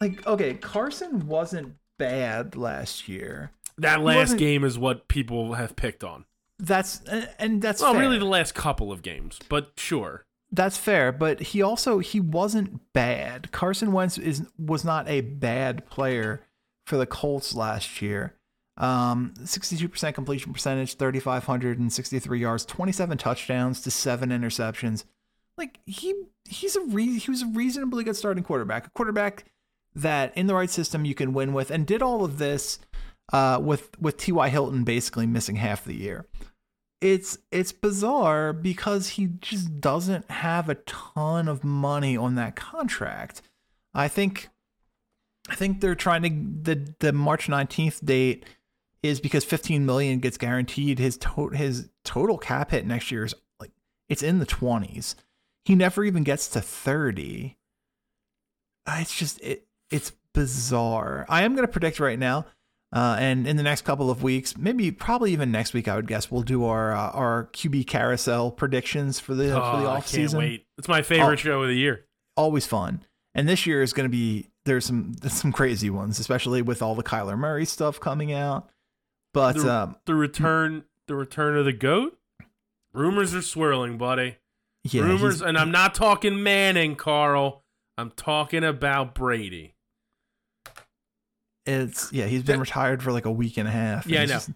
like, 0.00 0.26
okay, 0.26 0.54
Carson 0.54 1.26
wasn't 1.26 1.74
bad 1.98 2.56
last 2.56 3.08
year. 3.08 3.50
That 3.76 4.00
last 4.00 4.36
game 4.36 4.64
is 4.64 4.78
what 4.78 5.08
people 5.08 5.54
have 5.54 5.76
picked 5.76 6.04
on. 6.04 6.24
That's 6.58 7.00
and 7.38 7.60
that's 7.60 7.82
well, 7.82 7.92
fair. 7.92 8.02
really 8.02 8.18
the 8.18 8.24
last 8.24 8.54
couple 8.54 8.92
of 8.92 9.02
games, 9.02 9.38
but 9.48 9.72
sure. 9.76 10.24
That's 10.52 10.78
fair, 10.78 11.10
but 11.10 11.40
he 11.40 11.62
also 11.62 11.98
he 11.98 12.20
wasn't 12.20 12.80
bad. 12.92 13.50
Carson 13.50 13.90
Wentz 13.90 14.16
is 14.18 14.46
was 14.56 14.84
not 14.84 15.08
a 15.08 15.20
bad 15.20 15.86
player 15.90 16.42
for 16.86 16.96
the 16.96 17.06
Colts 17.06 17.54
last 17.54 18.00
year. 18.00 18.34
Um, 18.76 19.34
62% 19.38 20.14
completion 20.14 20.52
percentage, 20.52 20.96
3,563 20.96 22.40
yards, 22.40 22.64
27 22.64 23.18
touchdowns 23.18 23.80
to 23.82 23.90
seven 23.90 24.30
interceptions. 24.30 25.04
Like 25.56 25.78
he 25.86 26.14
he's 26.48 26.74
a 26.74 26.80
re- 26.80 27.18
he 27.18 27.30
was 27.30 27.42
a 27.42 27.46
reasonably 27.46 28.02
good 28.02 28.16
starting 28.16 28.42
quarterback, 28.42 28.86
a 28.86 28.90
quarterback 28.90 29.44
that 29.94 30.36
in 30.36 30.48
the 30.48 30.54
right 30.54 30.70
system 30.70 31.04
you 31.04 31.14
can 31.14 31.32
win 31.32 31.52
with, 31.52 31.70
and 31.70 31.86
did 31.86 32.02
all 32.02 32.24
of 32.24 32.38
this 32.38 32.80
uh, 33.32 33.60
with 33.62 33.98
with 34.00 34.16
T.Y. 34.16 34.48
Hilton 34.48 34.82
basically 34.84 35.26
missing 35.26 35.56
half 35.56 35.84
the 35.84 35.94
year. 35.94 36.26
It's 37.00 37.38
it's 37.52 37.70
bizarre 37.70 38.52
because 38.52 39.10
he 39.10 39.26
just 39.40 39.80
doesn't 39.80 40.30
have 40.30 40.68
a 40.68 40.74
ton 40.74 41.48
of 41.48 41.62
money 41.62 42.16
on 42.16 42.34
that 42.34 42.56
contract. 42.56 43.42
I 43.92 44.08
think 44.08 44.48
I 45.48 45.54
think 45.54 45.80
they're 45.80 45.94
trying 45.94 46.22
to 46.22 46.72
the 46.72 46.94
the 47.00 47.12
March 47.12 47.46
19th 47.46 48.04
date 48.04 48.44
is 49.04 49.20
because 49.20 49.44
15 49.44 49.84
million 49.84 50.18
gets 50.18 50.38
guaranteed 50.38 50.98
his 50.98 51.16
to- 51.18 51.50
his 51.50 51.90
total 52.04 52.38
cap 52.38 52.70
hit 52.70 52.86
next 52.86 53.10
year 53.12 53.24
is 53.24 53.34
like 53.60 53.70
it's 54.08 54.22
in 54.22 54.38
the 54.38 54.46
20s. 54.46 55.14
He 55.64 55.74
never 55.74 56.04
even 56.04 56.22
gets 56.24 56.48
to 56.50 56.60
30. 56.60 57.56
Uh, 58.86 58.98
It's 59.00 59.16
just 59.16 59.40
it 59.40 59.66
it's 59.90 60.12
bizarre. 60.32 61.26
I 61.28 61.42
am 61.44 61.54
going 61.54 61.66
to 61.66 61.72
predict 61.72 62.00
right 62.00 62.18
now 62.18 62.46
uh, 62.92 63.16
and 63.18 63.46
in 63.46 63.56
the 63.56 63.62
next 63.62 63.82
couple 63.82 64.08
of 64.10 64.22
weeks, 64.22 64.56
maybe 64.56 64.90
probably 64.92 65.32
even 65.32 65.50
next 65.50 65.74
week, 65.74 65.88
I 65.88 65.96
would 65.96 66.06
guess 66.06 66.30
we'll 66.30 66.42
do 66.42 66.64
our 66.64 66.92
uh, 66.92 67.10
our 67.10 67.48
QB 67.52 67.86
carousel 67.86 68.50
predictions 68.50 69.18
for 69.20 69.34
the 69.34 69.44
for 69.48 69.50
the 69.50 69.86
Oh, 69.86 69.86
off 69.88 70.06
season. 70.06 70.38
wait. 70.38 70.66
It's 70.78 70.88
my 70.88 71.02
favorite 71.02 71.32
Oh. 71.32 71.36
show 71.36 71.62
of 71.62 71.68
the 71.68 71.74
year. 71.76 72.06
Always 72.36 72.66
fun. 72.66 73.02
And 73.34 73.48
this 73.48 73.66
year 73.66 73.82
is 73.82 73.92
going 73.92 74.04
to 74.08 74.12
be 74.12 74.48
there's 74.64 74.86
some 74.86 75.12
there's 75.14 75.34
some 75.34 75.52
crazy 75.52 75.90
ones, 75.90 76.18
especially 76.20 76.62
with 76.62 76.82
all 76.82 76.94
the 76.94 77.02
Kyler 77.02 77.36
Murray 77.38 77.64
stuff 77.64 77.98
coming 78.00 78.32
out. 78.32 78.68
But 79.34 79.56
The- 79.56 79.70
um, 79.72 79.96
The 80.06 80.14
return, 80.14 80.84
the 81.08 81.14
return 81.14 81.58
of 81.58 81.66
the 81.66 81.72
goat. 81.74 82.18
Rumors 82.94 83.34
are 83.34 83.42
swirling, 83.42 83.98
buddy. 83.98 84.36
yeah, 84.84 85.02
Rumors, 85.02 85.42
and 85.42 85.58
I'm 85.58 85.70
not 85.72 85.94
talking 85.94 86.42
Manning, 86.42 86.94
Carl. 86.96 87.62
I'm 87.98 88.10
talking 88.12 88.64
about 88.64 89.14
Brady. 89.14 89.74
it's 91.66 92.12
yeah 92.12 92.26
he's 92.26 92.42
been 92.42 92.60
retired 92.60 93.02
for 93.02 93.10
like 93.12 93.24
a 93.24 93.30
week 93.32 93.56
and 93.56 93.66
a 93.66 93.70
half. 93.70 94.06
Yeah, 94.06 94.22
I 94.22 94.24
know. 94.26 94.32
just- 94.34 94.50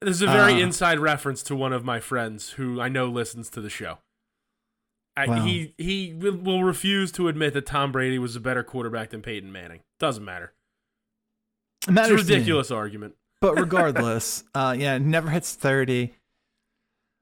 This 0.00 0.16
is 0.16 0.22
a 0.22 0.26
very 0.26 0.54
Uh, 0.54 0.58
inside 0.60 0.98
reference 0.98 1.42
to 1.44 1.54
one 1.54 1.72
of 1.74 1.84
my 1.84 2.00
friends 2.00 2.50
who 2.52 2.80
I 2.80 2.88
know 2.88 3.06
listens 3.06 3.50
to 3.50 3.60
the 3.60 3.68
show. 3.70 3.98
I, 5.16 5.26
Wow. 5.26 5.44
He 5.44 5.74
he 5.76 6.14
will, 6.14 6.36
will 6.36 6.64
refuse 6.64 7.12
to 7.12 7.28
admit 7.28 7.52
that 7.54 7.66
Tom 7.66 7.92
Brady 7.92 8.18
was 8.18 8.34
a 8.34 8.40
better 8.40 8.62
quarterback 8.64 9.10
than 9.10 9.20
Peyton 9.22 9.52
Manning. 9.52 9.80
Doesn't 9.98 10.24
matter. 10.24 10.52
it 11.86 11.96
It's 11.96 12.08
a 12.10 12.14
ridiculous 12.14 12.70
argument. 12.70 13.14
But 13.40 13.58
regardless, 13.58 14.44
uh, 14.54 14.74
yeah, 14.78 14.98
never 14.98 15.30
hits 15.30 15.54
30. 15.54 16.14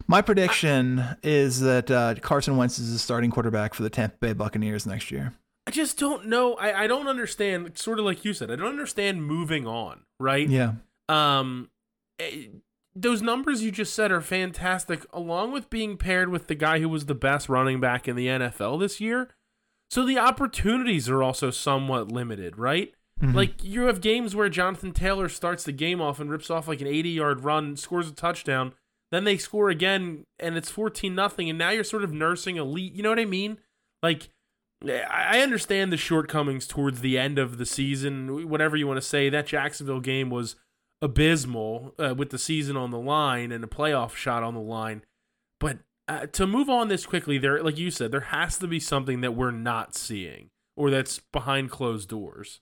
My 0.07 0.23
prediction 0.23 1.05
is 1.23 1.61
that 1.61 1.91
uh, 1.91 2.15
Carson 2.23 2.57
Wentz 2.57 2.79
is 2.79 2.93
the 2.93 2.99
starting 2.99 3.31
quarterback 3.31 3.75
for 3.75 3.83
the 3.83 3.91
Tampa 3.91 4.17
Bay 4.19 4.33
Buccaneers 4.33 4.87
next 4.87 5.11
year. 5.11 5.35
I 5.67 5.71
just 5.71 5.99
don't 5.99 6.27
know. 6.27 6.55
I, 6.55 6.85
I 6.85 6.87
don't 6.87 7.09
understand. 7.09 7.77
Sort 7.77 7.99
of 7.99 8.07
like 8.07 8.25
you 8.25 8.33
said, 8.33 8.51
I 8.51 8.57
don't 8.57 8.69
understand 8.69 9.27
moving 9.27 9.67
on. 9.67 10.01
Right? 10.19 10.49
Yeah. 10.49 10.73
Um, 11.11 11.69
eh, 12.19 12.47
those 12.95 13.21
numbers 13.21 13.63
you 13.63 13.71
just 13.71 13.95
said 13.95 14.11
are 14.11 14.23
fantastic, 14.23 15.05
along 15.13 15.53
with 15.53 15.71
being 15.71 15.97
paired 15.99 16.31
with 16.31 16.47
the 16.47 16.55
guy 16.55 16.81
who 16.81 16.89
was 16.89 17.07
the 17.07 17.15
best 17.15 17.49
running 17.49 17.81
back 17.81 18.09
in 18.09 18.17
the 18.17 18.27
NFL 18.27 18.81
this 18.81 19.01
year. 19.01 19.29
So 19.91 20.05
the 20.05 20.19
opportunities 20.19 21.09
are 21.09 21.23
also 21.23 21.51
somewhat 21.51 22.11
limited, 22.11 22.59
right? 22.59 22.93
Mhm. 23.21 23.35
Like 23.35 23.65
you 23.65 23.83
have 23.83 24.01
games 24.01 24.35
where 24.37 24.49
Jonathan 24.49 24.93
Taylor 24.93 25.29
starts 25.29 25.65
the 25.65 25.73
game 25.73 26.01
off 26.01 26.21
and 26.21 26.31
rips 26.31 26.51
off 26.51 26.69
like 26.69 26.81
an 26.81 26.87
80 26.87 27.11
yard 27.11 27.45
run, 27.45 27.77
scores 27.77 28.09
a 28.09 28.13
touchdown, 28.13 28.75
then 29.11 29.25
they 29.25 29.37
score 29.39 29.71
again 29.71 30.25
and 30.39 30.57
it's 30.57 30.71
14 30.71 31.15
nothing, 31.15 31.49
and 31.49 31.59
now 31.59 31.71
you're 31.71 31.85
sort 31.85 32.05
of 32.05 32.13
nursing 32.13 32.59
a 32.59 32.65
lead. 32.65 32.97
You 32.97 33.03
know 33.03 33.09
what 33.11 33.19
I 33.19 33.25
mean? 33.25 33.59
Like 34.03 34.29
I 34.85 35.39
I 35.39 35.41
understand 35.41 35.93
the 35.93 35.97
shortcomings 35.97 36.67
towards 36.67 37.01
the 37.01 37.19
end 37.19 37.39
of 37.39 37.59
the 37.59 37.67
season, 37.67 38.49
whatever 38.49 38.77
you 38.77 38.87
want 38.87 38.99
to 38.99 39.07
say. 39.07 39.29
That 39.29 39.47
Jacksonville 39.47 40.01
game 40.01 40.31
was 40.31 40.55
abysmal 41.03 41.95
uh, 41.99 42.15
with 42.17 42.31
the 42.31 42.39
season 42.39 42.77
on 42.77 42.91
the 42.91 42.99
line 42.99 43.53
and 43.53 43.63
a 43.65 43.69
playoff 43.69 44.15
shot 44.15 44.43
on 44.43 44.55
the 44.55 44.61
line. 44.61 45.03
But 45.61 45.79
uh, 46.07 46.27
to 46.27 46.47
move 46.47 46.69
on 46.71 46.89
this 46.89 47.07
quickly, 47.07 47.39
there, 47.39 47.63
like 47.63 47.79
you 47.79 47.91
said, 47.91 48.11
there 48.13 48.21
has 48.21 48.59
to 48.59 48.67
be 48.69 48.81
something 48.81 49.21
that 49.21 49.35
we're 49.35 49.51
not 49.51 49.95
seeing 49.95 50.51
or 50.77 50.91
that's 50.91 51.19
behind 51.33 51.71
closed 51.71 52.09
doors. 52.09 52.61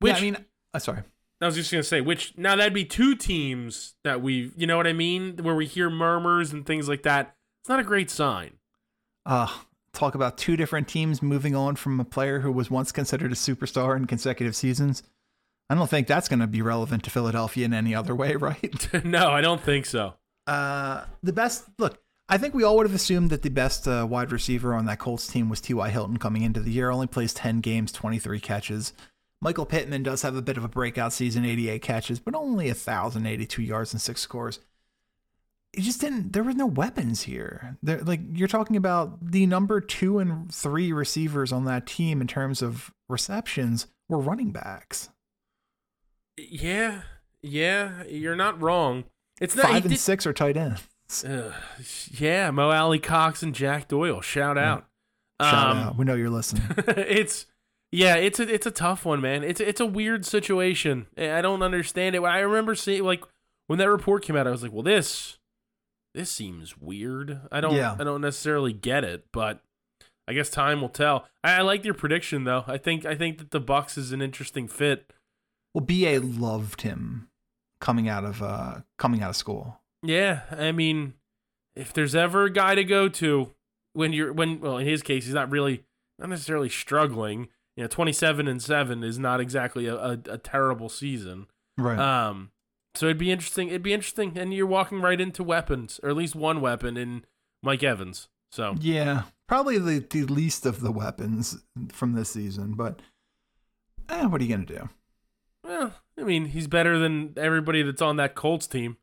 Which 0.00 0.12
yeah, 0.12 0.18
I 0.18 0.20
mean, 0.20 0.36
uh, 0.74 0.78
sorry. 0.78 1.02
I 1.40 1.46
was 1.46 1.54
just 1.54 1.70
gonna 1.70 1.82
say, 1.82 2.00
which 2.00 2.34
now 2.36 2.56
that'd 2.56 2.72
be 2.72 2.84
two 2.84 3.14
teams 3.14 3.94
that 4.04 4.22
we, 4.22 4.52
you 4.56 4.66
know 4.66 4.76
what 4.76 4.86
I 4.86 4.92
mean, 4.92 5.36
where 5.42 5.54
we 5.54 5.66
hear 5.66 5.90
murmurs 5.90 6.52
and 6.52 6.64
things 6.64 6.88
like 6.88 7.02
that. 7.02 7.36
It's 7.62 7.68
not 7.68 7.80
a 7.80 7.84
great 7.84 8.10
sign. 8.10 8.58
Uh, 9.24 9.48
talk 9.92 10.14
about 10.14 10.38
two 10.38 10.56
different 10.56 10.86
teams 10.86 11.22
moving 11.22 11.56
on 11.56 11.76
from 11.76 11.98
a 11.98 12.04
player 12.04 12.40
who 12.40 12.52
was 12.52 12.70
once 12.70 12.92
considered 12.92 13.32
a 13.32 13.34
superstar 13.34 13.96
in 13.96 14.06
consecutive 14.06 14.54
seasons. 14.54 15.02
I 15.68 15.74
don't 15.74 15.90
think 15.90 16.06
that's 16.06 16.28
going 16.28 16.38
to 16.40 16.46
be 16.46 16.62
relevant 16.62 17.02
to 17.04 17.10
Philadelphia 17.10 17.64
in 17.64 17.74
any 17.74 17.94
other 17.94 18.14
way, 18.14 18.36
right? 18.36 18.88
no, 19.04 19.30
I 19.30 19.40
don't 19.40 19.60
think 19.60 19.86
so. 19.86 20.14
Uh, 20.46 21.04
the 21.22 21.32
best 21.32 21.64
look. 21.78 21.98
I 22.28 22.38
think 22.38 22.54
we 22.54 22.64
all 22.64 22.76
would 22.76 22.86
have 22.86 22.94
assumed 22.94 23.30
that 23.30 23.42
the 23.42 23.50
best 23.50 23.86
uh, 23.86 24.06
wide 24.08 24.32
receiver 24.32 24.74
on 24.74 24.86
that 24.86 24.98
Colts 24.98 25.28
team 25.28 25.48
was 25.48 25.60
T.Y. 25.60 25.90
Hilton 25.90 26.16
coming 26.16 26.42
into 26.42 26.58
the 26.58 26.72
year. 26.72 26.90
Only 26.90 27.06
plays 27.06 27.32
10 27.32 27.60
games, 27.60 27.92
23 27.92 28.40
catches. 28.40 28.92
Michael 29.40 29.66
Pittman 29.66 30.02
does 30.02 30.22
have 30.22 30.34
a 30.36 30.42
bit 30.42 30.56
of 30.56 30.64
a 30.64 30.68
breakout 30.68 31.12
season, 31.12 31.44
88 31.44 31.82
catches, 31.82 32.18
but 32.18 32.34
only 32.34 32.66
1,082 32.68 33.62
yards 33.62 33.92
and 33.92 34.00
six 34.00 34.20
scores. 34.20 34.60
It 35.74 35.82
just 35.82 36.00
didn't. 36.00 36.32
There 36.32 36.42
were 36.42 36.54
no 36.54 36.66
weapons 36.66 37.22
here. 37.22 37.76
There, 37.82 38.00
like 38.00 38.20
you're 38.32 38.48
talking 38.48 38.76
about 38.76 39.18
the 39.30 39.44
number 39.46 39.80
two 39.80 40.18
and 40.18 40.52
three 40.52 40.90
receivers 40.90 41.52
on 41.52 41.66
that 41.66 41.86
team 41.86 42.22
in 42.22 42.26
terms 42.26 42.62
of 42.62 42.90
receptions 43.08 43.86
were 44.08 44.18
running 44.18 44.52
backs. 44.52 45.10
Yeah, 46.38 47.02
yeah, 47.42 48.04
you're 48.04 48.36
not 48.36 48.60
wrong. 48.60 49.04
It's 49.40 49.54
not. 49.54 49.66
Five 49.66 49.84
and 49.84 49.90
did- 49.92 50.00
six 50.00 50.26
are 50.26 50.32
tight 50.32 50.56
ends. 50.56 50.82
Ugh, 51.24 51.52
yeah, 52.12 52.50
Mo 52.50 52.70
Alie-Cox 52.70 53.42
and 53.42 53.54
Jack 53.54 53.86
Doyle. 53.88 54.20
Shout 54.20 54.58
out. 54.58 54.86
Shout 55.40 55.76
Um, 55.76 55.78
out. 55.78 55.98
We 55.98 56.04
know 56.04 56.14
you're 56.14 56.30
listening. 56.30 56.62
it's 56.88 57.46
yeah, 57.96 58.16
it's 58.16 58.38
a 58.38 58.52
it's 58.52 58.66
a 58.66 58.70
tough 58.70 59.04
one, 59.04 59.20
man. 59.20 59.42
It's 59.42 59.60
it's 59.60 59.80
a 59.80 59.86
weird 59.86 60.26
situation. 60.26 61.06
I 61.16 61.40
don't 61.40 61.62
understand 61.62 62.14
it. 62.14 62.22
I 62.22 62.40
remember 62.40 62.74
seeing 62.74 63.02
like 63.04 63.24
when 63.68 63.78
that 63.78 63.90
report 63.90 64.22
came 64.22 64.36
out, 64.36 64.46
I 64.46 64.50
was 64.50 64.62
like, 64.62 64.72
well, 64.72 64.82
this 64.82 65.38
this 66.14 66.30
seems 66.30 66.76
weird. 66.78 67.40
I 67.50 67.60
don't 67.60 67.74
Yeah. 67.74 67.96
I 67.98 68.04
don't 68.04 68.20
necessarily 68.20 68.72
get 68.72 69.02
it, 69.02 69.24
but 69.32 69.62
I 70.28 70.34
guess 70.34 70.50
time 70.50 70.80
will 70.82 70.88
tell. 70.90 71.26
I, 71.42 71.56
I 71.56 71.60
like 71.62 71.84
your 71.84 71.94
prediction 71.94 72.44
though. 72.44 72.64
I 72.66 72.76
think 72.76 73.06
I 73.06 73.14
think 73.14 73.38
that 73.38 73.50
the 73.50 73.60
Bucks 73.60 73.96
is 73.96 74.12
an 74.12 74.20
interesting 74.20 74.68
fit. 74.68 75.12
Well, 75.72 75.84
BA 75.84 76.20
loved 76.22 76.82
him 76.82 77.28
coming 77.80 78.08
out 78.08 78.24
of 78.24 78.42
uh 78.42 78.80
coming 78.98 79.22
out 79.22 79.30
of 79.30 79.36
school. 79.36 79.80
Yeah, 80.02 80.42
I 80.50 80.70
mean, 80.72 81.14
if 81.74 81.94
there's 81.94 82.14
ever 82.14 82.44
a 82.44 82.50
guy 82.50 82.74
to 82.74 82.84
go 82.84 83.08
to 83.08 83.52
when 83.94 84.12
you're 84.12 84.34
when 84.34 84.60
well, 84.60 84.76
in 84.76 84.86
his 84.86 85.02
case, 85.02 85.24
he's 85.24 85.34
not 85.34 85.50
really 85.50 85.84
not 86.18 86.28
necessarily 86.28 86.68
struggling. 86.68 87.48
You 87.76 87.84
know, 87.84 87.88
27 87.88 88.48
and 88.48 88.62
seven 88.62 89.04
is 89.04 89.18
not 89.18 89.40
exactly 89.40 89.86
a, 89.86 89.94
a, 89.94 90.18
a 90.30 90.38
terrible 90.38 90.88
season. 90.88 91.46
Right. 91.76 91.98
Um, 91.98 92.50
so 92.94 93.06
it'd 93.06 93.18
be 93.18 93.30
interesting. 93.30 93.68
It'd 93.68 93.82
be 93.82 93.92
interesting, 93.92 94.38
and 94.38 94.54
you're 94.54 94.66
walking 94.66 95.02
right 95.02 95.20
into 95.20 95.42
weapons, 95.42 96.00
or 96.02 96.08
at 96.08 96.16
least 96.16 96.34
one 96.34 96.62
weapon 96.62 96.96
in 96.96 97.24
Mike 97.62 97.82
Evans. 97.82 98.28
So 98.50 98.76
yeah. 98.80 99.24
Probably 99.46 99.78
the, 99.78 99.98
the 100.10 100.24
least 100.24 100.66
of 100.66 100.80
the 100.80 100.90
weapons 100.90 101.58
from 101.92 102.14
this 102.14 102.30
season, 102.30 102.74
but 102.74 103.00
eh, 104.08 104.24
what 104.26 104.40
are 104.40 104.44
you 104.44 104.50
gonna 104.50 104.66
do? 104.66 104.88
well, 105.62 105.94
I 106.18 106.22
mean, 106.22 106.46
he's 106.46 106.68
better 106.68 106.98
than 106.98 107.34
everybody 107.36 107.82
that's 107.82 108.02
on 108.02 108.16
that 108.16 108.34
Colts 108.34 108.66
team. 108.66 108.96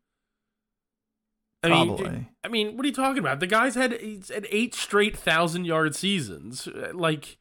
I 1.62 1.68
Probably. 1.68 2.10
mean, 2.10 2.26
I 2.42 2.48
mean, 2.48 2.76
what 2.76 2.84
are 2.84 2.88
you 2.88 2.94
talking 2.94 3.18
about? 3.18 3.40
The 3.40 3.46
guy's 3.46 3.74
had 3.74 3.92
he's 4.00 4.28
had 4.28 4.46
eight 4.50 4.74
straight 4.74 5.16
thousand 5.16 5.64
yard 5.64 5.94
seasons. 5.94 6.68
Like 6.92 7.38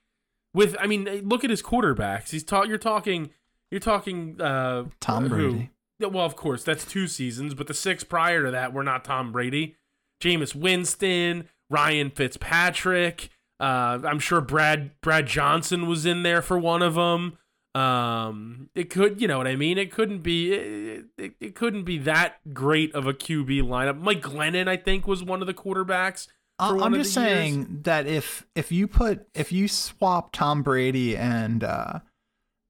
with, 0.53 0.75
I 0.79 0.87
mean, 0.87 1.05
look 1.23 1.43
at 1.43 1.49
his 1.49 1.61
quarterbacks. 1.61 2.29
He's 2.29 2.43
taught. 2.43 2.67
You're 2.67 2.77
talking. 2.77 3.31
You're 3.71 3.79
talking. 3.79 4.39
Uh, 4.39 4.85
Tom 4.99 5.25
uh, 5.25 5.27
who? 5.29 5.51
Brady. 5.51 5.69
Well, 5.99 6.25
of 6.25 6.35
course, 6.35 6.63
that's 6.63 6.85
two 6.85 7.07
seasons, 7.07 7.53
but 7.53 7.67
the 7.67 7.73
six 7.73 8.03
prior 8.03 8.43
to 8.43 8.51
that 8.51 8.73
were 8.73 8.83
not 8.83 9.05
Tom 9.05 9.31
Brady. 9.31 9.75
Jameis 10.21 10.55
Winston, 10.55 11.47
Ryan 11.69 12.09
Fitzpatrick. 12.09 13.29
Uh, 13.59 13.99
I'm 14.03 14.19
sure 14.19 14.41
Brad 14.41 14.99
Brad 15.01 15.27
Johnson 15.27 15.87
was 15.87 16.05
in 16.05 16.23
there 16.23 16.41
for 16.41 16.59
one 16.59 16.81
of 16.81 16.95
them. 16.95 17.37
Um, 17.75 18.69
it 18.75 18.89
could, 18.89 19.19
you 19.19 19.27
know 19.27 19.37
what 19.37 19.47
I 19.47 19.55
mean. 19.55 19.77
It 19.77 19.91
couldn't 19.91 20.19
be, 20.19 20.53
it, 20.53 21.05
it, 21.17 21.33
it 21.39 21.55
couldn't 21.55 21.83
be 21.83 21.97
that 21.99 22.35
great 22.53 22.93
of 22.93 23.07
a 23.07 23.13
QB 23.13 23.63
lineup. 23.63 23.99
Mike 23.99 24.21
Glennon, 24.21 24.67
I 24.67 24.77
think, 24.77 25.07
was 25.07 25.23
one 25.23 25.41
of 25.41 25.47
the 25.47 25.55
quarterbacks. 25.55 26.27
I- 26.59 26.69
for 26.69 26.75
one 26.75 26.83
I'm 26.85 26.93
of 26.93 26.99
just 27.01 27.15
the 27.15 27.21
years. 27.21 27.31
saying 27.31 27.79
that 27.83 28.07
if 28.07 28.45
if 28.55 28.71
you 28.71 28.87
put 28.87 29.27
if 29.33 29.51
you 29.51 29.67
swap 29.67 30.31
Tom 30.31 30.61
Brady 30.63 31.17
and 31.17 31.63
uh 31.63 31.99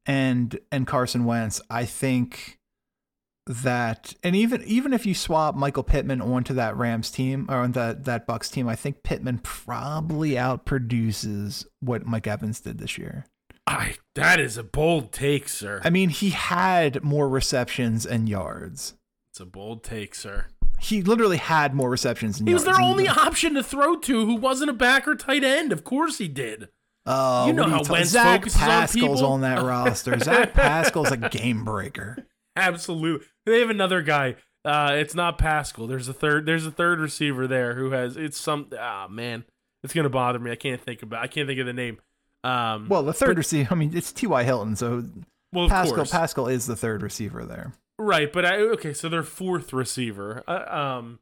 and 0.05 0.59
and 0.71 0.86
Carson 0.88 1.25
Wentz, 1.25 1.61
I 1.69 1.86
think 1.86 2.59
that, 3.45 4.13
and 4.23 4.36
even 4.38 4.63
even 4.63 4.93
if 4.93 5.05
you 5.05 5.13
swap 5.13 5.53
Michael 5.55 5.84
Pittman 5.84 6.21
onto 6.21 6.53
that 6.53 6.77
Rams 6.77 7.11
team 7.11 7.45
or 7.49 7.57
on 7.57 7.73
that 7.73 8.05
that 8.05 8.25
Bucks 8.25 8.49
team, 8.49 8.67
I 8.69 8.75
think 8.75 9.03
Pittman 9.03 9.39
probably 9.39 10.31
outproduces 10.31 11.65
what 11.81 12.05
Mike 12.05 12.25
Evans 12.27 12.61
did 12.61 12.77
this 12.79 12.97
year. 12.97 13.25
I 13.67 13.95
that 14.15 14.39
is 14.39 14.57
a 14.57 14.63
bold 14.63 15.11
take, 15.11 15.47
sir. 15.49 15.81
I 15.84 15.89
mean, 15.89 16.09
he 16.09 16.29
had 16.31 17.03
more 17.03 17.27
receptions 17.29 18.05
and 18.05 18.27
yards. 18.29 18.93
It's 19.31 19.39
a 19.39 19.45
bold 19.45 19.84
take, 19.84 20.15
sir. 20.15 20.47
He 20.84 21.01
literally 21.01 21.38
had 21.38 21.73
more 21.73 21.89
receptions 21.89 22.39
He 22.39 22.53
was 22.53 22.65
their 22.65 22.79
only 22.79 23.07
option 23.07 23.53
to 23.53 23.63
throw 23.63 23.95
to 23.95 24.25
who 24.25 24.36
wasn't 24.36 24.69
a 24.69 24.73
back 24.73 25.07
or 25.07 25.15
tight 25.15 25.43
end. 25.43 25.71
Of 25.71 25.84
course 25.84 26.17
he 26.17 26.27
did. 26.27 26.69
Oh, 27.05 27.47
You 27.47 27.53
know 27.53 27.63
how 27.63 27.84
Wentz 27.89 28.09
Zach 28.11 28.43
on 28.45 28.49
Pascal's 28.51 29.19
people. 29.19 29.25
on 29.25 29.41
that 29.41 29.61
roster. 29.65 30.17
Zach 30.19 30.53
Pascal's 30.53 31.11
a 31.11 31.17
game 31.17 31.63
breaker. 31.63 32.27
Absolutely. 32.55 33.25
They 33.45 33.59
have 33.59 33.69
another 33.69 34.01
guy. 34.01 34.36
Uh, 34.65 34.91
it's 34.95 35.13
not 35.15 35.38
Pascal. 35.38 35.88
There's 35.88 36.07
a 36.07 36.13
third. 36.13 36.45
There's 36.45 36.65
a 36.65 36.71
third 36.71 36.99
receiver 36.99 37.47
there 37.47 37.75
who 37.75 37.91
has. 37.91 38.15
It's 38.15 38.39
some. 38.39 38.67
Ah, 38.79 39.07
man, 39.09 39.43
it's 39.84 39.93
gonna 39.93 40.09
bother 40.09 40.39
me. 40.39 40.51
I 40.51 40.55
can't 40.55 40.79
think 40.81 41.01
about. 41.03 41.21
I 41.23 41.27
can't 41.27 41.47
think 41.47 41.59
of 41.59 41.65
the 41.65 41.73
name. 41.73 41.99
Um, 42.45 42.88
Well, 42.88 43.03
the 43.03 43.11
third 43.13 43.38
receiver. 43.38 43.67
I 43.71 43.75
mean, 43.75 43.91
it's 43.95 44.13
T.Y. 44.13 44.43
Hilton, 44.43 44.75
so 44.77 45.03
well, 45.51 45.67
Pascal 45.67 45.95
course. 45.97 46.11
Pascal 46.11 46.47
is 46.47 46.65
the 46.65 46.75
third 46.77 47.01
receiver 47.01 47.43
there. 47.45 47.73
Right, 48.00 48.32
but 48.32 48.46
I, 48.46 48.58
okay, 48.58 48.94
so 48.94 49.08
their 49.10 49.24
fourth 49.24 49.72
receiver. 49.74 50.44
Uh, 50.48 50.66
um, 51.00 51.20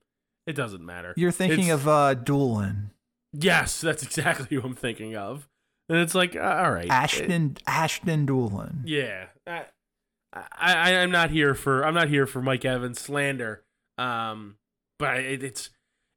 it 0.48 0.54
doesn't 0.54 0.86
matter. 0.86 1.14
You're 1.18 1.32
thinking 1.32 1.66
It's- 1.66 1.80
of 1.82 1.88
uh, 1.88 2.16
Dulin, 2.16 2.92
Yes, 3.34 3.80
that's 3.82 4.04
exactly 4.04 4.58
who 4.58 4.64
I'm 4.66 4.76
thinking 4.76 5.16
of. 5.16 5.48
And 5.90 6.00
it's 6.00 6.16
like, 6.16 6.36
uh, 6.36 6.40
all 6.64 6.72
right, 6.72 6.90
Ashton 6.90 7.58
Ashton 7.68 8.26
Dulin. 8.26 8.84
Yeah, 8.86 9.26
I, 9.46 9.66
I, 10.34 10.96
I'm 10.98 11.12
not 11.12 11.32
here 11.32 11.54
for 11.54 11.86
I'm 11.86 11.94
not 11.94 12.08
here 12.08 12.26
for 12.26 12.42
Mike 12.42 12.64
Evans 12.64 13.00
slander. 13.02 13.64
Um, 13.98 14.56
but 15.00 15.18
it, 15.20 15.44
it's 15.44 15.70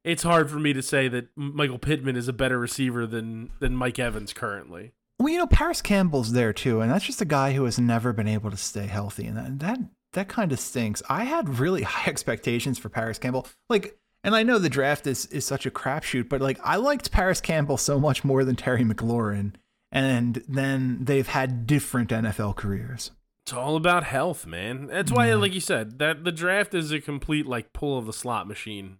it's 0.05 0.23
hard 0.23 0.49
for 0.49 0.59
me 0.59 0.71
to 0.71 0.81
say 0.81 1.07
that 1.09 1.27
Michael 1.35 1.77
Pittman 1.79 2.15
is 2.15 2.27
a 2.29 2.33
better 2.33 2.57
receiver 2.57 3.05
than 3.05 3.49
than 3.59 3.75
Mike 3.75 3.99
Evans 3.99 4.31
currently. 4.31 4.93
Well, 5.19 5.29
you 5.29 5.37
know, 5.39 5.47
Parris 5.47 5.81
Campbell's 5.81 6.31
there 6.31 6.53
too, 6.53 6.79
and 6.81 6.89
that's 6.91 7.05
just 7.05 7.21
a 7.21 7.25
guy 7.25 7.51
who 7.53 7.65
has 7.65 7.77
never 7.79 8.13
been 8.13 8.27
able 8.27 8.51
to 8.51 8.57
stay 8.57 8.85
healthy, 8.87 9.25
and 9.25 9.35
that 9.37 9.59
that 9.59 9.79
that 10.15 10.27
kind 10.27 10.51
of 10.51 10.59
stinks. 10.59 11.01
I 11.09 11.23
had 11.23 11.59
really 11.59 11.83
high 11.93 12.09
expectations 12.09 12.77
for 12.77 12.89
Parris 12.89 13.17
Campbell, 13.19 13.47
like, 13.69 13.97
and 14.23 14.35
I 14.35 14.43
know 14.43 14.57
the 14.57 14.69
draft 14.69 15.05
is 15.07 15.27
is 15.27 15.45
such 15.45 15.65
a 15.65 15.71
crapshoot, 15.71 16.27
but 16.27 16.41
like, 16.41 16.59
I 16.63 16.75
liked 16.77 17.11
Parris 17.11 17.39
Campbell 17.41 17.77
so 17.77 17.99
much 17.99 18.23
more 18.23 18.43
than 18.43 18.55
Terry 18.55 18.83
McLaurin, 18.83 19.53
and 19.91 20.43
then 20.47 20.97
they've 21.01 21.27
had 21.27 21.67
different 21.67 22.09
NFL 22.09 22.55
careers. 22.55 23.11
It's 23.45 23.53
all 23.53 23.75
about 23.75 24.03
health, 24.05 24.47
man. 24.47 24.87
That's 24.87 25.11
why, 25.11 25.27
Yeah. 25.27 25.35
like 25.35 25.53
you 25.53 25.59
said, 25.61 25.99
that 25.99 26.23
the 26.23 26.31
draft 26.31 26.73
is 26.73 26.91
a 26.91 26.99
complete 26.99 27.45
like 27.45 27.73
pull 27.73 27.95
of 27.97 28.07
the 28.07 28.13
slot 28.13 28.47
machine. 28.47 28.97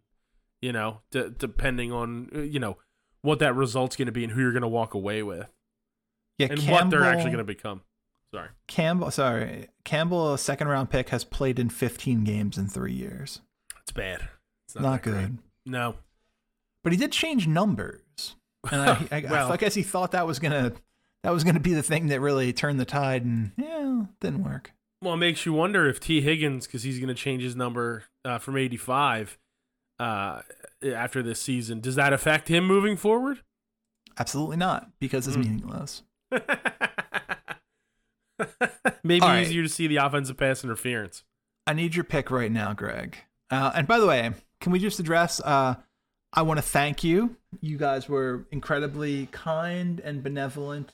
You 0.61 0.72
know, 0.72 1.01
d- 1.11 1.30
depending 1.38 1.91
on 1.91 2.30
you 2.34 2.59
know 2.59 2.78
what 3.24 3.39
that 3.39 3.55
result's 3.55 3.95
going 3.95 4.05
to 4.05 4.11
be 4.11 4.24
and 4.24 4.34
who 4.34 4.41
you're 4.41 4.51
going 4.51 4.61
to 4.61 4.68
walk 4.68 4.93
away 4.93 5.24
with 5.24 5.49
Yeah, 6.38 6.47
and 6.51 6.59
Campbell, 6.59 6.74
what 6.76 6.89
they're 6.91 7.03
actually 7.03 7.32
going 7.32 7.38
to 7.39 7.43
become. 7.43 7.82
Sorry. 8.36 8.49
Campbell, 8.67 9.11
sorry, 9.11 9.69
Campbell, 9.83 10.33
a 10.33 10.38
second 10.38 10.67
round 10.67 10.89
pick, 10.89 11.09
has 11.09 11.23
played 11.23 11.57
in 11.59 11.69
15 11.69 12.23
games 12.23 12.57
in 12.57 12.67
three 12.67 12.93
years. 12.93 13.41
It's 13.81 13.91
bad. 13.91 14.27
It's 14.67 14.75
Not, 14.75 15.03
great. 15.03 15.13
good. 15.13 15.38
No. 15.65 15.95
but 16.83 16.91
he 16.91 16.97
did 16.97 17.11
change 17.11 17.47
numbers, 17.47 18.36
and 18.71 18.81
I, 18.89 19.07
I, 19.11 19.25
Well- 19.29 19.51
I 19.51 19.57
guess 19.57 19.73
he 19.75 19.83
thought 19.83 20.11
that 20.11 20.27
was 20.27 20.39
gonna 20.39 20.73
that 21.23 21.31
was 21.33 21.43
gonna 21.43 21.59
be 21.59 21.73
the 21.73 21.81
thing 21.83 22.07
that 22.07 22.19
really 22.19 22.51
turned 22.53 22.79
the 22.79 22.86
tide, 22.86 23.23
and 23.23 23.51
yeah, 23.57 24.03
didn't 24.19 24.43
work. 24.43 24.71
Well, 25.01 25.13
it 25.13 25.17
makes 25.17 25.45
you 25.45 25.53
wonder 25.53 25.88
if 25.88 25.99
Tee 25.99 26.21
Higgins, 26.21 26.65
because 26.67 26.81
he's 26.83 26.97
going 26.97 27.09
to 27.09 27.13
change 27.13 27.43
his 27.43 27.55
number 27.55 28.05
uh, 28.23 28.39
from 28.39 28.57
85 28.57 29.38
uh, 29.99 30.41
after 30.83 31.21
this 31.21 31.39
season, 31.39 31.79
does 31.79 31.95
that 31.95 32.11
affect 32.13 32.47
him 32.47 32.65
moving 32.65 32.97
forward? 32.97 33.41
Absolutely 34.17 34.57
not, 34.57 34.89
because 34.99 35.27
it's 35.27 35.36
Mm. 35.38 35.43
meaningless. 35.43 36.01
Maybe 39.03 39.21
right. 39.21 39.43
easier 39.43 39.63
to 39.63 39.69
see 39.69 39.88
the 39.88 39.97
offensive 39.97 40.38
pass 40.38 40.63
interference. 40.63 41.23
I 41.67 41.73
need 41.73 41.95
your 41.95 42.03
pick 42.03 42.29
right 42.31 42.51
now, 42.51 42.73
Greg. 42.73 43.17
Uh, 43.49 43.71
and 43.75 43.88
by 43.88 43.99
the 43.99 44.07
way, 44.07 44.31
can 44.61 44.71
we 44.71 44.79
just 44.79 44.99
address? 44.99 45.39
Uh, 45.39 45.75
I 46.33 46.41
want 46.41 46.57
to 46.57 46.61
thank 46.61 47.03
you. 47.03 47.38
You 47.61 47.77
guys 47.77 48.09
were 48.09 48.45
incredibly 48.51 49.27
kind 49.31 49.99
and 50.01 50.21
benevolent 50.21 50.93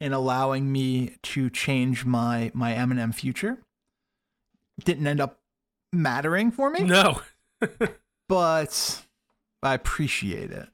in 0.00 0.12
allowing 0.12 0.70
me 0.70 1.16
to 1.22 1.48
change 1.48 2.04
my 2.04 2.50
my 2.54 2.72
Eminem 2.74 3.14
future. 3.14 3.58
Didn't 4.84 5.06
end 5.06 5.20
up 5.20 5.38
mattering 5.92 6.50
for 6.50 6.70
me, 6.70 6.80
No. 6.80 7.20
but 8.28 9.02
I 9.62 9.74
appreciate 9.74 10.50
it. 10.50 10.68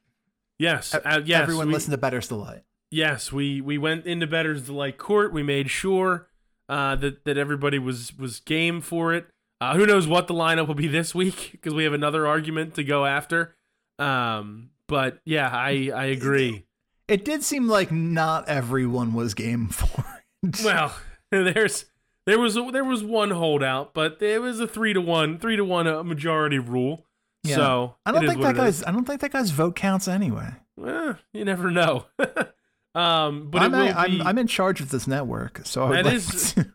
yes. 0.58 0.94
Uh, 0.94 1.20
yes. 1.24 1.42
Everyone 1.42 1.68
we, 1.68 1.74
listen 1.74 1.90
to 1.90 1.98
Better's 1.98 2.28
Delight. 2.28 2.62
Yes, 2.90 3.32
we 3.32 3.60
we 3.60 3.78
went 3.78 4.06
into 4.06 4.26
Better's 4.26 4.62
Delight 4.62 4.98
Court. 4.98 5.32
We 5.32 5.42
made 5.42 5.70
sure 5.70 6.28
uh, 6.68 6.96
that 6.96 7.24
that 7.24 7.36
everybody 7.36 7.78
was 7.78 8.16
was 8.18 8.40
game 8.40 8.80
for 8.80 9.12
it. 9.12 9.26
Uh, 9.60 9.74
who 9.74 9.86
knows 9.86 10.06
what 10.06 10.28
the 10.28 10.34
lineup 10.34 10.68
will 10.68 10.74
be 10.74 10.86
this 10.88 11.14
week 11.14 11.50
because 11.52 11.74
we 11.74 11.84
have 11.84 11.92
another 11.92 12.26
argument 12.26 12.74
to 12.74 12.84
go 12.84 13.04
after. 13.04 13.56
Um, 13.98 14.70
but 14.86 15.18
yeah, 15.24 15.50
I 15.52 15.90
I 15.94 16.04
agree. 16.06 16.64
It 17.08 17.24
did 17.24 17.42
seem 17.42 17.68
like 17.68 17.90
not 17.90 18.48
everyone 18.48 19.14
was 19.14 19.34
game 19.34 19.68
for 19.68 20.04
it. 20.42 20.64
Well, 20.64 20.94
there's 21.30 21.86
there 22.26 22.38
was 22.38 22.54
there 22.54 22.84
was 22.84 23.02
one 23.02 23.30
holdout, 23.30 23.94
but 23.94 24.22
it 24.22 24.40
was 24.40 24.60
a 24.60 24.68
three 24.68 24.92
to 24.92 25.00
one 25.00 25.38
three 25.38 25.56
to 25.56 25.64
one 25.64 25.86
uh, 25.86 26.02
majority 26.02 26.58
rule. 26.58 27.04
Yeah. 27.42 27.56
So 27.56 27.96
I 28.04 28.12
don't 28.12 28.26
think 28.26 28.40
that 28.42 28.56
it 28.56 28.58
is. 28.58 28.80
guy's. 28.80 28.84
I 28.84 28.92
don't 28.92 29.04
think 29.06 29.20
that 29.20 29.32
guy's 29.32 29.50
vote 29.50 29.76
counts 29.76 30.08
anyway. 30.08 30.54
Eh, 30.84 31.14
you 31.32 31.44
never 31.44 31.70
know. 31.70 32.06
um, 32.94 33.50
but 33.50 33.62
I'm, 33.62 33.72
will 33.72 33.78
I'm. 33.96 34.22
I'm 34.22 34.38
in 34.38 34.46
charge 34.46 34.80
of 34.80 34.90
this 34.90 35.06
network, 35.06 35.60
so 35.64 35.84
I 35.84 35.88
would 35.88 35.96
That 35.98 36.04
like 36.06 36.14
is- 36.14 36.52
to 36.54 36.66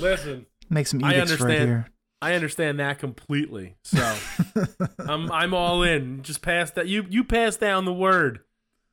listen, 0.00 0.46
make 0.70 0.86
some 0.86 1.02
I 1.04 1.14
edicts 1.14 1.40
right 1.40 1.58
here. 1.60 1.86
I 2.22 2.34
understand 2.34 2.80
that 2.80 2.98
completely. 2.98 3.76
So 3.84 4.16
I'm 4.98 5.30
I'm 5.30 5.54
all 5.54 5.82
in. 5.82 6.22
Just 6.22 6.42
pass 6.42 6.70
that. 6.72 6.86
You 6.88 7.04
you 7.08 7.24
pass 7.24 7.56
down 7.56 7.84
the 7.84 7.92
word. 7.92 8.40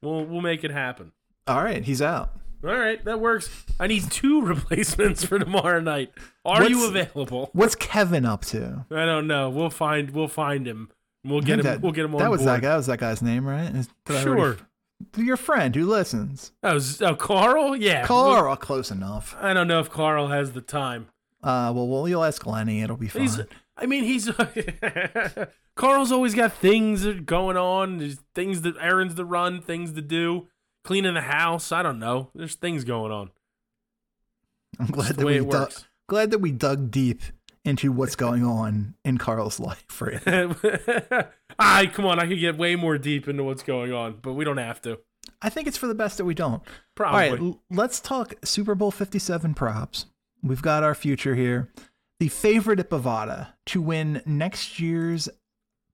We'll 0.01 0.25
we'll 0.25 0.41
make 0.41 0.63
it 0.63 0.71
happen. 0.71 1.11
All 1.47 1.63
right, 1.63 1.83
he's 1.83 2.01
out. 2.01 2.33
All 2.65 2.69
right, 2.77 3.03
that 3.05 3.19
works. 3.19 3.49
I 3.79 3.87
need 3.87 4.09
two 4.11 4.41
replacements 4.45 5.25
for 5.25 5.37
tomorrow 5.39 5.79
night. 5.81 6.11
Are 6.45 6.63
you 6.69 6.87
available? 6.87 7.49
What's 7.53 7.75
Kevin 7.75 8.25
up 8.25 8.45
to? 8.45 8.85
I 8.91 9.05
don't 9.05 9.27
know. 9.27 9.49
We'll 9.49 9.69
find 9.69 10.09
we'll 10.11 10.27
find 10.27 10.67
him. 10.67 10.89
We'll 11.25 11.41
get 11.41 11.59
him. 11.59 11.63
that, 11.63 11.81
we'll 11.81 11.93
get 11.93 12.03
him 12.05 12.15
on 12.15 12.19
That 12.21 12.29
was 12.31 12.41
board. 12.41 12.49
that 12.49 12.61
guy. 12.61 12.69
That 12.69 12.75
was 12.77 12.85
that 12.87 12.99
guy's 12.99 13.21
name, 13.21 13.45
right? 13.47 13.73
Is- 13.73 13.87
did 14.05 14.17
I 14.17 14.23
Sure. 14.23 14.37
already- 14.39 14.61
Your 15.15 15.37
friend 15.37 15.75
who 15.75 15.85
listens. 15.85 16.51
Oh, 16.63 16.79
oh, 17.01 17.15
Carl. 17.15 17.75
Yeah. 17.75 18.05
Carl, 18.05 18.55
close 18.55 18.91
enough. 18.91 19.35
I 19.39 19.53
don't 19.53 19.67
know 19.67 19.79
if 19.79 19.89
Carl 19.89 20.27
has 20.27 20.51
the 20.53 20.61
time. 20.61 21.07
Uh, 21.41 21.71
well, 21.75 21.87
well, 21.87 22.07
you'll 22.07 22.23
ask 22.23 22.45
Lenny. 22.45 22.81
It'll 22.81 22.97
be 22.97 23.07
fine. 23.07 23.23
He's. 23.23 23.39
I 23.75 23.85
mean, 23.85 24.03
he's. 24.03 24.29
Carl's 25.75 26.11
always 26.11 26.35
got 26.35 26.53
things 26.53 27.05
going 27.21 27.57
on. 27.57 27.97
There's 27.97 28.19
things 28.35 28.61
that 28.61 28.75
errands 28.79 29.15
to 29.15 29.25
run, 29.25 29.61
things 29.61 29.93
to 29.93 30.01
do, 30.01 30.47
cleaning 30.83 31.15
the 31.15 31.21
house. 31.21 31.71
I 31.71 31.83
don't 31.83 31.99
know. 31.99 32.29
There's 32.35 32.55
things 32.55 32.83
going 32.83 33.11
on. 33.11 33.31
I'm 34.79 34.87
glad 34.87 35.09
That's 35.09 35.17
that 35.19 35.25
we 35.25 35.39
dug, 35.39 35.73
glad 36.07 36.31
that 36.31 36.39
we 36.39 36.51
dug 36.51 36.91
deep 36.91 37.21
into 37.65 37.91
what's 37.91 38.15
going 38.15 38.43
on 38.43 38.95
in 39.05 39.17
Carl's 39.17 39.59
life. 39.59 40.01
Right? 40.01 40.21
I 41.59 41.85
come 41.87 42.05
on. 42.05 42.19
I 42.19 42.27
could 42.27 42.39
get 42.39 42.57
way 42.57 42.75
more 42.75 42.97
deep 42.97 43.27
into 43.27 43.43
what's 43.43 43.63
going 43.63 43.93
on, 43.93 44.17
but 44.21 44.33
we 44.33 44.43
don't 44.45 44.57
have 44.57 44.81
to. 44.83 44.99
I 45.41 45.49
think 45.49 45.67
it's 45.67 45.77
for 45.77 45.87
the 45.87 45.95
best 45.95 46.17
that 46.17 46.25
we 46.25 46.33
don't. 46.33 46.61
Probably. 46.95 47.27
All 47.29 47.31
right, 47.31 47.39
l- 47.39 47.61
let's 47.69 47.99
talk 47.99 48.33
Super 48.43 48.75
Bowl 48.75 48.91
57 48.91 49.53
props. 49.53 50.05
We've 50.41 50.61
got 50.61 50.83
our 50.83 50.95
future 50.95 51.35
here. 51.35 51.71
The 52.19 52.27
favorite 52.29 52.79
at 52.79 52.89
Bovada 52.89 53.49
to 53.67 53.81
win 53.81 54.21
next 54.25 54.79
year's 54.79 55.29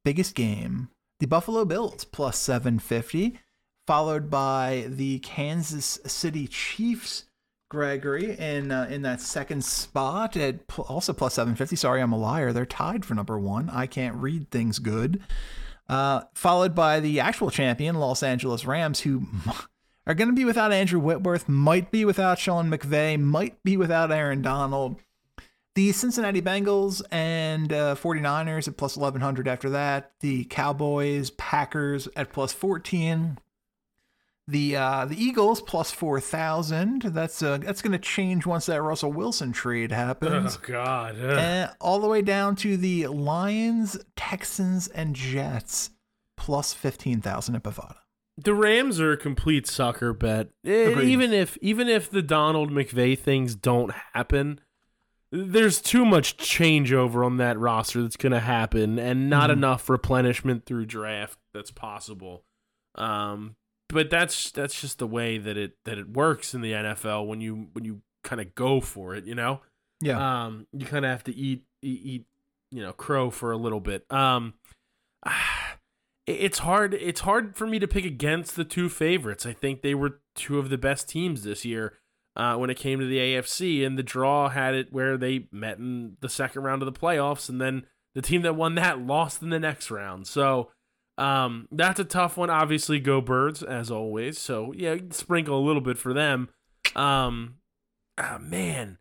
biggest 0.03 0.35
game, 0.35 0.89
the 1.19 1.27
Buffalo 1.27 1.65
Bills 1.65 2.03
plus 2.05 2.37
750, 2.37 3.39
followed 3.87 4.29
by 4.29 4.85
the 4.87 5.19
Kansas 5.19 5.99
City 6.05 6.47
Chiefs. 6.47 7.25
Gregory 7.69 8.35
in 8.37 8.71
uh, 8.71 8.87
in 8.89 9.03
that 9.03 9.21
second 9.21 9.63
spot 9.63 10.35
at 10.35 10.67
pl- 10.67 10.85
also 10.89 11.13
plus 11.13 11.35
750. 11.35 11.75
Sorry, 11.75 12.01
I'm 12.01 12.11
a 12.11 12.17
liar. 12.17 12.51
They're 12.51 12.65
tied 12.65 13.05
for 13.05 13.13
number 13.13 13.39
one. 13.39 13.69
I 13.69 13.85
can't 13.85 14.15
read 14.15 14.49
things 14.49 14.79
good. 14.79 15.21
Uh, 15.87 16.21
followed 16.33 16.73
by 16.75 16.99
the 16.99 17.19
actual 17.19 17.49
champion, 17.49 17.95
Los 17.95 18.23
Angeles 18.23 18.65
Rams, 18.65 19.01
who 19.01 19.23
are 20.07 20.13
going 20.13 20.29
to 20.29 20.35
be 20.35 20.45
without 20.45 20.71
Andrew 20.71 20.99
Whitworth, 20.99 21.47
might 21.47 21.91
be 21.91 22.05
without 22.05 22.39
Sean 22.39 22.69
McVay, 22.69 23.19
might 23.19 23.61
be 23.63 23.77
without 23.77 24.11
Aaron 24.11 24.41
Donald. 24.41 24.97
The 25.75 25.91
Cincinnati 25.91 26.41
Bengals 26.41 27.01
and 27.11 27.71
uh, 27.71 27.95
49ers 27.95 28.67
at 28.67 28.77
plus 28.77 28.97
1100 28.97 29.47
after 29.47 29.69
that. 29.69 30.11
The 30.19 30.45
Cowboys, 30.45 31.29
Packers 31.29 32.07
at 32.15 32.33
plus 32.33 32.51
14. 32.51 33.37
The 34.49 34.75
uh, 34.77 35.05
the 35.05 35.21
Eagles 35.23 35.61
plus 35.61 35.91
four 35.91 36.19
thousand. 36.19 37.03
That's 37.03 37.43
uh, 37.43 37.59
that's 37.59 37.83
going 37.83 37.91
to 37.91 37.99
change 37.99 38.45
once 38.47 38.65
that 38.65 38.81
Russell 38.81 39.13
Wilson 39.13 39.51
trade 39.51 39.91
happens. 39.91 40.57
Oh 40.57 40.65
God. 40.65 41.75
All 41.79 41.99
the 41.99 42.07
way 42.07 42.23
down 42.23 42.55
to 42.57 42.75
the 42.75 43.05
Lions, 43.07 43.97
Texans, 44.15 44.87
and 44.87 45.15
Jets 45.15 45.91
plus 46.35 46.73
fifteen 46.73 47.21
thousand 47.21 47.55
at 47.55 47.63
Bovada. 47.63 47.97
The 48.37 48.55
Rams 48.55 48.99
are 48.99 49.11
a 49.11 49.17
complete 49.17 49.67
sucker 49.67 50.13
bet. 50.13 50.47
Eh, 50.65 50.89
Agreed. 50.91 51.09
Even 51.09 51.31
if 51.33 51.55
even 51.61 51.87
if 51.87 52.09
the 52.09 52.21
Donald 52.23 52.71
McVay 52.71 53.19
things 53.19 53.53
don't 53.53 53.93
happen, 54.13 54.61
there's 55.31 55.79
too 55.79 56.05
much 56.05 56.37
changeover 56.37 57.23
on 57.23 57.37
that 57.37 57.59
roster 57.59 58.01
that's 58.01 58.15
going 58.17 58.31
to 58.31 58.39
happen, 58.39 58.97
and 58.97 59.29
not 59.29 59.49
Mhm. 59.51 59.53
enough 59.53 59.89
replenishment 59.89 60.65
through 60.65 60.85
draft 60.87 61.37
that's 61.53 61.69
possible. 61.71 62.45
Um, 62.95 63.55
but 63.89 64.09
that's 64.09 64.51
that's 64.51 64.79
just 64.79 64.99
the 64.99 65.07
way 65.07 65.37
that 65.37 65.57
it 65.57 65.73
that 65.85 65.97
it 65.97 66.09
works 66.09 66.53
in 66.53 66.61
the 66.61 66.71
NFL 66.71 67.27
when 67.27 67.41
you 67.41 67.67
when 67.73 67.83
you 67.83 68.01
kind 68.23 68.39
of 68.39 68.55
go 68.55 68.79
for 68.79 69.15
it, 69.15 69.25
you 69.25 69.35
know. 69.35 69.61
Yeah. 70.01 70.45
Um, 70.45 70.67
you 70.71 70.85
kind 70.85 71.05
of 71.05 71.11
have 71.11 71.23
to 71.25 71.35
eat, 71.35 71.63
eat, 71.81 72.01
eat, 72.03 72.25
you 72.71 72.81
know, 72.81 72.93
crow 72.93 73.29
for 73.29 73.51
a 73.51 73.57
little 73.57 73.79
bit. 73.79 74.05
Um, 74.11 74.53
it's 76.27 76.59
hard. 76.59 76.93
It's 76.93 77.21
hard 77.21 77.55
for 77.55 77.67
me 77.67 77.79
to 77.79 77.87
pick 77.87 78.05
against 78.05 78.55
the 78.55 78.63
two 78.63 78.89
favorites. 78.89 79.45
I 79.45 79.53
think 79.53 79.81
they 79.81 79.95
were 79.95 80.21
two 80.35 80.59
of 80.59 80.69
the 80.69 80.77
best 80.77 81.09
teams 81.09 81.43
this 81.43 81.65
year 81.65 81.97
uh, 82.35 82.55
when 82.55 82.69
it 82.69 82.77
came 82.77 82.99
to 82.99 83.05
the 83.05 83.17
AFC, 83.17 83.85
and 83.85 83.97
the 83.97 84.03
draw 84.03 84.49
had 84.49 84.75
it 84.75 84.93
where 84.93 85.17
they 85.17 85.47
met 85.51 85.79
in 85.79 86.17
the 86.21 86.29
second 86.29 86.63
round 86.63 86.81
of 86.81 86.85
the 86.91 86.97
playoffs, 86.97 87.49
and 87.49 87.59
then 87.59 87.85
the 88.15 88.21
team 88.21 88.43
that 88.43 88.55
won 88.55 88.75
that 88.75 88.99
lost 89.01 89.41
in 89.41 89.49
the 89.49 89.59
next 89.59 89.89
round. 89.91 90.27
So. 90.27 90.71
Um, 91.19 91.67
that's 91.71 91.99
a 91.99 92.05
tough 92.05 92.37
one. 92.37 92.49
Obviously, 92.49 92.99
go 92.99 93.19
birds 93.19 93.61
as 93.61 93.91
always. 93.91 94.39
So 94.39 94.73
yeah, 94.75 94.95
sprinkle 95.09 95.59
a 95.59 95.65
little 95.65 95.81
bit 95.81 95.97
for 95.97 96.13
them. 96.13 96.49
Um, 96.95 97.55
ah, 98.17 98.37
man, 98.41 98.97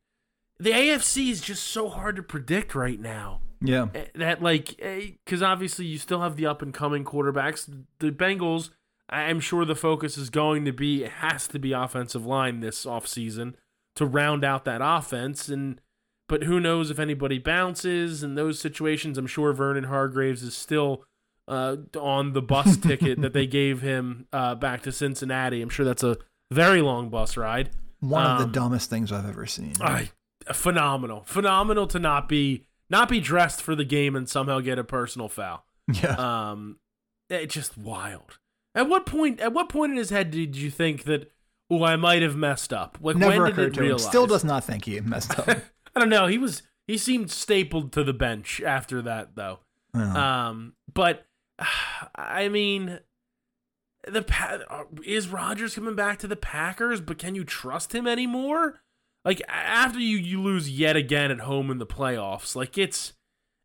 the 0.59 0.71
AFC 0.71 1.31
is 1.31 1.41
just 1.41 1.63
so 1.65 1.89
hard 1.89 2.17
to 2.17 2.23
predict 2.23 2.75
right 2.75 2.99
now. 2.99 3.41
yeah. 3.61 3.87
Eh, 3.95 4.07
That 4.17 4.43
like, 4.43 4.77
because 5.25 5.43
obviously 5.43 5.87
you 5.87 5.99
still 5.99 6.21
have 6.21 6.37
the 6.37 6.47
up 6.47 6.61
and 6.61 6.75
coming 6.75 7.05
quarterbacks. 7.05 7.71
The 8.01 8.11
Bengals, 8.11 8.71
I'm 9.09 9.39
sure 9.41 9.65
the 9.65 9.77
focus 9.77 10.19
is 10.19 10.29
going 10.29 10.65
to 10.65 10.73
be 10.73 11.05
it 11.05 11.13
has 11.13 11.47
to 11.49 11.59
be 11.59 11.73
offensive 11.73 12.27
line 12.27 12.61
this 12.61 12.85
offseason 12.85 13.55
to 13.95 14.05
round 14.05 14.45
out 14.45 14.65
that 14.65 14.81
offense. 14.83 15.49
And 15.49 15.81
but 16.29 16.43
who 16.43 16.59
knows 16.59 16.91
if 16.91 16.99
anybody 16.99 17.39
bounces 17.39 18.23
in 18.25 18.35
those 18.35 18.59
situations? 18.59 19.17
I'm 19.19 19.29
sure 19.29 19.53
Vernon 19.53 19.85
Hargreaves 19.85 20.43
is 20.43 20.57
still. 20.57 21.05
Uh, 21.49 21.77
on 21.99 22.35
the 22.35 22.43
bus 22.43 22.77
ticket 22.83 23.23
that 23.23 23.33
they 23.33 23.47
gave 23.47 23.81
him 23.81 24.27
uh, 24.35 24.55
back 24.55 24.83
to 24.83 24.93
Cincinnati. 24.93 25.63
I'm 25.63 25.71
sure 25.71 25.87
that's 25.87 26.03
a 26.03 26.19
very 26.51 26.83
long 26.83 27.09
bus 27.09 27.39
ride. 27.39 27.71
One 28.01 28.27
of 28.27 28.39
the 28.39 28.45
um, 28.45 28.53
dumbest 28.53 28.91
things 28.91 29.11
I've 29.11 29.27
ever 29.27 29.47
seen. 29.47 29.73
I 29.81 30.11
phenomenal, 30.53 31.23
phenomenal 31.25 31.87
to 31.89 31.99
not 31.99 32.29
be 32.29 32.67
not 32.91 33.09
be 33.09 33.21
dressed 33.21 33.63
for 33.63 33.75
the 33.75 33.85
game 33.85 34.15
and 34.15 34.29
somehow 34.29 34.61
get 34.61 34.79
a 34.79 34.85
personal 34.85 35.29
foul. 35.29 35.65
yeah. 35.93 36.51
Um, 36.51 36.79
it's 37.29 37.55
just 37.55 37.77
wild. 37.77 38.39
At 38.75 38.89
what 38.89 39.07
point? 39.07 39.41
At 39.41 39.53
what 39.53 39.69
point 39.69 39.93
in 39.93 39.99
his 39.99 40.11
head 40.11 40.31
did 40.31 40.57
you 40.57 40.71
think 40.71 41.05
that? 41.05 41.31
Oh, 41.71 41.85
I 41.85 41.97
might 41.97 42.23
have 42.23 42.37
messed 42.37 42.73
up. 42.73 42.99
Like 43.01 43.17
Never 43.17 43.43
when 43.43 43.55
did 43.55 43.77
it 43.77 43.81
realize? 43.81 44.05
Still 44.05 44.27
does 44.27 44.45
not 44.45 44.65
think 44.65 44.87
he 44.87 44.99
messed 45.01 45.39
up. 45.39 45.49
I 45.97 46.01
don't 46.01 46.09
know. 46.09 46.27
He 46.27 46.39
was. 46.39 46.63
He 46.87 46.97
seemed 46.97 47.31
stapled 47.31 47.93
to 47.93 48.05
the 48.05 48.15
bench 48.15 48.63
after 48.63 49.03
that, 49.03 49.35
though. 49.35 49.59
Um, 49.93 50.75
but 50.95 51.27
I 52.15 52.49
mean, 52.49 53.01
the 54.07 54.23
pa- 54.23 54.85
is 55.05 55.29
Rodgers 55.29 55.75
coming 55.75 55.95
back 55.97 56.19
to 56.21 56.29
the 56.29 56.37
Packers? 56.37 57.01
But 57.01 57.19
can 57.19 57.35
you 57.35 57.45
trust 57.45 57.95
him 57.95 58.07
anymore? 58.07 58.81
Like 59.25 59.43
after 59.49 59.99
you 59.99 60.17
you 60.17 60.41
lose 60.41 60.71
yet 60.71 60.97
again 60.97 61.31
at 61.31 61.41
home 61.41 61.71
in 61.71 61.79
the 61.79 61.87
playoffs, 61.87 62.55
like 62.55 62.79
it's 62.79 63.13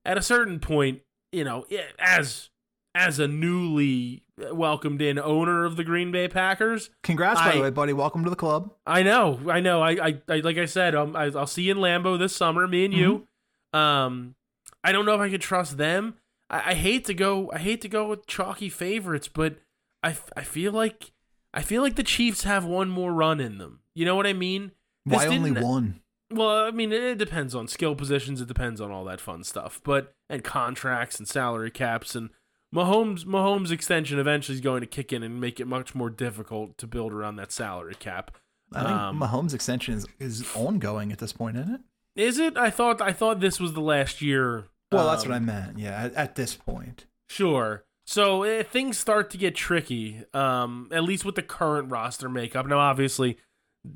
at 0.03 0.17
a 0.17 0.21
certain 0.21 0.59
point, 0.59 1.01
you 1.31 1.43
know, 1.43 1.65
as 1.99 2.49
as 2.95 3.19
a 3.19 3.27
newly 3.27 4.23
welcomed 4.51 5.01
in 5.01 5.17
owner 5.19 5.63
of 5.65 5.77
the 5.77 5.83
Green 5.83 6.11
Bay 6.11 6.27
Packers, 6.27 6.89
Congrats, 7.03 7.39
by 7.39 7.51
I- 7.51 7.55
the 7.55 7.61
way, 7.61 7.69
buddy. 7.69 7.93
Welcome 7.93 8.23
to 8.23 8.29
the 8.29 8.35
club. 8.35 8.73
I 8.85 9.03
know, 9.03 9.39
I 9.49 9.59
know. 9.61 9.81
I, 9.81 9.91
I, 9.91 10.21
I 10.27 10.35
like 10.39 10.57
I 10.57 10.65
said, 10.65 10.95
um, 10.95 11.15
I, 11.15 11.25
I'll 11.25 11.47
see 11.47 11.63
you 11.63 11.71
in 11.71 11.77
Lambeau 11.77 12.17
this 12.19 12.35
summer, 12.35 12.67
me 12.67 12.85
and 12.85 12.93
you. 12.93 13.27
Um, 13.71 14.35
I 14.83 14.91
don't 14.91 15.05
know 15.05 15.13
if 15.15 15.21
I 15.21 15.29
could 15.29 15.41
trust 15.41 15.77
them. 15.77 16.15
I, 16.53 16.71
I 16.71 16.73
hate 16.75 17.05
to 17.05 17.13
go. 17.13 17.51
I 17.51 17.57
hate 17.57 17.81
to 17.81 17.89
go 17.89 18.07
with 18.07 18.27
chalky 18.27 18.69
favorites, 18.69 19.27
but 19.27 19.57
I, 20.03 20.15
I 20.37 20.43
feel 20.43 20.71
like 20.71 21.11
I 21.53 21.61
feel 21.61 21.81
like 21.81 21.95
the 21.95 22.03
Chiefs 22.03 22.43
have 22.43 22.65
one 22.65 22.89
more 22.89 23.11
run 23.11 23.39
in 23.39 23.57
them. 23.57 23.79
You 23.95 24.05
know 24.05 24.15
what 24.15 24.27
I 24.27 24.33
mean? 24.33 24.71
This 25.05 25.25
Why 25.25 25.27
only 25.27 25.51
one? 25.51 26.01
Well, 26.31 26.65
I 26.65 26.71
mean, 26.71 26.91
it, 26.91 27.03
it 27.03 27.17
depends 27.17 27.53
on 27.53 27.67
skill 27.67 27.95
positions. 27.95 28.41
It 28.41 28.47
depends 28.47 28.79
on 28.79 28.91
all 28.91 29.03
that 29.05 29.19
fun 29.19 29.43
stuff, 29.43 29.81
but 29.83 30.13
and 30.29 30.43
contracts 30.43 31.19
and 31.19 31.27
salary 31.27 31.71
caps 31.71 32.15
and 32.15 32.29
Mahomes. 32.73 33.25
Mahomes 33.25 33.71
extension 33.71 34.19
eventually 34.19 34.55
is 34.55 34.61
going 34.61 34.81
to 34.81 34.87
kick 34.87 35.11
in 35.11 35.23
and 35.23 35.41
make 35.41 35.59
it 35.59 35.67
much 35.67 35.93
more 35.93 36.09
difficult 36.09 36.77
to 36.77 36.87
build 36.87 37.13
around 37.13 37.35
that 37.35 37.51
salary 37.51 37.95
cap. 37.95 38.31
I 38.71 38.79
think 38.79 38.91
Um, 38.91 39.19
Mahomes' 39.19 39.53
extension 39.53 39.93
is, 39.93 40.07
is 40.19 40.55
ongoing 40.55 41.11
at 41.11 41.19
this 41.19 41.33
point, 41.33 41.57
isn't 41.57 41.75
it? 41.75 41.81
Is 42.15 42.39
it? 42.39 42.57
I 42.57 42.69
thought 42.69 43.01
I 43.01 43.11
thought 43.11 43.39
this 43.39 43.59
was 43.59 43.73
the 43.73 43.81
last 43.81 44.21
year. 44.21 44.65
Well, 44.93 45.09
that's 45.09 45.23
um, 45.23 45.29
what 45.29 45.35
I 45.35 45.39
meant. 45.39 45.79
Yeah, 45.79 46.03
at, 46.03 46.13
at 46.13 46.35
this 46.35 46.55
point. 46.55 47.05
Sure. 47.29 47.85
So 48.05 48.43
uh, 48.43 48.63
things 48.63 48.97
start 48.97 49.29
to 49.31 49.37
get 49.37 49.55
tricky. 49.55 50.23
Um, 50.33 50.89
at 50.91 51.03
least 51.03 51.25
with 51.25 51.35
the 51.35 51.41
current 51.41 51.89
roster 51.89 52.29
makeup. 52.29 52.65
Now, 52.67 52.79
obviously, 52.79 53.37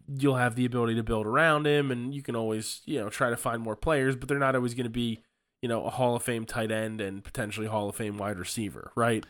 you'll 0.08 0.36
have 0.36 0.56
the 0.56 0.66
ability 0.66 0.96
to 0.96 1.04
build 1.04 1.26
around 1.26 1.68
him, 1.68 1.92
and 1.92 2.14
you 2.14 2.22
can 2.22 2.36
always 2.36 2.82
you 2.86 3.00
know 3.00 3.10
try 3.10 3.30
to 3.30 3.38
find 3.38 3.62
more 3.62 3.76
players, 3.76 4.16
but 4.16 4.28
they're 4.28 4.40
not 4.40 4.56
always 4.56 4.74
going 4.74 4.86
to 4.86 4.90
be 4.90 5.22
you 5.62 5.70
know 5.70 5.84
a 5.86 5.90
Hall 5.90 6.16
of 6.16 6.24
Fame 6.24 6.46
tight 6.46 6.72
end 6.72 7.02
and 7.02 7.24
potentially 7.24 7.68
Hall 7.68 7.90
of 7.90 7.96
Fame 7.96 8.18
wide 8.18 8.40
receiver, 8.40 8.92
right? 8.96 9.26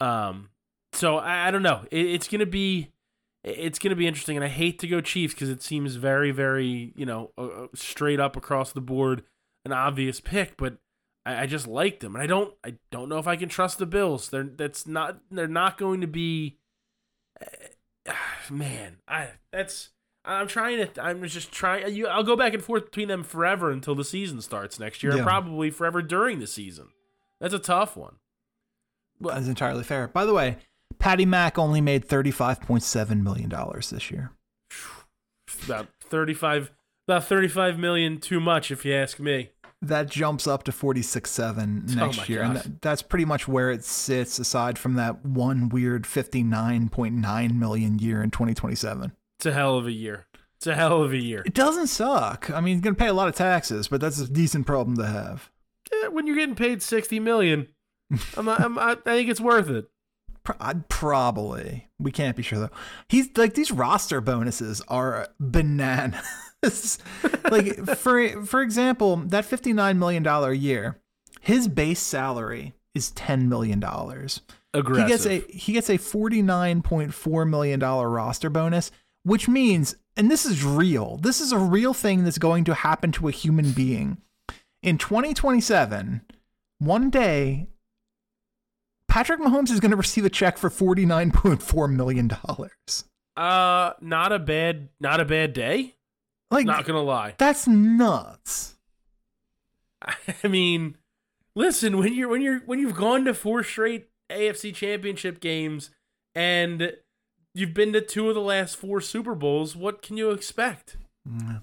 Um, 0.00 0.50
so 0.92 1.18
I, 1.18 1.48
I 1.48 1.50
don't 1.50 1.62
know. 1.62 1.84
It, 1.90 2.06
it's 2.06 2.28
going 2.28 2.40
to 2.40 2.46
be. 2.46 2.92
It's 3.44 3.78
going 3.78 3.90
to 3.90 3.96
be 3.96 4.06
interesting, 4.06 4.36
and 4.36 4.44
I 4.44 4.48
hate 4.48 4.80
to 4.80 4.88
go 4.88 5.00
Chiefs 5.00 5.32
because 5.32 5.48
it 5.48 5.62
seems 5.62 5.94
very, 5.94 6.32
very, 6.32 6.92
you 6.96 7.06
know, 7.06 7.30
uh, 7.38 7.68
straight 7.72 8.18
up 8.18 8.36
across 8.36 8.72
the 8.72 8.80
board, 8.80 9.22
an 9.64 9.72
obvious 9.72 10.20
pick. 10.20 10.56
But 10.56 10.78
I, 11.26 11.42
I 11.42 11.46
just 11.46 11.66
like 11.66 12.00
them, 12.00 12.14
and 12.14 12.22
I 12.22 12.26
don't, 12.26 12.54
I 12.64 12.74
don't 12.90 13.08
know 13.08 13.18
if 13.18 13.26
I 13.26 13.36
can 13.36 13.48
trust 13.48 13.78
the 13.78 13.86
Bills. 13.86 14.28
They're 14.30 14.44
that's 14.44 14.86
not, 14.86 15.18
they're 15.30 15.46
not 15.48 15.78
going 15.78 16.00
to 16.00 16.06
be. 16.06 16.58
Uh, 17.40 18.12
man, 18.50 18.96
I 19.06 19.28
that's 19.52 19.90
I'm 20.24 20.46
trying 20.48 20.86
to. 20.86 21.02
I'm 21.02 21.24
just 21.26 21.52
trying. 21.52 21.94
You, 21.94 22.06
I'll 22.06 22.22
go 22.24 22.36
back 22.36 22.54
and 22.54 22.62
forth 22.62 22.86
between 22.86 23.08
them 23.08 23.24
forever 23.24 23.70
until 23.70 23.94
the 23.94 24.04
season 24.04 24.40
starts 24.42 24.78
next 24.78 25.02
year, 25.02 25.12
and 25.12 25.22
probably 25.24 25.70
forever 25.70 26.02
during 26.02 26.38
the 26.40 26.46
season. 26.46 26.88
That's 27.40 27.54
a 27.54 27.58
tough 27.58 27.96
one. 27.96 28.16
Well- 29.20 29.34
That's 29.34 29.48
entirely 29.48 29.84
fair. 29.84 30.08
By 30.08 30.24
the 30.24 30.34
way, 30.34 30.58
Patty 30.98 31.24
Mack 31.26 31.58
only 31.58 31.80
made 31.80 32.06
$35.7 32.08 33.22
million 33.22 33.50
this 33.90 34.10
year. 34.10 34.32
About 35.64 35.88
thirty 36.02 36.34
five, 36.34 36.70
about 37.06 37.24
thirty 37.24 37.48
five 37.48 37.78
million 37.78 38.18
too 38.20 38.38
much, 38.38 38.70
if 38.70 38.84
you 38.84 38.92
ask 38.94 39.18
me. 39.18 39.50
That 39.80 40.10
jumps 40.10 40.46
up 40.48 40.64
to 40.64 40.72
46.7 40.72 41.92
Oh 41.92 42.04
next 42.04 42.16
my 42.18 42.24
year. 42.26 42.42
And 42.42 42.54
gosh. 42.54 42.62
that, 42.64 42.82
that's 42.82 43.02
pretty 43.02 43.24
much 43.24 43.46
where 43.46 43.70
it 43.70 43.84
sits, 43.84 44.38
aside 44.38 44.76
from 44.78 44.94
that 44.94 45.24
one 45.24 45.68
weird 45.68 46.02
59.9 46.04 47.58
million 47.58 47.98
year 47.98 48.22
in 48.22 48.30
2027. 48.30 49.12
It's 49.38 49.46
a 49.46 49.52
hell 49.52 49.76
of 49.76 49.86
a 49.86 49.92
year. 49.92 50.26
It's 50.56 50.66
a 50.66 50.74
hell 50.74 51.02
of 51.02 51.12
a 51.12 51.16
year. 51.16 51.42
It 51.46 51.54
doesn't 51.54 51.86
suck. 51.86 52.50
I 52.50 52.60
mean, 52.60 52.74
he's 52.74 52.82
going 52.82 52.96
to 52.96 52.98
pay 52.98 53.06
a 53.06 53.12
lot 53.12 53.28
of 53.28 53.36
taxes, 53.36 53.86
but 53.86 54.00
that's 54.00 54.18
a 54.18 54.28
decent 54.28 54.66
problem 54.66 54.96
to 54.96 55.06
have. 55.06 55.50
Eh, 55.92 56.08
when 56.08 56.26
you're 56.26 56.34
getting 56.34 56.56
paid 56.56 56.82
sixty 56.82 57.20
million, 57.20 57.68
I'm, 58.36 58.48
I'm 58.48 58.78
I 58.78 58.96
think 58.96 59.30
it's 59.30 59.40
worth 59.40 59.70
it. 59.70 59.88
I'd 60.60 60.88
probably. 60.88 61.88
We 61.98 62.10
can't 62.10 62.36
be 62.36 62.42
sure 62.42 62.58
though. 62.58 62.70
He's 63.08 63.28
like 63.36 63.54
these 63.54 63.70
roster 63.70 64.20
bonuses 64.20 64.82
are 64.88 65.28
bananas. 65.38 66.26
like 67.50 67.76
for 67.96 68.44
for 68.44 68.62
example, 68.62 69.16
that 69.16 69.44
fifty 69.44 69.72
nine 69.72 69.98
million 69.98 70.22
dollar 70.22 70.50
a 70.50 70.56
year, 70.56 70.98
his 71.40 71.68
base 71.68 72.00
salary 72.00 72.74
is 72.94 73.10
ten 73.12 73.48
million 73.48 73.80
dollars. 73.80 74.40
Aggressive. 74.74 75.06
He 75.06 75.08
gets 75.08 75.26
a 75.26 75.52
he 75.52 75.72
gets 75.72 75.90
a 75.90 75.96
forty 75.96 76.42
nine 76.42 76.82
point 76.82 77.14
four 77.14 77.44
million 77.44 77.78
dollar 77.78 78.08
roster 78.10 78.50
bonus, 78.50 78.90
which 79.22 79.48
means, 79.48 79.96
and 80.16 80.30
this 80.30 80.44
is 80.44 80.64
real. 80.64 81.16
This 81.18 81.40
is 81.40 81.52
a 81.52 81.58
real 81.58 81.94
thing 81.94 82.24
that's 82.24 82.38
going 82.38 82.64
to 82.64 82.74
happen 82.74 83.12
to 83.12 83.28
a 83.28 83.32
human 83.32 83.72
being 83.72 84.18
in 84.82 84.98
2027. 84.98 86.22
One 86.80 87.10
day, 87.10 87.68
Patrick 89.08 89.40
Mahomes 89.40 89.70
is 89.70 89.80
going 89.80 89.90
to 89.90 89.96
receive 89.96 90.24
a 90.24 90.30
check 90.30 90.58
for 90.58 90.70
forty 90.70 91.06
nine 91.06 91.30
point 91.30 91.62
four 91.62 91.88
million 91.88 92.28
dollars. 92.28 93.04
uh, 93.36 93.92
not 94.00 94.32
a 94.32 94.38
bad, 94.38 94.88
not 95.00 95.20
a 95.20 95.24
bad 95.24 95.52
day. 95.52 95.94
Like 96.50 96.66
Not 96.66 96.84
gonna 96.86 97.02
lie. 97.02 97.34
that's 97.38 97.66
nuts. 97.68 98.76
I 100.44 100.48
mean, 100.48 100.96
listen, 101.54 101.98
when 101.98 102.14
you're 102.14 102.28
when 102.28 102.40
you're 102.40 102.60
when 102.60 102.78
you've 102.78 102.94
gone 102.96 103.24
to 103.26 103.34
four 103.34 103.62
straight 103.62 104.08
AFC 104.30 104.74
championship 104.74 105.40
games 105.40 105.90
and 106.34 106.92
you've 107.54 107.74
been 107.74 107.92
to 107.92 108.00
two 108.00 108.28
of 108.28 108.34
the 108.34 108.40
last 108.40 108.76
four 108.76 109.00
Super 109.00 109.34
Bowls. 109.34 109.74
What 109.76 110.00
can 110.02 110.16
you 110.16 110.30
expect? 110.30 110.96
Mm. 111.28 111.62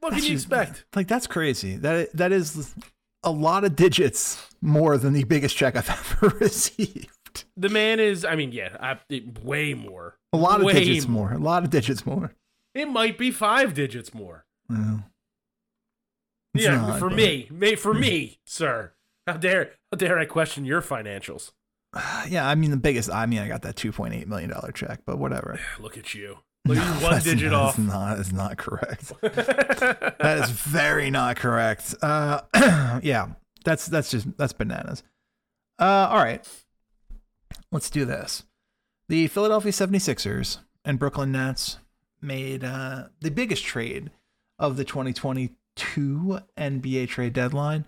What 0.00 0.10
That's 0.10 0.22
can 0.22 0.30
you 0.32 0.36
just- 0.36 0.46
expect? 0.46 0.84
Like 0.94 1.08
that's 1.08 1.26
crazy. 1.26 1.76
That 1.76 2.12
that 2.16 2.32
is 2.32 2.74
a 3.22 3.30
lot 3.30 3.64
of 3.64 3.76
digits 3.76 4.48
more 4.60 4.96
than 4.96 5.12
the 5.12 5.24
biggest 5.24 5.56
check 5.56 5.76
I've 5.76 5.88
ever 6.22 6.36
received. 6.38 7.10
The 7.56 7.68
man 7.68 8.00
is, 8.00 8.24
I 8.24 8.34
mean, 8.36 8.52
yeah, 8.52 8.76
I, 8.80 8.98
way 9.42 9.74
more. 9.74 10.16
A 10.32 10.36
lot 10.36 10.60
of 10.60 10.66
Way 10.66 10.72
digits 10.74 11.06
more. 11.06 11.32
A 11.32 11.38
lot 11.38 11.62
of 11.64 11.70
digits 11.70 12.04
more. 12.06 12.32
It 12.78 12.88
might 12.88 13.18
be 13.18 13.30
five 13.30 13.74
digits 13.74 14.14
more. 14.14 14.44
Well, 14.68 15.04
yeah, 16.54 16.76
not, 16.76 16.98
for 16.98 17.08
but- 17.08 17.16
me, 17.16 17.74
for 17.76 17.94
me, 17.94 18.38
sir. 18.44 18.92
How 19.26 19.36
dare, 19.36 19.72
how 19.92 19.96
dare 19.98 20.18
I 20.18 20.24
question 20.24 20.64
your 20.64 20.82
financials? 20.82 21.52
Yeah, 22.28 22.46
I 22.46 22.54
mean 22.54 22.70
the 22.70 22.76
biggest. 22.76 23.10
I 23.10 23.26
mean, 23.26 23.38
I 23.38 23.48
got 23.48 23.62
that 23.62 23.76
two 23.76 23.92
point 23.92 24.14
eight 24.14 24.28
million 24.28 24.50
dollar 24.50 24.70
check, 24.72 25.00
but 25.06 25.18
whatever. 25.18 25.58
Look 25.80 25.96
at 25.96 26.14
you. 26.14 26.38
Look 26.66 26.76
at 26.76 26.86
you, 26.86 27.02
one 27.02 27.12
That's 27.14 27.24
digit 27.24 27.50
not, 27.50 27.60
off. 27.62 27.76
That's 27.76 27.88
not, 27.88 28.16
that's 28.16 28.32
not 28.32 28.58
correct. 28.58 29.12
that 29.22 30.40
is 30.44 30.50
very 30.50 31.10
not 31.10 31.36
correct. 31.36 31.94
Uh, 32.02 32.42
yeah, 33.02 33.28
that's 33.64 33.86
that's 33.86 34.10
just 34.10 34.36
that's 34.36 34.52
bananas. 34.52 35.02
Uh, 35.78 36.08
all 36.10 36.18
right, 36.18 36.46
let's 37.72 37.88
do 37.88 38.04
this. 38.04 38.44
The 39.08 39.26
Philadelphia 39.28 39.72
76ers 39.72 40.58
and 40.84 40.98
Brooklyn 40.98 41.32
Nets 41.32 41.78
made 42.20 42.64
uh, 42.64 43.04
the 43.20 43.30
biggest 43.30 43.64
trade 43.64 44.10
of 44.58 44.76
the 44.76 44.84
2022 44.84 46.40
NBA 46.56 47.08
trade 47.08 47.32
deadline 47.32 47.84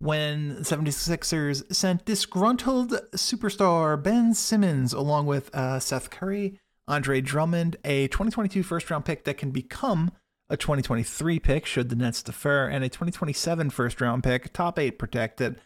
when 0.00 0.56
76ers 0.56 1.72
sent 1.74 2.06
disgruntled 2.06 2.92
superstar 3.12 4.02
Ben 4.02 4.34
Simmons 4.34 4.92
along 4.92 5.26
with 5.26 5.54
uh, 5.54 5.78
Seth 5.78 6.10
Curry, 6.10 6.58
Andre 6.88 7.20
Drummond, 7.20 7.76
a 7.84 8.08
2022 8.08 8.62
first 8.62 8.90
round 8.90 9.04
pick 9.04 9.24
that 9.24 9.36
can 9.36 9.50
become 9.50 10.10
a 10.48 10.56
2023 10.56 11.38
pick 11.38 11.66
should 11.66 11.90
the 11.90 11.96
Nets 11.96 12.22
defer, 12.22 12.66
and 12.66 12.82
a 12.82 12.88
2027 12.88 13.70
first 13.70 14.00
round 14.00 14.24
pick, 14.24 14.52
top 14.52 14.78
eight 14.78 14.98
protected, 14.98 15.60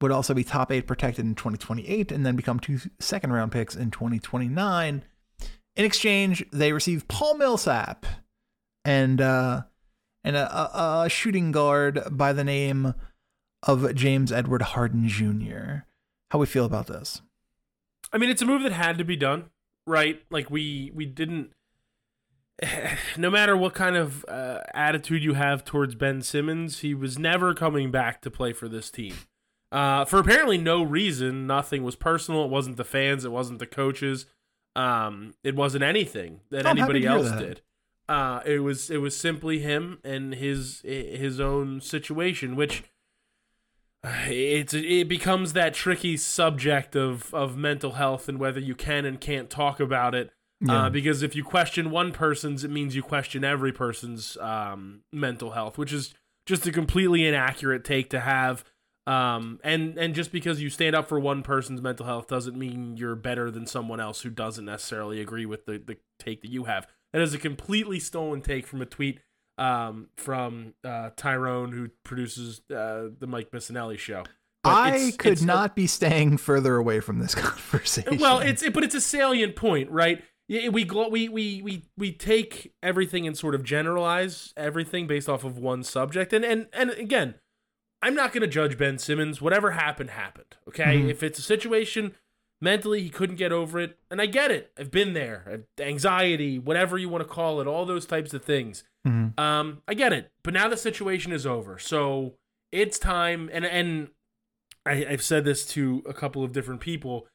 would 0.00 0.12
also 0.12 0.32
be 0.32 0.44
top 0.44 0.70
eight 0.70 0.86
protected 0.86 1.24
in 1.24 1.34
2028 1.34 2.12
and 2.12 2.24
then 2.24 2.36
become 2.36 2.60
two 2.60 2.78
second 3.00 3.32
round 3.32 3.50
picks 3.50 3.74
in 3.74 3.90
2029. 3.90 5.04
In 5.76 5.84
exchange, 5.84 6.44
they 6.52 6.72
receive 6.72 7.06
Paul 7.06 7.36
Millsap 7.36 8.06
and 8.84 9.20
uh, 9.20 9.62
and 10.24 10.36
a, 10.36 11.02
a, 11.04 11.08
shooting 11.08 11.52
guard 11.52 12.02
by 12.10 12.32
the 12.32 12.44
name 12.44 12.94
of 13.62 13.94
James 13.94 14.32
Edward 14.32 14.62
Harden 14.62 15.06
Jr. 15.06 15.84
How 16.30 16.38
we 16.38 16.46
feel 16.46 16.64
about 16.64 16.86
this? 16.86 17.20
I 18.12 18.18
mean, 18.18 18.30
it's 18.30 18.42
a 18.42 18.46
move 18.46 18.62
that 18.62 18.72
had 18.72 18.96
to 18.98 19.04
be 19.04 19.16
done, 19.16 19.50
right? 19.86 20.22
Like 20.30 20.50
we 20.50 20.90
we 20.94 21.04
didn't. 21.04 21.52
No 23.18 23.30
matter 23.30 23.56
what 23.56 23.74
kind 23.74 23.96
of 23.96 24.24
uh, 24.28 24.60
attitude 24.74 25.22
you 25.22 25.34
have 25.34 25.64
towards 25.64 25.94
Ben 25.94 26.20
Simmons, 26.22 26.80
he 26.80 26.94
was 26.94 27.18
never 27.18 27.54
coming 27.54 27.90
back 27.90 28.20
to 28.22 28.30
play 28.30 28.52
for 28.52 28.68
this 28.68 28.90
team. 28.90 29.14
Uh, 29.72 30.04
for 30.04 30.18
apparently 30.18 30.58
no 30.58 30.82
reason. 30.82 31.46
Nothing 31.46 31.82
was 31.82 31.96
personal. 31.96 32.44
It 32.44 32.50
wasn't 32.50 32.76
the 32.76 32.84
fans. 32.84 33.24
It 33.24 33.32
wasn't 33.32 33.58
the 33.58 33.66
coaches. 33.66 34.26
Um, 34.76 35.34
it 35.42 35.56
wasn't 35.56 35.84
anything 35.84 36.40
that 36.50 36.66
I'm 36.66 36.76
anybody 36.78 37.06
else 37.06 37.30
that. 37.30 37.38
did. 37.38 37.62
Uh, 38.08 38.40
it 38.44 38.60
was 38.60 38.90
it 38.90 38.98
was 38.98 39.16
simply 39.16 39.60
him 39.60 39.98
and 40.04 40.34
his 40.34 40.82
his 40.82 41.40
own 41.40 41.80
situation, 41.80 42.54
which 42.54 42.84
it's 44.04 44.74
it 44.74 45.08
becomes 45.08 45.54
that 45.54 45.74
tricky 45.74 46.16
subject 46.16 46.94
of 46.94 47.32
of 47.34 47.56
mental 47.56 47.92
health 47.92 48.28
and 48.28 48.38
whether 48.38 48.60
you 48.60 48.74
can 48.74 49.04
and 49.04 49.20
can't 49.20 49.50
talk 49.50 49.80
about 49.80 50.14
it. 50.14 50.30
Yeah. 50.60 50.86
Uh, 50.86 50.90
because 50.90 51.22
if 51.22 51.36
you 51.36 51.44
question 51.44 51.90
one 51.90 52.12
person's, 52.12 52.64
it 52.64 52.70
means 52.70 52.96
you 52.96 53.02
question 53.02 53.44
every 53.44 53.72
person's 53.72 54.38
um, 54.38 55.02
mental 55.12 55.50
health, 55.50 55.76
which 55.76 55.92
is 55.92 56.14
just 56.46 56.66
a 56.66 56.72
completely 56.72 57.26
inaccurate 57.26 57.84
take 57.84 58.08
to 58.10 58.20
have. 58.20 58.64
Um, 59.06 59.60
and 59.62 59.96
and 59.98 60.14
just 60.14 60.32
because 60.32 60.60
you 60.60 60.68
stand 60.68 60.96
up 60.96 61.08
for 61.08 61.20
one 61.20 61.42
person's 61.42 61.80
mental 61.80 62.06
health 62.06 62.26
doesn't 62.26 62.56
mean 62.58 62.96
you're 62.96 63.14
better 63.14 63.50
than 63.52 63.66
someone 63.66 64.00
else 64.00 64.22
who 64.22 64.30
doesn't 64.30 64.64
necessarily 64.64 65.20
agree 65.20 65.46
with 65.46 65.64
the, 65.66 65.78
the 65.78 65.96
take 66.18 66.42
that 66.42 66.50
you 66.50 66.64
have. 66.64 66.86
That 67.12 67.22
is 67.22 67.32
a 67.32 67.38
completely 67.38 68.00
stolen 68.00 68.40
take 68.42 68.66
from 68.66 68.82
a 68.82 68.86
tweet 68.86 69.20
um, 69.58 70.08
from 70.16 70.74
uh, 70.84 71.10
Tyrone, 71.16 71.72
who 71.72 71.88
produces 72.04 72.60
uh, 72.70 73.08
the 73.18 73.26
Mike 73.28 73.52
Missanelli 73.52 73.96
show. 73.98 74.24
But 74.64 74.70
I 74.70 74.88
it's- 74.96 75.16
could 75.16 75.32
it's 75.32 75.42
a- 75.42 75.46
not 75.46 75.76
be 75.76 75.86
staying 75.86 76.38
further 76.38 76.74
away 76.76 76.98
from 77.00 77.20
this 77.20 77.34
conversation. 77.36 78.18
well, 78.18 78.40
it's 78.40 78.62
it, 78.62 78.74
but 78.74 78.82
it's 78.82 78.94
a 78.96 79.00
salient 79.00 79.54
point, 79.54 79.88
right? 79.90 80.22
We 80.48 80.68
we 80.68 80.84
we 80.84 81.62
we 81.62 81.82
we 81.96 82.12
take 82.12 82.72
everything 82.82 83.26
and 83.26 83.38
sort 83.38 83.54
of 83.54 83.62
generalize 83.64 84.52
everything 84.56 85.06
based 85.06 85.28
off 85.28 85.44
of 85.44 85.58
one 85.58 85.82
subject, 85.84 86.32
and 86.32 86.44
and 86.44 86.66
and 86.72 86.90
again, 86.90 87.36
I'm 88.06 88.14
not 88.14 88.32
going 88.32 88.42
to 88.42 88.46
judge 88.46 88.78
Ben 88.78 88.98
Simmons. 88.98 89.40
Whatever 89.42 89.72
happened, 89.72 90.10
happened. 90.10 90.56
Okay, 90.68 90.98
Mhm. 91.00 91.10
if 91.10 91.22
it's 91.22 91.38
a 91.38 91.42
situation 91.42 92.14
mentally 92.62 93.02
he 93.02 93.10
couldn't 93.10 93.36
get 93.36 93.52
over 93.52 93.78
it, 93.78 93.98
and 94.10 94.20
I 94.20 94.26
get 94.26 94.50
it. 94.50 94.72
I've 94.78 94.90
been 94.90 95.12
there. 95.12 95.64
Anxiety, 95.78 96.58
whatever 96.58 96.96
you 96.96 97.08
want 97.08 97.22
to 97.22 97.28
call 97.28 97.60
it, 97.60 97.66
all 97.66 97.84
those 97.84 98.06
types 98.06 98.32
of 98.32 98.44
things. 98.44 98.82
Mhm. 99.06 99.38
Um, 99.38 99.82
I 99.88 99.94
get 99.94 100.12
it, 100.12 100.30
but 100.42 100.54
now 100.54 100.68
the 100.68 100.76
situation 100.76 101.32
is 101.32 101.44
over, 101.46 101.78
so 101.78 102.34
it's 102.72 102.98
time. 102.98 103.50
And 103.52 103.64
and 103.66 104.08
I, 104.86 105.04
I've 105.06 105.22
said 105.22 105.44
this 105.44 105.66
to 105.74 106.02
a 106.06 106.14
couple 106.14 106.44
of 106.44 106.52
different 106.52 106.80
people. 106.80 107.26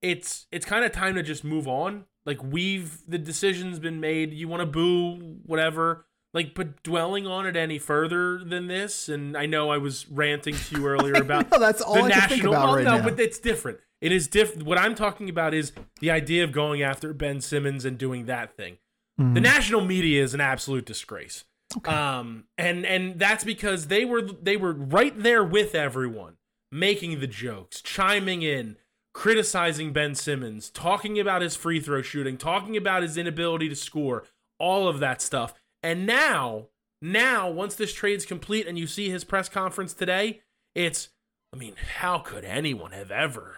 It's 0.00 0.46
it's 0.50 0.64
kind 0.66 0.84
of 0.84 0.92
time 0.92 1.14
to 1.16 1.22
just 1.22 1.44
move 1.44 1.66
on. 1.68 2.04
Like 2.24 2.42
we've 2.42 2.98
the 3.06 3.18
decision's 3.18 3.78
been 3.78 4.00
made. 4.00 4.32
You 4.32 4.48
want 4.48 4.60
to 4.60 4.66
boo 4.66 5.38
whatever. 5.44 6.06
Like, 6.34 6.54
but 6.54 6.82
dwelling 6.82 7.26
on 7.26 7.46
it 7.46 7.56
any 7.56 7.78
further 7.78 8.42
than 8.42 8.66
this, 8.66 9.08
and 9.08 9.36
I 9.36 9.44
know 9.46 9.70
I 9.70 9.76
was 9.78 10.08
ranting 10.08 10.54
to 10.54 10.76
you 10.78 10.86
earlier 10.86 11.14
about 11.20 11.50
No, 11.50 11.58
that's 11.58 11.82
all 11.82 11.94
the 11.94 12.00
I 12.02 12.08
national. 12.08 12.28
think 12.28 12.44
about 12.44 12.66
well, 12.68 12.76
right 12.76 12.84
no, 12.84 12.98
now. 12.98 13.04
but 13.04 13.20
it's 13.20 13.38
different. 13.38 13.80
It 14.00 14.12
is 14.12 14.28
different. 14.28 14.62
What 14.64 14.78
I'm 14.78 14.94
talking 14.94 15.28
about 15.28 15.52
is 15.54 15.72
the 16.00 16.10
idea 16.10 16.42
of 16.42 16.50
going 16.52 16.82
after 16.82 17.12
Ben 17.12 17.40
Simmons 17.40 17.84
and 17.84 17.98
doing 17.98 18.24
that 18.26 18.56
thing. 18.56 18.78
The 19.18 19.24
Mhm. 19.24 19.42
national 19.42 19.84
media 19.84 20.22
is 20.22 20.32
an 20.32 20.40
absolute 20.40 20.86
disgrace. 20.86 21.44
Um, 21.84 22.44
and 22.58 22.84
and 22.86 23.18
that's 23.18 23.44
because 23.44 23.86
they 23.88 24.04
were 24.04 24.22
they 24.22 24.56
were 24.56 24.72
right 24.72 25.16
there 25.18 25.44
with 25.44 25.74
everyone, 25.74 26.36
making 26.70 27.20
the 27.20 27.26
jokes, 27.26 27.80
chiming 27.82 28.42
in, 28.42 28.76
criticizing 29.14 29.92
Ben 29.92 30.14
Simmons, 30.14 30.70
talking 30.70 31.20
about 31.20 31.42
his 31.42 31.54
free 31.56 31.78
throw 31.80 32.02
shooting, 32.02 32.36
talking 32.38 32.76
about 32.76 33.02
his 33.02 33.16
inability 33.16 33.68
to 33.68 33.76
score, 33.76 34.24
all 34.58 34.88
of 34.88 34.98
that 35.00 35.20
stuff. 35.22 35.54
And 35.82 36.06
now, 36.06 36.68
now 37.00 37.50
once 37.50 37.74
this 37.74 37.92
trade's 37.92 38.26
complete 38.26 38.66
and 38.66 38.78
you 38.78 38.86
see 38.86 39.10
his 39.10 39.24
press 39.24 39.48
conference 39.48 39.94
today, 39.94 40.40
it's 40.74 41.08
I 41.52 41.58
mean, 41.58 41.74
how 41.98 42.18
could 42.18 42.44
anyone 42.44 42.92
have 42.92 43.10
ever 43.10 43.56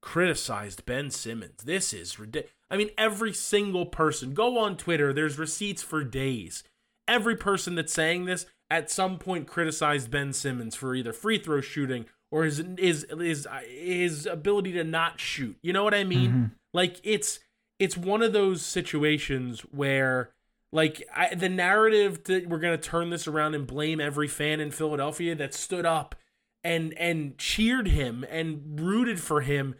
criticized 0.00 0.86
Ben 0.86 1.10
Simmons? 1.10 1.62
This 1.64 1.92
is 1.92 2.18
ridiculous. 2.18 2.54
I 2.70 2.76
mean, 2.76 2.90
every 2.96 3.32
single 3.32 3.86
person, 3.86 4.34
go 4.34 4.58
on 4.58 4.76
Twitter, 4.76 5.12
there's 5.12 5.38
receipts 5.38 5.82
for 5.82 6.02
days. 6.04 6.64
Every 7.06 7.36
person 7.36 7.74
that's 7.74 7.92
saying 7.92 8.24
this 8.24 8.46
at 8.70 8.90
some 8.90 9.18
point 9.18 9.46
criticized 9.46 10.10
Ben 10.10 10.32
Simmons 10.32 10.74
for 10.74 10.94
either 10.94 11.12
free 11.12 11.38
throw 11.38 11.60
shooting 11.60 12.06
or 12.30 12.44
his 12.44 12.64
his 12.78 13.06
his, 13.10 13.46
his 13.68 14.26
ability 14.26 14.72
to 14.72 14.84
not 14.84 15.20
shoot. 15.20 15.56
You 15.62 15.72
know 15.72 15.84
what 15.84 15.94
I 15.94 16.04
mean? 16.04 16.32
Mhm. 16.32 16.50
Like 16.72 17.00
it's 17.04 17.40
it's 17.78 17.96
one 17.96 18.22
of 18.22 18.32
those 18.32 18.62
situations 18.62 19.60
where 19.70 20.30
like 20.74 21.06
I, 21.14 21.32
the 21.32 21.48
narrative 21.48 22.24
that 22.24 22.48
we're 22.48 22.58
to 22.76 22.88
turn 22.88 23.10
this 23.10 23.28
around 23.28 23.54
and 23.54 23.64
blame 23.64 24.00
every 24.00 24.26
fan 24.26 24.58
in 24.58 24.72
Philadelphia 24.72 25.36
that 25.36 25.54
stood 25.54 25.86
up 25.86 26.16
and 26.64 26.92
and 26.98 27.38
cheered 27.38 27.86
him 27.88 28.26
and 28.28 28.80
rooted 28.80 29.20
for 29.20 29.42
him 29.42 29.76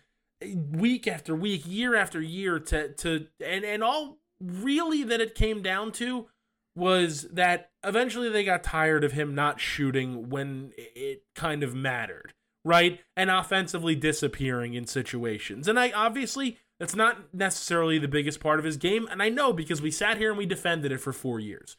week 0.70 1.08
after 1.08 1.34
week, 1.34 1.64
year 1.66 1.96
after 1.96 2.20
year 2.20 2.60
to 2.60 2.92
to 2.94 3.26
and 3.44 3.64
and 3.64 3.82
all 3.82 4.18
really 4.40 5.02
that 5.02 5.20
it 5.20 5.34
came 5.34 5.62
down 5.62 5.90
to 5.92 6.28
was 6.76 7.22
that 7.32 7.70
eventually 7.82 8.28
they 8.28 8.44
got 8.44 8.62
tired 8.62 9.02
of 9.02 9.12
him 9.12 9.34
not 9.34 9.58
shooting 9.58 10.28
when 10.30 10.72
it 10.76 11.24
kind 11.34 11.64
of 11.64 11.74
mattered, 11.74 12.34
right? 12.64 13.00
And 13.16 13.30
offensively 13.30 13.96
disappearing 13.96 14.74
in 14.74 14.86
situations. 14.86 15.66
And 15.66 15.78
I 15.78 15.90
obviously 15.90 16.58
that's 16.80 16.96
not 16.96 17.32
necessarily 17.32 17.98
the 17.98 18.08
biggest 18.08 18.40
part 18.40 18.58
of 18.58 18.64
his 18.64 18.76
game, 18.76 19.08
and 19.10 19.22
I 19.22 19.28
know 19.28 19.52
because 19.52 19.80
we 19.80 19.90
sat 19.90 20.18
here 20.18 20.30
and 20.30 20.38
we 20.38 20.46
defended 20.46 20.92
it 20.92 20.98
for 20.98 21.12
4 21.12 21.40
years. 21.40 21.76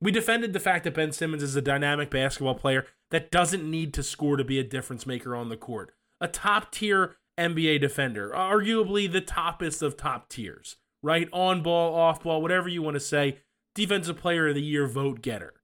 We 0.00 0.10
defended 0.10 0.52
the 0.52 0.60
fact 0.60 0.84
that 0.84 0.94
Ben 0.94 1.12
Simmons 1.12 1.42
is 1.42 1.56
a 1.56 1.62
dynamic 1.62 2.10
basketball 2.10 2.56
player 2.56 2.86
that 3.10 3.30
doesn't 3.30 3.68
need 3.68 3.94
to 3.94 4.02
score 4.02 4.36
to 4.36 4.44
be 4.44 4.58
a 4.58 4.64
difference 4.64 5.06
maker 5.06 5.34
on 5.34 5.48
the 5.48 5.56
court. 5.56 5.94
A 6.20 6.28
top 6.28 6.72
tier 6.72 7.16
NBA 7.38 7.80
defender, 7.80 8.30
arguably 8.34 9.10
the 9.10 9.22
toppest 9.22 9.82
of 9.82 9.96
top 9.96 10.28
tiers, 10.28 10.76
right? 11.02 11.28
On 11.32 11.62
ball, 11.62 11.94
off 11.94 12.22
ball, 12.22 12.42
whatever 12.42 12.68
you 12.68 12.82
want 12.82 12.94
to 12.94 13.00
say, 13.00 13.38
defensive 13.74 14.18
player 14.18 14.48
of 14.48 14.54
the 14.54 14.62
year 14.62 14.86
vote 14.86 15.22
getter. 15.22 15.54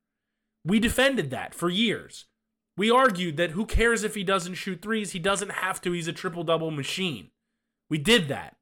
We 0.65 0.79
defended 0.79 1.31
that 1.31 1.55
for 1.55 1.69
years. 1.69 2.27
We 2.77 2.91
argued 2.91 3.37
that 3.37 3.51
who 3.51 3.67
cares 3.67 4.05
if 4.05 4.15
he 4.15 4.25
doesn't 4.25 4.55
shoot 4.55 4.81
threes? 4.81 5.13
He 5.13 5.19
doesn't 5.19 5.53
have 5.53 5.81
to. 5.83 5.93
He's 5.93 6.09
a 6.09 6.13
triple 6.13 6.45
double 6.45 6.71
machine. 6.71 7.31
We 7.91 7.99
did 7.99 8.29
that. 8.29 8.57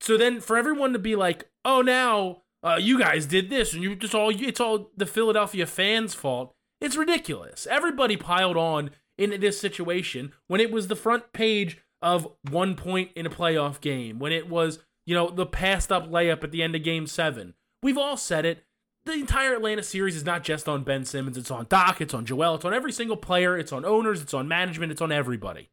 So 0.00 0.16
then 0.16 0.40
for 0.40 0.56
everyone 0.56 0.92
to 0.92 0.98
be 0.98 1.16
like, 1.16 1.48
oh, 1.64 1.82
now 1.82 2.42
uh, 2.62 2.78
you 2.80 2.98
guys 2.98 3.26
did 3.26 3.50
this 3.50 3.72
and 3.72 3.82
you 3.82 3.94
just 3.96 4.14
all 4.14 4.30
it's 4.30 4.60
all 4.60 4.90
the 4.96 5.06
Philadelphia 5.06 5.66
fans' 5.66 6.14
fault. 6.14 6.54
It's 6.80 6.96
ridiculous. 6.96 7.66
Everybody 7.68 8.16
piled 8.16 8.56
on 8.56 8.90
in 9.16 9.38
this 9.40 9.60
situation 9.60 10.32
when 10.46 10.60
it 10.60 10.70
was 10.70 10.86
the 10.86 10.96
front 10.96 11.32
page 11.32 11.78
of 12.00 12.28
one 12.48 12.76
point 12.76 13.10
in 13.16 13.26
a 13.26 13.30
playoff 13.30 13.80
game, 13.80 14.18
when 14.20 14.32
it 14.32 14.48
was, 14.48 14.78
you 15.04 15.14
know, 15.14 15.30
the 15.30 15.46
passed 15.46 15.90
up 15.90 16.08
layup 16.08 16.44
at 16.44 16.52
the 16.52 16.62
end 16.62 16.76
of 16.76 16.84
game 16.84 17.06
seven. 17.06 17.54
We've 17.82 17.98
all 17.98 18.16
said 18.16 18.44
it. 18.44 18.64
The 19.04 19.14
entire 19.14 19.54
Atlanta 19.54 19.82
series 19.82 20.16
is 20.16 20.24
not 20.24 20.44
just 20.44 20.68
on 20.68 20.84
Ben 20.84 21.04
Simmons, 21.04 21.38
it's 21.38 21.50
on 21.50 21.66
Doc, 21.68 22.00
it's 22.00 22.12
on 22.12 22.26
Joel, 22.26 22.56
it's 22.56 22.64
on 22.64 22.74
every 22.74 22.92
single 22.92 23.16
player, 23.16 23.56
it's 23.56 23.72
on 23.72 23.84
owners, 23.84 24.20
it's 24.20 24.34
on 24.34 24.46
management, 24.46 24.92
it's 24.92 25.00
on 25.00 25.10
everybody. 25.10 25.70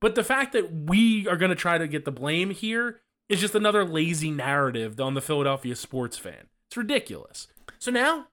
But 0.00 0.14
the 0.14 0.24
fact 0.24 0.52
that 0.52 0.70
we 0.72 1.26
are 1.26 1.36
going 1.36 1.48
to 1.48 1.54
try 1.54 1.78
to 1.78 1.88
get 1.88 2.04
the 2.04 2.12
blame 2.12 2.50
here 2.50 3.00
is 3.28 3.40
just 3.40 3.54
another 3.54 3.84
lazy 3.84 4.30
narrative 4.30 5.00
on 5.00 5.14
the 5.14 5.20
Philadelphia 5.20 5.74
sports 5.76 6.16
fan. 6.18 6.46
It's 6.68 6.76
ridiculous. 6.76 7.48
So 7.78 7.90
now 7.90 8.28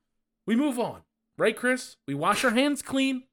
we 0.45 0.55
move 0.55 0.79
on, 0.79 1.01
right, 1.37 1.55
Chris? 1.55 1.97
We 2.07 2.13
wash 2.13 2.43
our 2.43 2.51
hands 2.51 2.81
clean. 2.81 3.23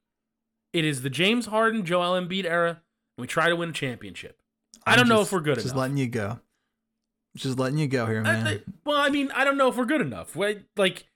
It 0.72 0.84
is 0.84 1.02
the 1.02 1.10
James 1.10 1.46
Harden, 1.46 1.84
Joel 1.84 2.20
Embiid 2.20 2.44
era, 2.44 2.68
and 2.70 3.22
we 3.22 3.26
try 3.26 3.48
to 3.48 3.56
win 3.56 3.70
a 3.70 3.72
championship. 3.72 4.38
I 4.86 4.94
don't 4.96 5.02
I'm 5.02 5.08
know 5.08 5.20
if 5.22 5.32
we're 5.32 5.40
good 5.40 5.56
Just 5.56 5.66
enough. 5.66 5.74
Just 5.74 5.76
letting 5.80 5.96
you 5.96 6.06
go. 6.08 6.40
Just 7.36 7.58
letting 7.58 7.78
you 7.78 7.86
go 7.88 8.06
here, 8.06 8.22
man. 8.22 8.46
I- 8.46 8.60
well, 8.84 8.98
I 8.98 9.08
mean, 9.08 9.30
I 9.34 9.44
don't 9.44 9.56
know 9.56 9.68
if 9.68 9.76
we're 9.76 9.84
good 9.84 10.00
enough. 10.00 10.34
Wait, 10.34 10.62
Like 10.76 11.06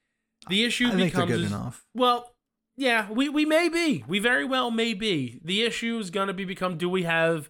the 0.48 0.64
issue 0.64 0.88
I 0.88 0.94
becomes 0.96 1.30
good 1.30 1.40
is- 1.40 1.50
enough. 1.50 1.84
Well, 1.94 2.34
yeah, 2.76 3.10
we, 3.10 3.28
we 3.28 3.44
may 3.44 3.68
be. 3.68 4.04
We 4.06 4.18
very 4.18 4.44
well 4.44 4.70
may 4.70 4.94
be. 4.94 5.40
The 5.44 5.62
issue 5.62 5.98
is 5.98 6.10
going 6.10 6.26
to 6.28 6.34
be 6.34 6.44
become 6.44 6.76
do 6.76 6.88
we 6.88 7.04
have 7.04 7.48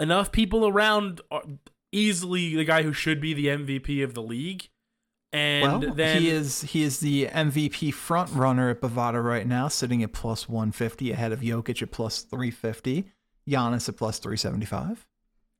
enough 0.00 0.32
people 0.32 0.66
around 0.66 1.20
uh, 1.30 1.40
easily 1.92 2.54
the 2.56 2.64
guy 2.64 2.82
who 2.82 2.92
should 2.92 3.20
be 3.20 3.34
the 3.34 3.46
MVP 3.46 4.02
of 4.04 4.14
the 4.14 4.22
league? 4.22 4.68
And 5.32 5.82
well, 5.82 5.94
then 5.94 6.22
he 6.22 6.30
is 6.30 6.62
he 6.62 6.82
is 6.82 7.00
the 7.00 7.26
MVP 7.26 7.92
front 7.92 8.30
runner 8.32 8.70
at 8.70 8.80
Bovada 8.80 9.22
right 9.22 9.46
now, 9.46 9.68
sitting 9.68 10.02
at 10.02 10.12
plus 10.12 10.48
150 10.48 11.10
ahead 11.10 11.32
of 11.32 11.40
Jokic 11.40 11.82
at 11.82 11.90
plus 11.90 12.22
350, 12.22 13.10
Giannis 13.48 13.88
at 13.88 13.96
plus 13.96 14.18
375. 14.18 15.06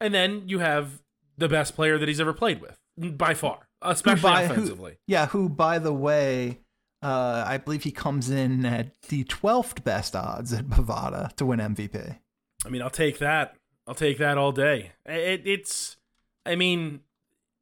and 0.00 0.14
then 0.14 0.42
you 0.46 0.60
have 0.60 1.02
the 1.36 1.48
best 1.48 1.74
player 1.74 1.98
that 1.98 2.08
he's 2.08 2.20
ever 2.20 2.32
played 2.32 2.60
with 2.62 2.78
by 3.18 3.34
far, 3.34 3.68
especially 3.82 4.22
by- 4.22 4.46
who- 4.46 4.52
offensively. 4.54 4.96
Yeah, 5.06 5.26
who 5.26 5.48
by 5.50 5.78
the 5.78 5.92
way, 5.92 6.60
uh, 7.02 7.44
I 7.46 7.58
believe 7.58 7.82
he 7.82 7.90
comes 7.92 8.30
in 8.30 8.64
at 8.64 8.98
the 9.08 9.24
12th 9.24 9.84
best 9.84 10.16
odds 10.16 10.52
at 10.54 10.66
Bovada 10.66 11.34
to 11.36 11.44
win 11.44 11.60
MVP. 11.60 12.18
I 12.64 12.68
mean, 12.70 12.80
I'll 12.80 12.88
take 12.88 13.18
that. 13.18 13.56
I'll 13.86 13.94
take 13.94 14.16
that 14.18 14.38
all 14.38 14.52
day. 14.52 14.92
It, 15.04 15.42
it's, 15.44 15.95
I 16.46 16.56
mean, 16.56 17.00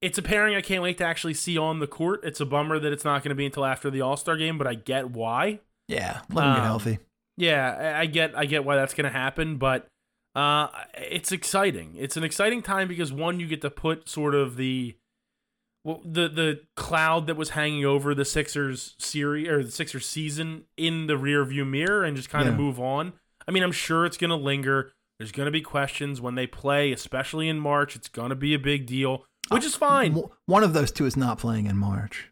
it's 0.01 0.19
a 0.19 0.23
pairing 0.23 0.55
I 0.55 0.61
can't 0.61 0.83
wait 0.83 0.99
to 0.99 1.05
actually 1.05 1.35
see 1.35 1.57
on 1.59 1.79
the 1.79 1.87
court. 1.87 2.21
It's 2.25 2.41
a 2.41 2.47
bummer 2.47 2.79
that 2.79 2.93
it's 2.93 3.05
not 3.05 3.23
going 3.23 3.31
to 3.31 3.35
be 3.35 3.47
until 3.47 3.65
after 3.65 3.91
the 3.91 4.01
All 4.03 4.17
Star 4.17 4.37
game, 4.37 4.59
but 4.59 4.67
I 4.67 4.75
get 4.75 5.11
why. 5.11 5.61
Yeah, 5.89 6.21
let 6.33 6.45
him 6.45 6.53
get 6.55 6.59
Um, 6.61 6.65
healthy. 6.65 6.99
Yeah, 7.37 7.97
I- 8.01 8.07
get, 8.07 8.37
I 8.37 8.45
get 8.47 8.65
why 8.65 8.77
that's 8.77 8.95
going 8.95 9.05
to 9.05 9.11
happen, 9.19 9.57
but 9.57 9.87
uh, 10.37 10.69
it's 10.95 11.33
exciting. 11.33 11.95
It's 11.99 12.17
an 12.17 12.25
exciting 12.25 12.63
time 12.63 12.87
because 12.89 13.13
one, 13.13 13.41
you 13.41 13.47
get 13.47 13.61
to 13.63 13.71
put 13.71 14.09
sort 14.09 14.35
of 14.35 14.57
the, 14.57 14.97
well, 15.85 16.01
the 16.05 16.29
the 16.29 16.61
cloud 16.77 17.27
that 17.27 17.37
was 17.37 17.51
hanging 17.51 17.85
over 17.85 18.15
the 18.15 18.25
Sixers 18.25 18.95
series 18.99 19.49
or 19.49 19.63
the 19.63 19.71
Sixers 19.71 20.07
season 20.07 20.65
in 20.77 21.07
the 21.07 21.17
rear 21.17 21.45
view 21.45 21.65
mirror 21.65 22.05
and 22.05 22.17
just 22.17 22.31
kind 22.31 22.49
of 22.49 22.55
move 22.57 22.81
on. 22.81 23.13
I 23.47 23.51
mean, 23.51 23.63
I'm 23.63 23.73
sure 23.73 24.07
it's 24.07 24.17
going 24.17 24.31
to 24.31 24.37
linger. 24.37 24.93
There's 25.19 25.33
going 25.33 25.47
to 25.47 25.53
be 25.53 25.61
questions 25.61 26.21
when 26.21 26.35
they 26.35 26.47
play, 26.47 26.93
especially 26.93 27.49
in 27.49 27.61
March. 27.61 27.95
It's 27.97 28.09
going 28.09 28.31
to 28.31 28.37
be 28.37 28.55
a 28.55 28.59
big 28.59 28.87
deal, 28.87 29.25
which 29.49 29.65
is 29.65 29.75
fine. 29.75 30.21
One 30.47 30.65
of 30.65 30.73
those 30.73 30.91
two 30.91 31.07
is 31.07 31.17
not 31.17 31.39
playing 31.39 31.67
in 31.67 31.77
March. 31.77 32.31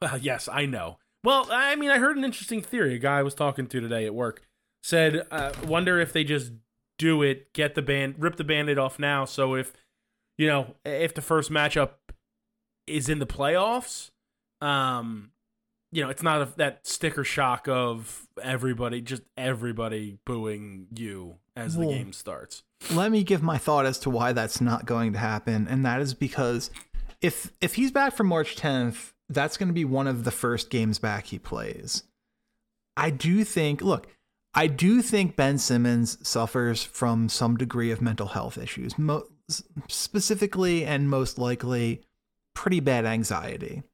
Well, 0.00 0.18
yes, 0.20 0.48
I 0.50 0.66
know. 0.66 0.98
Well, 1.24 1.48
I 1.50 1.74
mean, 1.76 1.90
I 1.90 1.98
heard 1.98 2.16
an 2.16 2.24
interesting 2.24 2.62
theory. 2.62 2.94
A 2.94 2.98
guy 2.98 3.18
I 3.18 3.22
was 3.22 3.34
talking 3.34 3.66
to 3.66 3.80
today 3.80 4.04
at 4.04 4.14
work 4.14 4.42
said, 4.82 5.26
uh, 5.30 5.52
"Wonder 5.66 5.98
if 5.98 6.12
they 6.12 6.22
just 6.22 6.52
do 6.98 7.22
it, 7.22 7.52
get 7.52 7.74
the 7.74 7.82
band, 7.82 8.16
rip 8.18 8.36
the 8.36 8.44
band-aid 8.44 8.78
off 8.78 8.98
now. 8.98 9.24
So 9.24 9.54
if 9.54 9.72
you 10.36 10.46
know, 10.46 10.74
if 10.84 11.14
the 11.14 11.22
first 11.22 11.50
matchup 11.50 11.90
is 12.86 13.08
in 13.08 13.18
the 13.18 13.26
playoffs, 13.26 14.10
um, 14.60 15.30
you 15.94 16.02
know, 16.02 16.10
it's 16.10 16.22
not 16.24 16.42
a, 16.42 16.48
that 16.56 16.86
sticker 16.86 17.22
shock 17.22 17.68
of 17.68 18.26
everybody, 18.42 19.00
just 19.00 19.22
everybody 19.36 20.18
booing 20.24 20.88
you 20.94 21.36
as 21.54 21.76
the 21.76 21.86
game 21.86 22.12
starts. 22.12 22.64
Let 22.90 23.12
me 23.12 23.22
give 23.22 23.42
my 23.42 23.58
thought 23.58 23.86
as 23.86 24.00
to 24.00 24.10
why 24.10 24.32
that's 24.32 24.60
not 24.60 24.86
going 24.86 25.12
to 25.12 25.20
happen, 25.20 25.68
and 25.68 25.86
that 25.86 26.00
is 26.00 26.12
because 26.12 26.70
if 27.20 27.52
if 27.60 27.76
he's 27.76 27.92
back 27.92 28.16
for 28.16 28.24
March 28.24 28.56
10th, 28.56 29.12
that's 29.28 29.56
going 29.56 29.68
to 29.68 29.72
be 29.72 29.84
one 29.84 30.08
of 30.08 30.24
the 30.24 30.32
first 30.32 30.68
games 30.68 30.98
back 30.98 31.26
he 31.26 31.38
plays. 31.38 32.02
I 32.96 33.10
do 33.10 33.44
think, 33.44 33.80
look, 33.80 34.08
I 34.52 34.66
do 34.66 35.00
think 35.00 35.36
Ben 35.36 35.58
Simmons 35.58 36.18
suffers 36.26 36.82
from 36.82 37.28
some 37.28 37.56
degree 37.56 37.92
of 37.92 38.02
mental 38.02 38.28
health 38.28 38.58
issues, 38.58 38.98
mo- 38.98 39.26
specifically 39.88 40.84
and 40.84 41.08
most 41.08 41.38
likely 41.38 42.02
pretty 42.52 42.80
bad 42.80 43.04
anxiety. 43.06 43.84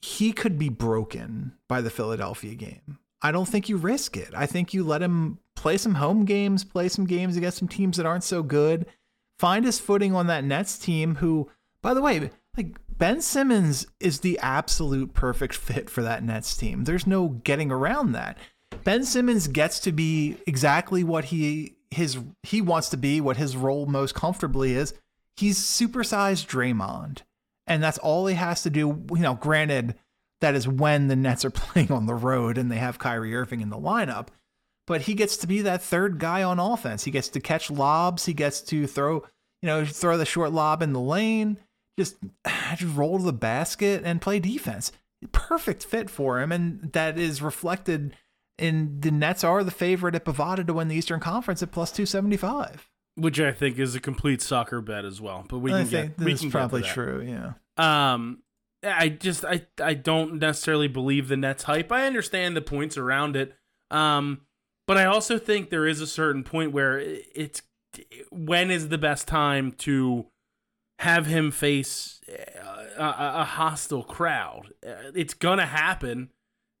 He 0.00 0.32
could 0.32 0.58
be 0.58 0.68
broken 0.68 1.52
by 1.68 1.80
the 1.80 1.90
Philadelphia 1.90 2.54
game. 2.54 2.98
I 3.20 3.32
don't 3.32 3.48
think 3.48 3.68
you 3.68 3.76
risk 3.76 4.16
it. 4.16 4.30
I 4.34 4.46
think 4.46 4.72
you 4.72 4.84
let 4.84 5.02
him 5.02 5.38
play 5.56 5.76
some 5.76 5.94
home 5.94 6.24
games, 6.24 6.64
play 6.64 6.88
some 6.88 7.04
games 7.04 7.36
against 7.36 7.58
some 7.58 7.68
teams 7.68 7.96
that 7.96 8.06
aren't 8.06 8.24
so 8.24 8.42
good, 8.42 8.86
find 9.38 9.64
his 9.64 9.80
footing 9.80 10.14
on 10.14 10.28
that 10.28 10.44
Nets 10.44 10.78
team 10.78 11.16
who, 11.16 11.50
by 11.82 11.94
the 11.94 12.00
way, 12.02 12.30
like 12.56 12.76
Ben 12.88 13.20
Simmons 13.20 13.86
is 14.00 14.20
the 14.20 14.38
absolute 14.40 15.14
perfect 15.14 15.54
fit 15.54 15.90
for 15.90 16.02
that 16.02 16.22
Nets 16.22 16.56
team. 16.56 16.84
There's 16.84 17.06
no 17.06 17.28
getting 17.28 17.70
around 17.72 18.12
that. 18.12 18.38
Ben 18.84 19.04
Simmons 19.04 19.48
gets 19.48 19.80
to 19.80 19.92
be 19.92 20.36
exactly 20.46 21.02
what 21.02 21.26
he 21.26 21.76
his 21.90 22.18
he 22.42 22.60
wants 22.60 22.88
to 22.90 22.96
be, 22.96 23.20
what 23.20 23.36
his 23.36 23.56
role 23.56 23.86
most 23.86 24.14
comfortably 24.14 24.74
is. 24.74 24.94
He's 25.36 25.58
supersized 25.58 26.46
Draymond. 26.46 27.22
And 27.68 27.82
that's 27.82 27.98
all 27.98 28.26
he 28.26 28.34
has 28.34 28.62
to 28.62 28.70
do. 28.70 29.04
You 29.10 29.18
know, 29.18 29.34
granted, 29.34 29.94
that 30.40 30.54
is 30.54 30.66
when 30.66 31.08
the 31.08 31.16
Nets 31.16 31.44
are 31.44 31.50
playing 31.50 31.92
on 31.92 32.06
the 32.06 32.14
road 32.14 32.58
and 32.58 32.70
they 32.70 32.76
have 32.76 32.98
Kyrie 32.98 33.34
Irving 33.34 33.60
in 33.60 33.70
the 33.70 33.78
lineup. 33.78 34.28
But 34.86 35.02
he 35.02 35.14
gets 35.14 35.36
to 35.38 35.46
be 35.46 35.60
that 35.62 35.82
third 35.82 36.18
guy 36.18 36.42
on 36.42 36.58
offense. 36.58 37.04
He 37.04 37.10
gets 37.10 37.28
to 37.28 37.40
catch 37.40 37.70
lobs. 37.70 38.24
He 38.24 38.32
gets 38.32 38.62
to 38.62 38.86
throw, 38.86 39.16
you 39.60 39.66
know, 39.66 39.84
throw 39.84 40.16
the 40.16 40.24
short 40.24 40.50
lob 40.50 40.82
in 40.82 40.94
the 40.94 41.00
lane, 41.00 41.58
just, 41.98 42.16
just 42.76 42.96
roll 42.96 43.18
to 43.18 43.24
the 43.24 43.32
basket 43.32 44.02
and 44.04 44.22
play 44.22 44.40
defense. 44.40 44.90
Perfect 45.30 45.84
fit 45.84 46.08
for 46.08 46.40
him. 46.40 46.50
And 46.52 46.92
that 46.92 47.18
is 47.18 47.42
reflected 47.42 48.14
in 48.58 49.00
the 49.00 49.10
Nets 49.10 49.44
are 49.44 49.62
the 49.62 49.70
favorite 49.70 50.14
at 50.14 50.24
Bovada 50.24 50.66
to 50.66 50.74
win 50.74 50.88
the 50.88 50.96
Eastern 50.96 51.20
Conference 51.20 51.62
at 51.62 51.70
plus 51.70 51.92
275. 51.92 52.88
Which 53.18 53.40
I 53.40 53.52
think 53.52 53.78
is 53.78 53.94
a 53.94 54.00
complete 54.00 54.40
soccer 54.40 54.80
bet 54.80 55.04
as 55.04 55.20
well. 55.20 55.44
But 55.48 55.58
we 55.58 55.72
I 55.72 55.82
can 55.82 55.88
get 55.90 56.18
we 56.18 56.24
that's 56.26 56.40
can 56.40 56.48
get 56.50 56.52
probably 56.52 56.82
that. 56.82 56.90
true. 56.94 57.22
Yeah. 57.22 57.52
Um, 58.12 58.42
I 58.84 59.08
just 59.08 59.44
I 59.44 59.66
I 59.82 59.94
don't 59.94 60.34
necessarily 60.34 60.88
believe 60.88 61.28
the 61.28 61.36
Nets 61.36 61.64
hype. 61.64 61.90
I 61.90 62.06
understand 62.06 62.56
the 62.56 62.62
points 62.62 62.96
around 62.96 63.34
it. 63.36 63.54
Um, 63.90 64.42
but 64.86 64.96
I 64.96 65.04
also 65.04 65.38
think 65.38 65.70
there 65.70 65.86
is 65.86 66.00
a 66.00 66.06
certain 66.06 66.44
point 66.44 66.72
where 66.72 66.98
it's 66.98 67.62
when 68.30 68.70
is 68.70 68.88
the 68.88 68.98
best 68.98 69.26
time 69.26 69.72
to 69.72 70.26
have 71.00 71.26
him 71.26 71.50
face 71.50 72.20
a, 72.96 73.02
a, 73.02 73.32
a 73.40 73.44
hostile 73.44 74.02
crowd. 74.04 74.72
Uh, 74.86 75.10
It's 75.14 75.34
gonna 75.34 75.66
happen. 75.66 76.30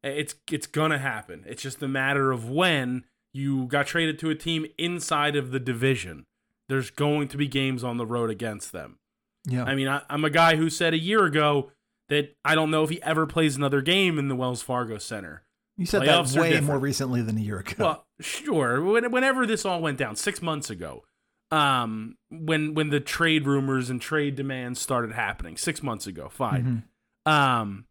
It's 0.04 0.36
it's 0.50 0.66
gonna 0.68 0.98
happen. 0.98 1.44
It's 1.46 1.62
just 1.62 1.82
a 1.82 1.88
matter 1.88 2.30
of 2.30 2.48
when 2.48 3.04
you 3.34 3.66
got 3.66 3.86
traded 3.86 4.18
to 4.20 4.30
a 4.30 4.34
team 4.34 4.66
inside 4.78 5.34
of 5.36 5.50
the 5.50 5.60
division. 5.60 6.24
There's 6.68 6.90
going 6.90 7.28
to 7.28 7.36
be 7.36 7.48
games 7.48 7.82
on 7.82 7.96
the 7.96 8.06
road 8.06 8.30
against 8.30 8.72
them. 8.72 8.98
Yeah. 9.46 9.64
I 9.64 9.74
mean, 9.74 9.88
I, 9.88 10.02
I'm 10.10 10.24
a 10.24 10.30
guy 10.30 10.56
who 10.56 10.68
said 10.68 10.92
a 10.94 10.98
year 10.98 11.24
ago 11.24 11.72
that 12.08 12.36
I 12.44 12.54
don't 12.54 12.70
know 12.70 12.84
if 12.84 12.90
he 12.90 13.02
ever 13.02 13.26
plays 13.26 13.56
another 13.56 13.80
game 13.80 14.18
in 14.18 14.28
the 14.28 14.36
Wells 14.36 14.62
Fargo 14.62 14.98
Center. 14.98 15.44
you 15.76 15.86
said 15.86 16.02
playoffs 16.02 16.34
that 16.34 16.40
way 16.40 16.60
more 16.60 16.78
recently 16.78 17.22
than 17.22 17.38
a 17.38 17.40
year 17.40 17.58
ago. 17.60 17.74
Well, 17.78 18.06
sure. 18.20 18.82
When, 18.82 19.10
whenever 19.10 19.46
this 19.46 19.64
all 19.64 19.80
went 19.80 19.96
down, 19.98 20.16
six 20.16 20.42
months 20.42 20.68
ago, 20.70 21.04
um, 21.50 22.16
when 22.30 22.74
when 22.74 22.90
the 22.90 23.00
trade 23.00 23.46
rumors 23.46 23.88
and 23.88 24.00
trade 24.02 24.36
demands 24.36 24.80
started 24.80 25.12
happening, 25.12 25.56
six 25.56 25.82
months 25.82 26.06
ago, 26.06 26.28
fine. 26.28 26.84
Mhm. 27.26 27.32
Um, 27.32 27.86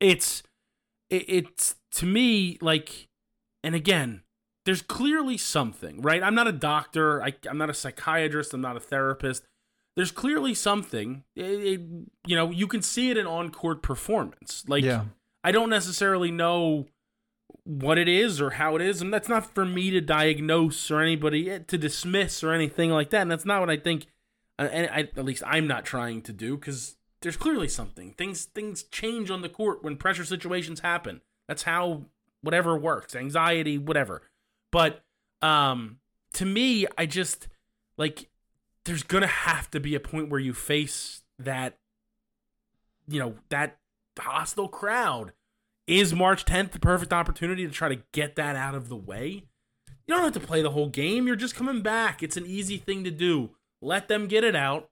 it's 0.00 0.42
it, 1.10 1.24
it's 1.28 1.76
to 1.92 2.06
me 2.06 2.58
like, 2.60 3.08
and 3.62 3.74
again, 3.76 4.22
there's 4.66 4.82
clearly 4.82 5.38
something, 5.38 6.02
right? 6.02 6.22
I'm 6.22 6.34
not 6.34 6.46
a 6.46 6.52
doctor. 6.52 7.22
I, 7.22 7.32
I'm 7.48 7.56
not 7.56 7.70
a 7.70 7.74
psychiatrist. 7.74 8.52
I'm 8.52 8.60
not 8.60 8.76
a 8.76 8.80
therapist. 8.80 9.44
There's 9.96 10.10
clearly 10.10 10.52
something. 10.54 11.24
It, 11.34 11.42
it- 11.44 11.80
you 12.26 12.36
know, 12.36 12.50
you 12.50 12.66
can 12.66 12.82
see 12.82 13.08
it 13.10 13.16
in 13.16 13.26
on 13.26 13.50
court 13.50 13.82
performance. 13.82 14.64
Like, 14.68 14.84
yeah. 14.84 15.04
I 15.42 15.52
don't 15.52 15.70
necessarily 15.70 16.30
know 16.30 16.86
what 17.64 17.96
it 17.98 18.08
is 18.08 18.40
or 18.40 18.50
how 18.50 18.76
it 18.76 18.82
is, 18.82 19.00
and 19.00 19.12
that's 19.14 19.28
not 19.28 19.54
for 19.54 19.64
me 19.64 19.90
to 19.92 20.00
diagnose 20.00 20.90
or 20.90 21.00
anybody 21.00 21.50
eh, 21.50 21.60
to 21.68 21.78
dismiss 21.78 22.42
or 22.44 22.52
anything 22.52 22.90
like 22.90 23.10
that. 23.10 23.22
And 23.22 23.30
that's 23.30 23.44
not 23.44 23.60
what 23.60 23.70
I 23.70 23.76
think 23.76 24.06
and 24.58 24.88
I, 24.90 25.00
at 25.00 25.24
least 25.24 25.42
I'm 25.46 25.66
not 25.66 25.84
trying 25.84 26.22
to 26.22 26.32
do 26.32 26.56
because 26.56 26.96
there's 27.22 27.36
clearly 27.36 27.68
something. 27.68 28.12
Things 28.12 28.44
things 28.46 28.82
change 28.84 29.30
on 29.30 29.42
the 29.42 29.48
court 29.48 29.82
when 29.84 29.96
pressure 29.96 30.24
situations 30.24 30.80
happen. 30.80 31.20
That's 31.46 31.62
how 31.64 32.06
whatever 32.40 32.76
works, 32.76 33.14
anxiety, 33.14 33.78
whatever. 33.78 34.22
But 34.76 35.02
um, 35.40 36.00
to 36.34 36.44
me, 36.44 36.86
I 36.98 37.06
just 37.06 37.48
like 37.96 38.28
there's 38.84 39.02
gonna 39.02 39.26
have 39.26 39.70
to 39.70 39.80
be 39.80 39.94
a 39.94 40.00
point 40.00 40.28
where 40.28 40.38
you 40.38 40.52
face 40.52 41.22
that, 41.38 41.78
you 43.08 43.18
know, 43.18 43.36
that 43.48 43.78
hostile 44.18 44.68
crowd. 44.68 45.32
Is 45.86 46.12
March 46.12 46.44
10th 46.44 46.72
the 46.72 46.78
perfect 46.78 47.10
opportunity 47.10 47.66
to 47.66 47.72
try 47.72 47.88
to 47.88 48.02
get 48.12 48.36
that 48.36 48.54
out 48.54 48.74
of 48.74 48.90
the 48.90 48.96
way? 48.96 49.44
You 50.06 50.14
don't 50.14 50.24
have 50.24 50.34
to 50.34 50.46
play 50.46 50.60
the 50.60 50.72
whole 50.72 50.90
game. 50.90 51.26
You're 51.26 51.36
just 51.36 51.54
coming 51.54 51.80
back. 51.80 52.22
It's 52.22 52.36
an 52.36 52.44
easy 52.44 52.76
thing 52.76 53.02
to 53.04 53.10
do. 53.10 53.52
Let 53.80 54.08
them 54.08 54.26
get 54.26 54.44
it 54.44 54.54
out 54.54 54.90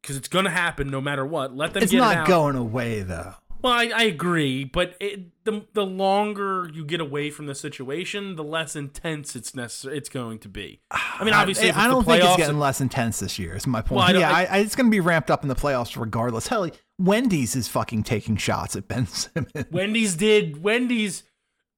because 0.00 0.16
it's 0.16 0.28
going 0.28 0.44
to 0.44 0.50
happen 0.50 0.90
no 0.90 1.00
matter 1.00 1.26
what. 1.26 1.56
Let 1.56 1.72
them 1.72 1.82
it's 1.82 1.90
get 1.90 1.98
it 1.98 2.00
not 2.00 2.28
going 2.28 2.54
away 2.54 3.02
though. 3.02 3.34
Well, 3.62 3.72
I, 3.72 3.90
I 3.94 4.02
agree, 4.04 4.64
but 4.64 4.94
it, 5.00 5.44
the 5.44 5.64
the 5.72 5.86
longer 5.86 6.68
you 6.72 6.84
get 6.84 7.00
away 7.00 7.30
from 7.30 7.46
the 7.46 7.54
situation, 7.54 8.36
the 8.36 8.44
less 8.44 8.74
intense 8.74 9.36
it's 9.36 9.54
necessary. 9.54 9.96
It's 9.98 10.08
going 10.08 10.38
to 10.40 10.48
be. 10.48 10.80
I 10.90 11.22
mean, 11.24 11.32
obviously, 11.34 11.66
I, 11.66 11.68
it's 11.70 11.78
don't 11.92 12.04
think 12.04 12.24
it's 12.24 12.36
getting 12.36 12.58
less 12.58 12.80
intense 12.80 13.20
this 13.20 13.38
year. 13.38 13.54
Is 13.54 13.66
my 13.66 13.80
point. 13.80 13.98
Well, 13.98 14.16
I 14.16 14.18
yeah, 14.18 14.30
I- 14.30 14.42
I, 14.42 14.44
I, 14.44 14.58
it's 14.58 14.74
going 14.74 14.86
to 14.86 14.90
be 14.90 15.00
ramped 15.00 15.30
up 15.30 15.42
in 15.42 15.48
the 15.48 15.54
playoffs 15.54 15.98
regardless. 15.98 16.48
Hell, 16.48 16.68
Wendy's 16.98 17.54
is 17.56 17.68
fucking 17.68 18.02
taking 18.02 18.36
shots 18.36 18.74
at 18.76 18.88
Ben 18.88 19.06
Simmons. 19.06 19.52
Wendy's 19.70 20.16
did. 20.16 20.62
Wendy's 20.62 21.22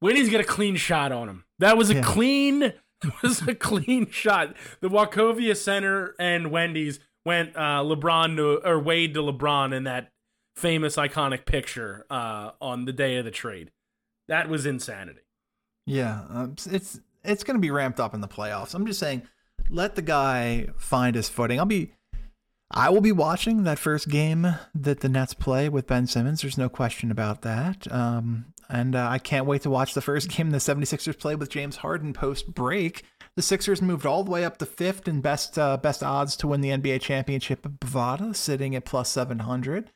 Wendy's 0.01 0.29
got 0.29 0.41
a 0.41 0.45
clean 0.45 0.75
shot 0.75 1.11
on 1.11 1.29
him. 1.29 1.45
That 1.59 1.77
was 1.77 1.89
a 1.91 1.95
Yeah. 1.95 2.01
clean. 2.03 2.73
Was 3.21 3.45
a 3.47 3.53
clean 3.53 4.09
shot. 4.09 4.55
The 4.79 4.87
Wachovia 4.87 5.55
Center 5.55 6.15
and 6.17 6.49
Wendy's 6.49 6.99
went 7.25 7.55
uh, 7.55 7.83
LeBron 7.83 8.37
to 8.37 8.67
or 8.67 8.79
Wade 8.79 9.13
to 9.15 9.19
LeBron 9.21 9.75
in 9.75 9.83
that 9.83 10.11
famous 10.55 10.95
iconic 10.95 11.45
picture 11.45 12.05
uh, 12.09 12.51
on 12.61 12.85
the 12.85 12.93
day 12.93 13.17
of 13.17 13.25
the 13.25 13.31
trade. 13.31 13.71
That 14.27 14.49
was 14.49 14.65
insanity. 14.65 15.21
Yeah, 15.85 16.21
um, 16.29 16.55
it's 16.71 16.99
it's 17.23 17.43
going 17.43 17.55
to 17.55 17.61
be 17.61 17.71
ramped 17.71 17.99
up 17.99 18.13
in 18.13 18.21
the 18.21 18.27
playoffs. 18.27 18.73
I'm 18.73 18.85
just 18.85 18.99
saying, 18.99 19.23
let 19.69 19.95
the 19.95 20.01
guy 20.01 20.67
find 20.77 21.15
his 21.15 21.29
footing. 21.29 21.59
I'll 21.59 21.65
be, 21.65 21.91
I 22.71 22.89
will 22.89 23.01
be 23.01 23.11
watching 23.11 23.63
that 23.63 23.79
first 23.79 24.09
game 24.09 24.47
that 24.73 25.01
the 25.01 25.09
Nets 25.09 25.33
play 25.33 25.69
with 25.69 25.87
Ben 25.87 26.07
Simmons. 26.07 26.41
There's 26.41 26.57
no 26.57 26.69
question 26.69 27.11
about 27.11 27.41
that. 27.43 27.91
Um, 27.91 28.53
and 28.69 28.95
uh, 28.95 29.07
I 29.09 29.19
can't 29.19 29.45
wait 29.45 29.61
to 29.61 29.69
watch 29.69 29.93
the 29.93 30.01
first 30.01 30.29
game 30.29 30.49
the 30.49 30.57
76ers 30.57 31.19
play 31.19 31.35
with 31.35 31.49
James 31.49 31.77
Harden 31.77 32.13
post 32.13 32.53
break. 32.53 33.03
The 33.35 33.41
Sixers 33.41 33.81
moved 33.81 34.05
all 34.05 34.23
the 34.23 34.31
way 34.31 34.45
up 34.45 34.57
to 34.59 34.65
fifth 34.65 35.07
and 35.07 35.21
best 35.21 35.59
uh, 35.59 35.77
best 35.77 36.01
odds 36.01 36.35
to 36.37 36.47
win 36.47 36.61
the 36.61 36.69
NBA 36.69 37.01
championship 37.01 37.65
at 37.65 37.79
Bovada, 37.79 38.35
sitting 38.35 38.75
at 38.75 38.85
plus 38.85 39.09
700. 39.09 39.91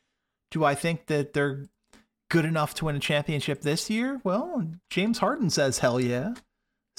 Do 0.50 0.64
I 0.64 0.74
think 0.74 1.06
that 1.06 1.32
they're 1.32 1.66
good 2.28 2.44
enough 2.44 2.74
to 2.74 2.84
win 2.86 2.96
a 2.96 3.00
championship 3.00 3.62
this 3.62 3.90
year? 3.90 4.20
Well, 4.24 4.66
James 4.88 5.18
Harden 5.18 5.50
says 5.50 5.78
hell 5.78 6.00
yeah. 6.00 6.34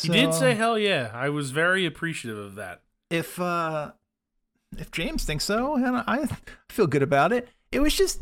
He 0.01 0.09
did 0.09 0.33
say 0.33 0.55
hell 0.55 0.79
yeah. 0.79 1.11
I 1.13 1.29
was 1.29 1.51
very 1.51 1.85
appreciative 1.85 2.37
of 2.37 2.55
that. 2.55 2.81
if 3.09 3.39
uh 3.39 3.91
if 4.77 4.89
James 4.91 5.25
thinks 5.25 5.43
so, 5.43 5.75
and 5.75 5.97
I 6.07 6.27
feel 6.69 6.87
good 6.87 7.03
about 7.03 7.33
it. 7.33 7.49
It 7.71 7.81
was 7.81 7.95
just 7.95 8.19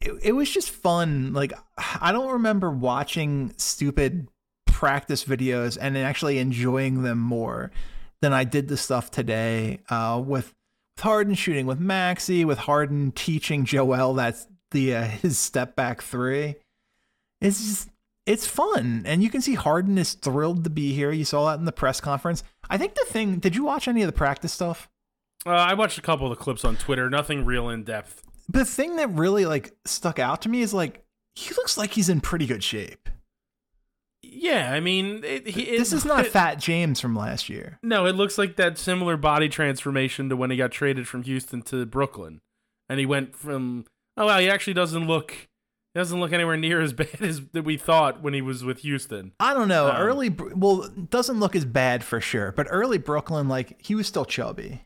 it, 0.00 0.12
it 0.22 0.32
was 0.32 0.50
just 0.50 0.70
fun. 0.70 1.32
Like 1.32 1.52
I 2.00 2.12
don't 2.12 2.32
remember 2.32 2.70
watching 2.70 3.54
stupid 3.56 4.28
practice 4.66 5.24
videos 5.24 5.78
and 5.80 5.96
actually 5.96 6.38
enjoying 6.38 7.02
them 7.02 7.18
more 7.18 7.70
than 8.20 8.32
I 8.32 8.44
did 8.44 8.68
the 8.68 8.76
stuff 8.76 9.10
today 9.10 9.80
uh, 9.88 10.22
with 10.24 10.54
Harden 11.02 11.34
shooting 11.34 11.66
with 11.66 11.78
Maxey, 11.78 12.44
with 12.44 12.58
Harden 12.58 13.12
teaching 13.12 13.64
Joel 13.64 14.14
that's 14.14 14.46
the 14.70 14.94
uh, 14.94 15.04
his 15.04 15.38
step 15.38 15.76
back 15.76 16.02
three. 16.02 16.56
It's 17.40 17.60
just 17.60 17.88
it's 18.24 18.46
fun, 18.46 19.02
and 19.04 19.22
you 19.22 19.30
can 19.30 19.40
see 19.42 19.54
Harden 19.54 19.98
is 19.98 20.14
thrilled 20.14 20.64
to 20.64 20.70
be 20.70 20.92
here. 20.92 21.10
You 21.10 21.24
saw 21.24 21.46
that 21.50 21.58
in 21.58 21.64
the 21.64 21.72
press 21.72 22.00
conference. 22.00 22.44
I 22.70 22.78
think 22.78 22.94
the 22.94 23.04
thing. 23.08 23.38
Did 23.38 23.56
you 23.56 23.64
watch 23.64 23.88
any 23.88 24.02
of 24.02 24.06
the 24.06 24.12
practice 24.12 24.52
stuff? 24.52 24.88
Uh, 25.44 25.50
I 25.50 25.74
watched 25.74 25.98
a 25.98 26.02
couple 26.02 26.30
of 26.30 26.38
the 26.38 26.42
clips 26.42 26.64
on 26.64 26.76
Twitter. 26.76 27.10
Nothing 27.10 27.44
real 27.44 27.68
in 27.68 27.82
depth. 27.82 28.22
the 28.48 28.64
thing 28.64 28.96
that 28.96 29.10
really 29.10 29.44
like 29.44 29.72
stuck 29.84 30.18
out 30.18 30.42
to 30.42 30.48
me 30.48 30.62
is 30.62 30.72
like 30.72 31.04
he 31.34 31.52
looks 31.54 31.76
like 31.76 31.92
he's 31.92 32.08
in 32.08 32.20
pretty 32.20 32.46
good 32.46 32.62
shape. 32.62 33.08
Yeah, 34.22 34.72
I 34.72 34.80
mean, 34.80 35.22
it, 35.24 35.46
he, 35.48 35.62
it, 35.62 35.78
this 35.78 35.92
is 35.92 36.04
not 36.04 36.26
it- 36.26 36.32
Fat 36.32 36.58
James 36.58 37.00
from 37.00 37.14
last 37.16 37.48
year. 37.48 37.78
No, 37.82 38.06
it 38.06 38.14
looks 38.14 38.38
like 38.38 38.56
that 38.56 38.78
similar 38.78 39.16
body 39.16 39.48
transformation 39.48 40.28
to 40.28 40.36
when 40.36 40.50
he 40.50 40.56
got 40.56 40.70
traded 40.70 41.08
from 41.08 41.22
Houston 41.24 41.62
to 41.62 41.84
Brooklyn, 41.86 42.40
and 42.88 42.98
he 43.00 43.06
went 43.06 43.34
from 43.34 43.84
oh 44.16 44.26
wow, 44.26 44.38
he 44.38 44.48
actually 44.48 44.74
doesn't 44.74 45.06
look 45.06 45.30
he 45.32 45.98
doesn't 46.00 46.20
look 46.20 46.32
anywhere 46.32 46.56
near 46.56 46.80
as 46.80 46.92
bad 46.94 47.20
as 47.20 47.40
that 47.52 47.64
we 47.64 47.76
thought 47.76 48.22
when 48.22 48.32
he 48.34 48.40
was 48.42 48.64
with 48.64 48.78
Houston. 48.80 49.32
I 49.40 49.52
don't 49.54 49.68
know. 49.68 49.88
Um, 49.90 49.96
early, 49.96 50.28
well, 50.30 50.88
doesn't 51.10 51.40
look 51.40 51.54
as 51.56 51.64
bad 51.64 52.04
for 52.04 52.20
sure, 52.20 52.52
but 52.52 52.66
early 52.70 52.98
Brooklyn, 52.98 53.48
like 53.48 53.80
he 53.84 53.94
was 53.94 54.06
still 54.06 54.24
chubby, 54.24 54.82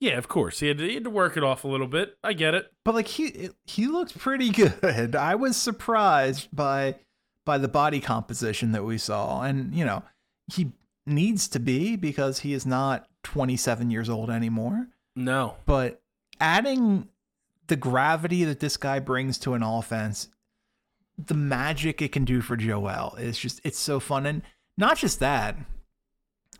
Yeah, 0.00 0.18
of 0.18 0.28
course 0.28 0.60
he 0.60 0.68
had 0.68 0.78
to, 0.78 0.86
he 0.88 0.94
had 0.94 1.04
to 1.04 1.10
work 1.10 1.36
it 1.36 1.44
off 1.44 1.64
a 1.64 1.68
little 1.68 1.86
bit. 1.86 2.16
I 2.24 2.32
get 2.32 2.54
it. 2.54 2.72
but 2.84 2.94
like 2.94 3.06
he 3.08 3.50
he 3.66 3.86
looked 3.86 4.18
pretty 4.18 4.50
good. 4.82 5.14
I 5.14 5.36
was 5.36 5.56
surprised 5.56 6.48
by 6.52 6.96
by 7.44 7.58
the 7.58 7.68
body 7.68 8.00
composition 8.00 8.72
that 8.72 8.84
we 8.84 8.98
saw, 8.98 9.42
and 9.42 9.74
you 9.74 9.84
know 9.84 10.02
he 10.52 10.72
needs 11.06 11.48
to 11.48 11.58
be 11.58 11.96
because 11.96 12.40
he 12.40 12.52
is 12.52 12.64
not 12.64 13.08
27 13.22 13.90
years 13.90 14.08
old 14.08 14.30
anymore. 14.30 14.88
No, 15.16 15.56
but 15.66 16.02
adding 16.40 17.08
the 17.66 17.76
gravity 17.76 18.44
that 18.44 18.60
this 18.60 18.76
guy 18.76 18.98
brings 18.98 19.38
to 19.38 19.54
an 19.54 19.62
offense, 19.62 20.28
the 21.18 21.34
magic 21.34 22.02
it 22.02 22.12
can 22.12 22.24
do 22.24 22.40
for 22.40 22.56
Joel 22.56 23.14
is 23.18 23.38
just 23.38 23.60
it's 23.64 23.78
so 23.78 24.00
fun. 24.00 24.26
And 24.26 24.42
not 24.76 24.98
just 24.98 25.20
that, 25.20 25.56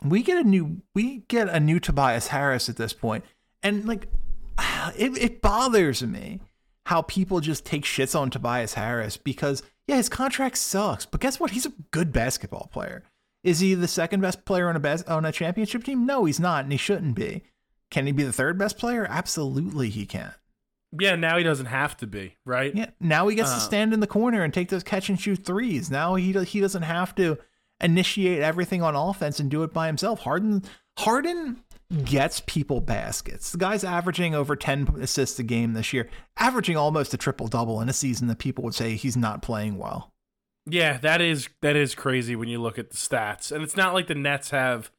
we 0.03 0.22
get 0.22 0.45
a 0.45 0.49
new 0.49 0.82
we 0.95 1.24
get 1.28 1.49
a 1.49 1.61
new 1.61 1.80
Tobias 1.80 2.28
Harris 2.28 2.68
at 2.68 2.76
this 2.76 2.93
point, 2.93 3.24
and 3.62 3.85
like 3.87 4.07
it, 4.97 5.16
it 5.18 5.43
bothers 5.43 6.03
me 6.03 6.41
how 6.87 7.03
people 7.03 7.41
just 7.41 7.64
take 7.64 7.85
shits 7.85 8.18
on 8.18 8.30
Tobias 8.30 8.74
Harris 8.74 9.16
because 9.16 9.62
yeah, 9.87 9.97
his 9.97 10.09
contract 10.09 10.57
sucks, 10.59 11.07
but 11.07 11.20
guess 11.20 11.39
what? 11.41 11.51
He's 11.53 11.66
a 11.66 11.72
good 11.91 12.12
basketball 12.12 12.68
player. 12.72 13.03
Is 13.43 13.61
he 13.61 13.74
the 13.74 13.89
second 13.89 14.20
best 14.20 14.45
player 14.45 14.68
on 14.68 14.76
a 14.76 14.80
bas- 14.80 15.03
on 15.05 15.24
a 15.24 15.32
championship 15.32 15.85
team? 15.85 16.07
No, 16.07 16.24
he's 16.24 16.41
not, 16.41 16.64
and 16.64 16.72
he 16.72 16.78
shouldn't 16.78 17.14
be. 17.14 17.43
Can 17.91 18.07
he 18.07 18.12
be 18.12 18.22
the 18.24 18.32
third 18.32 18.59
best 18.59 18.78
player? 18.78 19.07
Absolutely, 19.09 19.91
he 19.91 20.07
can. 20.07 20.32
yeah, 20.99 21.16
now 21.16 21.37
he 21.37 21.45
doesn't 21.45 21.66
have 21.66 21.97
to 21.99 22.07
be 22.07 22.37
right. 22.47 22.74
Yeah, 22.74 22.91
now 23.01 23.28
he 23.28 23.37
gets 23.37 23.51
Uh, 23.51 23.57
to 23.57 23.61
stand 23.61 23.93
in 23.93 24.01
the 24.01 24.07
corner 24.07 24.43
and 24.43 24.55
take 24.55 24.68
those 24.70 24.82
catch 24.85 25.09
and 25.09 25.20
shoot 25.20 25.45
threes. 25.45 25.91
Now 25.91 26.14
he 26.14 26.32
he 26.45 26.61
doesn't 26.61 26.82
have 26.82 27.14
to 27.16 27.37
initiate 27.80 28.41
everything 28.41 28.82
on 28.82 28.95
offense 28.95 29.41
and 29.41 29.51
do 29.51 29.62
it 29.64 29.72
by 29.72 29.89
himself. 29.89 30.20
Harden 30.20 30.62
Harden 31.01 31.64
gets 32.05 32.41
people 32.47 32.80
baskets. 32.80 33.53
The 33.53 33.59
guy's 33.59 33.85
averaging 33.85 34.35
over 34.35 34.57
10 34.57 34.97
assists 35.01 35.39
a 35.39 35.43
game 35.43 35.74
this 35.74 35.93
year, 35.93 36.09
averaging 36.37 36.76
almost 36.76 37.14
a 37.14 37.16
triple 37.16 37.47
double 37.47 37.80
in 37.80 37.89
a 37.89 37.93
season 37.93 38.26
that 38.28 38.39
people 38.39 38.64
would 38.64 38.74
say 38.74 38.95
he's 38.97 39.16
not 39.16 39.43
playing 39.43 39.78
well. 39.78 40.11
Yeah, 40.66 40.97
that 40.99 41.20
is 41.20 41.49
that 41.61 41.76
is 41.76 41.95
crazy 41.95 42.35
when 42.35 42.49
you 42.49 42.61
look 42.61 42.78
at 42.78 42.91
the 42.91 42.97
stats, 42.97 43.53
and 43.53 43.62
it's 43.62 43.76
not 43.76 43.93
like 43.93 44.07
the 44.07 44.14
Nets 44.14 44.49
have, 44.51 44.91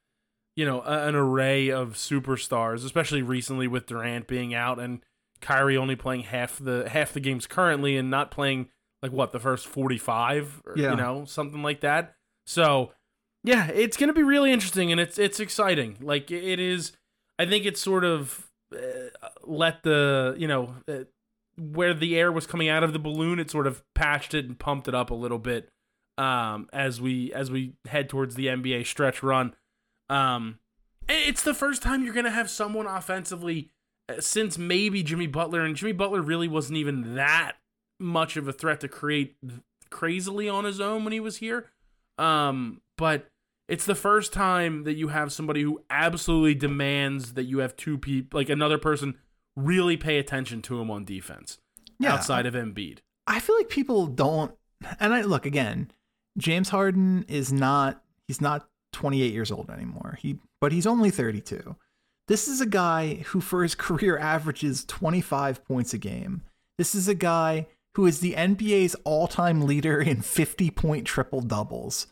you 0.55 0.63
know, 0.63 0.81
a, 0.81 1.07
an 1.07 1.15
array 1.15 1.69
of 1.69 1.93
superstars, 1.95 2.85
especially 2.85 3.23
recently 3.23 3.67
with 3.67 3.87
Durant 3.87 4.27
being 4.27 4.53
out 4.53 4.79
and 4.79 5.01
Kyrie 5.41 5.75
only 5.75 5.95
playing 5.95 6.21
half 6.21 6.59
the 6.59 6.87
half 6.89 7.13
the 7.13 7.19
games 7.19 7.47
currently, 7.47 7.97
and 7.97 8.11
not 8.11 8.29
playing 8.29 8.69
like 9.01 9.11
what 9.11 9.31
the 9.31 9.39
first 9.39 9.65
forty 9.65 9.97
five, 9.97 10.61
Yeah. 10.75 10.91
you 10.91 10.97
know, 10.97 11.25
something 11.25 11.63
like 11.63 11.81
that. 11.81 12.13
So, 12.45 12.91
yeah, 13.45 13.67
it's 13.67 13.95
gonna 13.95 14.13
be 14.13 14.23
really 14.23 14.51
interesting, 14.51 14.91
and 14.91 14.99
it's 14.99 15.17
it's 15.17 15.39
exciting. 15.39 15.97
Like 16.01 16.31
it 16.31 16.59
is, 16.59 16.91
I 17.37 17.45
think 17.45 17.65
it's 17.65 17.81
sort 17.81 18.03
of 18.03 18.49
uh, 18.73 19.29
let 19.43 19.83
the 19.83 20.35
you 20.37 20.47
know. 20.47 20.75
Uh, 20.87 21.05
where 21.57 21.93
the 21.93 22.17
air 22.17 22.33
was 22.33 22.45
coming 22.45 22.67
out 22.67 22.83
of 22.83 22.91
the 22.91 22.99
balloon, 22.99 23.39
it 23.39 23.49
sort 23.49 23.65
of 23.65 23.81
patched 23.93 24.33
it 24.33 24.43
and 24.43 24.59
pumped 24.59 24.89
it 24.89 24.93
up 24.93 25.09
a 25.09 25.13
little 25.13 25.39
bit 25.39 25.69
um, 26.17 26.67
as 26.73 26.99
we 26.99 27.31
as 27.33 27.49
we 27.49 27.73
head 27.87 28.09
towards 28.09 28.35
the 28.35 28.47
NBA 28.47 28.85
stretch 28.85 29.23
run. 29.23 29.55
Um, 30.09 30.59
it's 31.07 31.43
the 31.43 31.53
first 31.53 31.81
time 31.81 32.03
you're 32.03 32.13
gonna 32.13 32.29
have 32.29 32.49
someone 32.49 32.87
offensively 32.87 33.71
uh, 34.09 34.19
since 34.19 34.57
maybe 34.57 35.03
Jimmy 35.03 35.27
Butler, 35.27 35.61
and 35.61 35.75
Jimmy 35.75 35.93
Butler 35.93 36.21
really 36.21 36.47
wasn't 36.47 36.77
even 36.77 37.15
that 37.15 37.53
much 37.99 38.35
of 38.35 38.47
a 38.47 38.53
threat 38.53 38.81
to 38.81 38.87
create 38.87 39.37
crazily 39.89 40.49
on 40.49 40.65
his 40.65 40.81
own 40.81 41.03
when 41.03 41.13
he 41.13 41.19
was 41.19 41.37
here. 41.37 41.69
Um, 42.17 42.81
but 42.97 43.27
it's 43.67 43.85
the 43.85 43.95
first 43.95 44.31
time 44.33 44.83
that 44.83 44.93
you 44.95 45.07
have 45.09 45.31
somebody 45.31 45.61
who 45.63 45.81
absolutely 45.89 46.55
demands 46.55 47.33
that 47.33 47.43
you 47.45 47.59
have 47.59 47.75
two 47.75 47.97
people, 47.97 48.37
like 48.39 48.49
another 48.49 48.77
person, 48.77 49.17
really 49.55 49.97
pay 49.97 50.17
attention 50.19 50.61
to 50.63 50.79
him 50.79 50.91
on 50.91 51.05
defense 51.05 51.59
Yeah. 51.99 52.13
outside 52.13 52.45
of 52.45 52.53
Embiid. 52.53 52.99
I 53.27 53.39
feel 53.39 53.55
like 53.55 53.69
people 53.69 54.07
don't 54.07 54.53
and 54.99 55.13
I 55.13 55.21
look 55.21 55.45
again, 55.45 55.91
James 56.37 56.69
Harden 56.69 57.25
is 57.27 57.51
not 57.51 58.03
he's 58.27 58.41
not 58.41 58.69
28 58.93 59.31
years 59.33 59.51
old 59.51 59.69
anymore. 59.69 60.17
He 60.21 60.39
but 60.61 60.71
he's 60.71 60.85
only 60.87 61.09
32. 61.09 61.75
This 62.27 62.47
is 62.47 62.59
a 62.59 62.65
guy 62.65 63.15
who, 63.27 63.39
for 63.39 63.61
his 63.63 63.75
career, 63.85 64.17
averages 64.17 64.83
25 64.85 65.63
points 65.65 65.93
a 65.93 65.97
game. 65.97 66.41
This 66.77 66.93
is 66.95 67.07
a 67.07 67.13
guy 67.15 67.67
who 67.95 68.05
is 68.05 68.19
the 68.19 68.33
NBA's 68.33 68.95
all 69.05 69.27
time 69.27 69.61
leader 69.61 70.01
in 70.01 70.21
50 70.21 70.69
point 70.71 71.05
triple 71.05 71.41
doubles. 71.41 72.07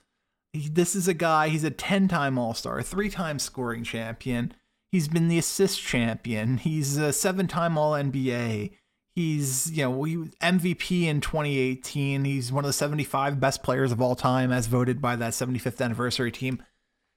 This 0.54 0.96
is 0.96 1.08
a 1.08 1.14
guy, 1.14 1.50
he's 1.50 1.64
a 1.64 1.72
10 1.72 2.08
time 2.08 2.38
All 2.38 2.54
Star, 2.54 2.82
three 2.82 3.10
time 3.10 3.40
scoring 3.40 3.84
champion. 3.84 4.54
He's 4.92 5.08
been 5.08 5.28
the 5.28 5.40
assist 5.40 5.82
champion. 5.82 6.58
He's 6.58 6.98
a 6.98 7.12
seven 7.12 7.48
time 7.48 7.78
All 7.78 7.94
NBA. 7.94 8.72
He's, 9.16 9.72
you 9.72 9.84
know, 9.84 10.04
he 10.04 10.16
MVP 10.16 11.04
in 11.04 11.22
2018. 11.22 12.26
He's 12.26 12.52
one 12.52 12.64
of 12.64 12.70
the 12.70 12.74
75 12.74 13.40
best 13.40 13.62
players 13.64 13.92
of 13.92 14.02
all 14.02 14.16
time 14.16 14.52
as 14.52 14.68
voted 14.68 15.02
by 15.02 15.16
that 15.16 15.34
75th 15.34 15.84
anniversary 15.84 16.32
team. 16.32 16.64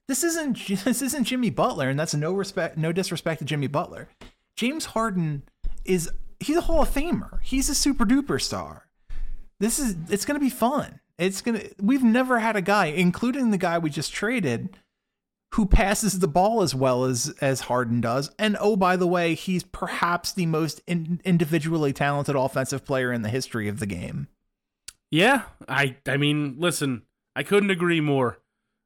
This 0.08 0.22
isn't 0.22 0.66
this 0.84 1.02
isn't 1.02 1.24
Jimmy 1.24 1.50
Butler, 1.50 1.88
and 1.88 1.98
that's 1.98 2.14
no 2.14 2.32
respect, 2.32 2.78
no 2.78 2.92
disrespect 2.92 3.40
to 3.40 3.44
Jimmy 3.44 3.66
Butler. 3.66 4.08
James 4.56 4.86
Harden 4.86 5.42
is 5.84 6.10
he's 6.40 6.56
a 6.56 6.62
Hall 6.62 6.82
of 6.82 6.90
Famer. 6.90 7.40
He's 7.42 7.68
a 7.68 7.74
super 7.74 8.04
duper 8.04 8.40
star. 8.40 8.86
This 9.60 9.78
is 9.78 9.96
it's 10.10 10.24
gonna 10.24 10.40
be 10.40 10.50
fun. 10.50 11.00
It's 11.18 11.40
gonna 11.40 11.62
we've 11.80 12.04
never 12.04 12.38
had 12.40 12.56
a 12.56 12.62
guy, 12.62 12.86
including 12.86 13.50
the 13.50 13.58
guy 13.58 13.78
we 13.78 13.90
just 13.90 14.12
traded, 14.12 14.76
who 15.54 15.64
passes 15.64 16.18
the 16.18 16.28
ball 16.28 16.62
as 16.62 16.74
well 16.74 17.04
as 17.04 17.34
as 17.40 17.62
Harden 17.62 18.00
does. 18.00 18.30
And 18.38 18.56
oh, 18.60 18.76
by 18.76 18.96
the 18.96 19.06
way, 19.06 19.34
he's 19.34 19.62
perhaps 19.62 20.32
the 20.32 20.46
most 20.46 20.82
in, 20.86 21.20
individually 21.24 21.92
talented 21.92 22.36
offensive 22.36 22.84
player 22.84 23.12
in 23.12 23.22
the 23.22 23.30
history 23.30 23.68
of 23.68 23.78
the 23.80 23.86
game. 23.86 24.28
Yeah, 25.10 25.42
I 25.68 25.96
I 26.06 26.18
mean, 26.18 26.56
listen, 26.58 27.02
I 27.34 27.42
couldn't 27.42 27.70
agree 27.70 28.00
more. 28.00 28.38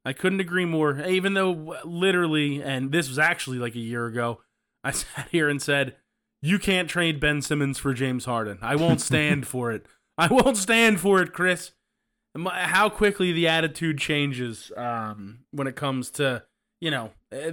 I 0.05 0.13
couldn't 0.13 0.41
agree 0.41 0.65
more. 0.65 1.01
Even 1.05 1.35
though 1.35 1.77
literally, 1.85 2.63
and 2.63 2.93
this 2.93 3.09
was 3.09 3.19
actually 3.19 3.59
like 3.59 3.75
a 3.75 3.81
year 3.81 4.07
ago, 4.07 4.41
I 4.85 4.93
sat 4.93 5.29
here 5.33 5.49
and 5.49 5.61
said, 5.61 5.97
"You 6.43 6.59
can't 6.59 6.89
trade 6.89 7.19
Ben 7.19 7.43
Simmons 7.43 7.79
for 7.79 7.95
James 7.95 8.27
Harden. 8.27 8.59
I 8.63 8.77
won't 8.77 9.01
stand 9.11 9.47
for 9.47 9.73
it. 9.73 9.87
I 10.17 10.29
won't 10.29 10.57
stand 10.57 11.01
for 11.01 11.21
it, 11.21 11.33
Chris." 11.33 11.73
How 12.37 12.89
quickly 12.89 13.33
the 13.33 13.49
attitude 13.49 13.99
changes 13.99 14.71
um, 14.77 15.41
when 15.51 15.67
it 15.67 15.77
comes 15.77 16.11
to 16.13 16.45
you 16.81 16.91
know 16.91 17.11
eh, 17.33 17.53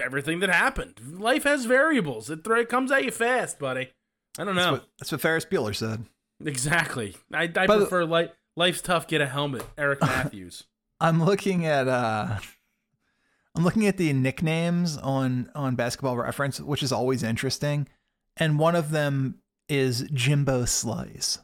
everything 0.00 0.40
that 0.40 0.50
happened. 0.50 1.00
Life 1.18 1.44
has 1.44 1.64
variables. 1.64 2.30
It, 2.30 2.44
th- 2.44 2.58
it 2.58 2.68
comes 2.68 2.92
at 2.92 3.04
you 3.04 3.10
fast, 3.10 3.58
buddy. 3.58 3.90
I 4.38 4.44
don't 4.44 4.54
know. 4.54 4.62
That's 4.62 4.72
what, 4.72 4.88
that's 4.98 5.12
what 5.12 5.20
Ferris 5.20 5.44
Bueller 5.44 5.74
said. 5.74 6.04
Exactly. 6.44 7.16
I, 7.32 7.44
I 7.44 7.66
prefer 7.66 8.04
life. 8.04 8.30
Life's 8.56 8.82
tough. 8.82 9.06
Get 9.06 9.20
a 9.20 9.26
helmet, 9.26 9.64
Eric 9.78 10.00
Matthews. 10.02 10.64
I'm 11.00 11.22
looking 11.22 11.64
at 11.66 11.88
uh 11.88 12.38
I'm 13.54 13.64
looking 13.64 13.86
at 13.86 13.96
the 13.96 14.12
nicknames 14.12 14.96
on 14.98 15.50
on 15.54 15.74
basketball 15.76 16.16
reference, 16.16 16.60
which 16.60 16.82
is 16.82 16.92
always 16.92 17.22
interesting. 17.22 17.88
And 18.36 18.58
one 18.58 18.76
of 18.76 18.90
them 18.90 19.36
is 19.68 20.08
Jimbo 20.12 20.64
Slice. 20.64 21.38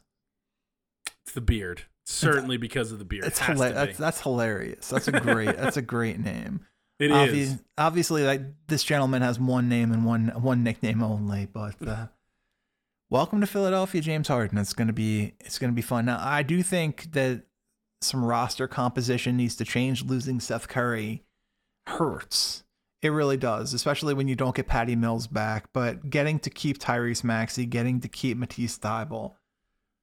It's 1.23 1.33
the 1.33 1.41
beard. 1.41 1.83
Certainly 2.09 2.55
it's, 2.55 2.61
because 2.61 2.93
of 2.93 2.99
the 2.99 3.05
beard. 3.05 3.25
It's 3.25 3.37
hila- 3.37 3.73
that's, 3.73 3.97
that's 3.97 4.21
hilarious. 4.21 4.87
That's 4.87 5.09
a 5.09 5.11
great 5.11 5.57
that's 5.57 5.75
a 5.75 5.81
great 5.81 6.19
name. 6.19 6.61
It 6.99 7.11
Obvi- 7.11 7.33
is. 7.33 7.61
Obviously, 7.77 8.23
like 8.23 8.41
this 8.65 8.83
gentleman 8.83 9.21
has 9.21 9.39
one 9.39 9.69
name 9.69 9.91
and 9.91 10.03
one 10.03 10.29
one 10.29 10.63
nickname 10.63 11.03
only, 11.03 11.45
but 11.45 11.75
uh, 11.87 12.07
welcome 13.11 13.39
to 13.41 13.45
Philadelphia, 13.45 14.01
James 14.01 14.29
Harden. 14.29 14.57
It's 14.57 14.73
gonna 14.73 14.93
be 14.93 15.35
it's 15.39 15.59
gonna 15.59 15.73
be 15.73 15.83
fun. 15.83 16.05
Now, 16.05 16.17
I 16.19 16.41
do 16.41 16.63
think 16.63 17.11
that 17.11 17.43
some 18.01 18.25
roster 18.25 18.67
composition 18.67 19.37
needs 19.37 19.55
to 19.57 19.63
change. 19.63 20.05
Losing 20.05 20.39
Seth 20.39 20.67
Curry 20.67 21.23
hurts. 21.85 22.63
It 23.03 23.09
really 23.09 23.37
does, 23.37 23.75
especially 23.75 24.15
when 24.15 24.27
you 24.27 24.35
don't 24.35 24.55
get 24.55 24.65
Patty 24.65 24.95
Mills 24.95 25.27
back. 25.27 25.67
But 25.73 26.09
getting 26.09 26.39
to 26.39 26.49
keep 26.49 26.79
Tyrese 26.79 27.23
Maxey, 27.23 27.67
getting 27.67 28.01
to 28.01 28.07
keep 28.07 28.37
Matisse 28.37 28.79
Thybulle, 28.79 29.35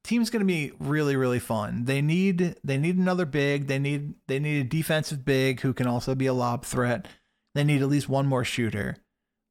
team's 0.05 0.29
going 0.29 0.41
to 0.41 0.45
be 0.45 0.71
really 0.79 1.15
really 1.15 1.39
fun. 1.39 1.85
They 1.85 2.01
need 2.01 2.55
they 2.63 2.77
need 2.77 2.97
another 2.97 3.25
big. 3.25 3.67
They 3.67 3.79
need 3.79 4.13
they 4.27 4.39
need 4.39 4.61
a 4.61 4.69
defensive 4.69 5.25
big 5.25 5.61
who 5.61 5.73
can 5.73 5.87
also 5.87 6.15
be 6.15 6.27
a 6.27 6.33
lob 6.33 6.65
threat. 6.65 7.07
They 7.53 7.63
need 7.63 7.81
at 7.81 7.87
least 7.87 8.09
one 8.09 8.27
more 8.27 8.43
shooter. 8.43 8.97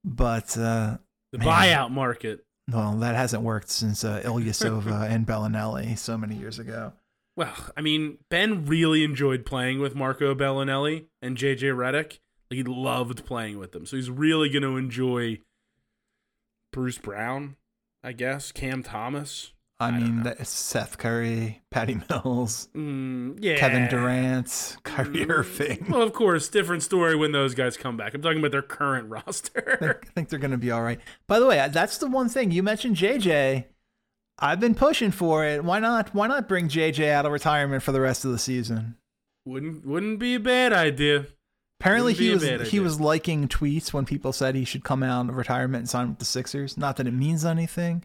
But 0.05 0.57
uh, 0.57 0.99
the 1.33 1.39
man, 1.39 1.49
buyout 1.49 1.91
market. 1.91 2.45
Well, 2.71 2.93
that 2.99 3.15
hasn't 3.15 3.43
worked 3.43 3.71
since 3.71 4.05
uh, 4.05 4.23
Ilyasova 4.25 5.03
and 5.11 5.27
Belinelli 5.27 5.99
so 5.99 6.17
many 6.17 6.37
years 6.37 6.59
ago. 6.59 6.93
Well, 7.37 7.55
I 7.77 7.81
mean, 7.81 8.19
Ben 8.31 8.65
really 8.65 9.03
enjoyed 9.03 9.45
playing 9.45 9.81
with 9.81 9.95
Marco 9.95 10.35
Belinelli 10.35 11.07
and 11.21 11.37
JJ 11.37 11.75
Redick. 11.75 12.19
Like, 12.51 12.59
he 12.59 12.63
loved 12.63 13.27
playing 13.27 13.59
with 13.59 13.73
them. 13.73 13.87
So 13.87 13.97
he's 13.97 14.11
really 14.11 14.49
going 14.49 14.63
to 14.63 14.77
enjoy 14.77 15.41
Bruce 16.73 16.99
Brown, 16.99 17.57
I 18.05 18.13
guess, 18.13 18.53
Cam 18.53 18.83
Thomas. 18.83 19.53
I, 19.81 19.89
I 19.89 19.99
mean, 19.99 20.35
Seth 20.45 20.99
Curry, 20.99 21.63
Patty 21.71 22.01
Mills, 22.09 22.69
mm, 22.75 23.37
yeah. 23.41 23.57
Kevin 23.57 23.89
Durant, 23.89 24.77
Kyrie 24.85 25.27
mm, 25.27 25.31
Irving. 25.31 25.87
Well, 25.91 26.03
of 26.03 26.13
course, 26.13 26.49
different 26.49 26.83
story 26.85 27.17
when 27.17 27.33
those 27.33 27.55
guys 27.55 27.77
come 27.77 27.97
back. 27.97 28.15
I'm 28.15 28.23
talking 28.23 28.39
about 28.39 28.53
their 28.53 28.63
current 28.63 29.09
roster. 29.11 30.01
I 30.05 30.07
think 30.15 30.29
they're 30.29 30.39
going 30.39 30.53
to 30.53 30.59
be 30.59 30.71
all 30.71 30.83
right. 30.83 31.01
By 31.27 31.41
the 31.41 31.47
way, 31.47 31.69
that's 31.73 31.99
the 31.99 32.07
one 32.07 32.29
thing 32.29 32.53
you 32.53 32.63
mentioned, 32.63 32.97
JJ. 32.97 33.65
I've 34.39 34.61
been 34.61 34.75
pushing 34.75 35.11
for 35.11 35.45
it. 35.45 35.65
Why 35.65 35.79
not? 35.81 36.15
Why 36.15 36.27
not 36.27 36.49
bring 36.49 36.69
JJ 36.69 37.11
out 37.11 37.27
of 37.27 37.33
retirement 37.33 37.83
for 37.83 37.93
the 37.93 38.01
rest 38.01 38.25
of 38.25 38.31
the 38.31 38.39
season? 38.39 38.97
Wouldn't 39.45 39.85
wouldn't 39.87 40.19
be 40.19 40.35
a 40.35 40.41
bad 40.41 40.73
idea. 40.73 41.27
Apparently 41.81 42.15
he 42.15 42.31
was 42.31 42.71
he 42.71 42.81
was 42.81 43.01
liking 43.01 43.47
tweets 43.49 43.93
when 43.93 44.07
people 44.07 44.33
said 44.33 44.55
he 44.55 44.65
should 44.65 44.85
come 44.85 45.03
out 45.03 45.29
of 45.29 45.37
retirement 45.37 45.83
and 45.83 45.89
sign 45.89 46.09
with 46.09 46.19
the 46.19 46.25
Sixers. 46.25 46.77
Not 46.77 46.97
that 46.97 47.07
it 47.07 47.13
means 47.13 47.45
anything, 47.45 48.05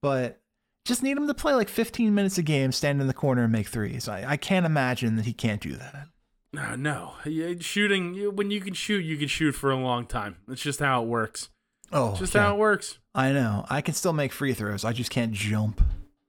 but 0.00 0.40
just 0.84 1.02
need 1.02 1.16
him 1.16 1.26
to 1.26 1.34
play 1.34 1.54
like 1.54 1.68
15 1.68 2.14
minutes 2.14 2.38
a 2.38 2.42
game, 2.42 2.72
stand 2.72 3.00
in 3.00 3.06
the 3.06 3.14
corner 3.14 3.44
and 3.44 3.52
make 3.52 3.68
threes. 3.68 4.08
I, 4.08 4.32
I 4.32 4.36
can't 4.36 4.66
imagine 4.66 5.16
that 5.16 5.26
he 5.26 5.32
can't 5.32 5.60
do 5.60 5.76
that. 5.76 6.08
No, 6.52 6.74
no. 6.74 7.12
Shooting 7.60 8.34
when 8.34 8.50
you 8.50 8.60
can 8.60 8.74
shoot, 8.74 9.04
you 9.04 9.16
can 9.16 9.28
shoot 9.28 9.52
for 9.52 9.70
a 9.70 9.76
long 9.76 10.06
time. 10.06 10.36
That's 10.48 10.62
just 10.62 10.80
how 10.80 11.02
it 11.02 11.08
works. 11.08 11.48
Oh, 11.92 12.16
just 12.16 12.34
yeah. 12.34 12.42
how 12.42 12.54
it 12.54 12.58
works. 12.58 12.98
I 13.14 13.32
know. 13.32 13.66
I 13.68 13.80
can 13.80 13.94
still 13.94 14.12
make 14.12 14.32
free 14.32 14.52
throws. 14.52 14.84
I 14.84 14.92
just 14.92 15.10
can't 15.10 15.32
jump. 15.32 15.80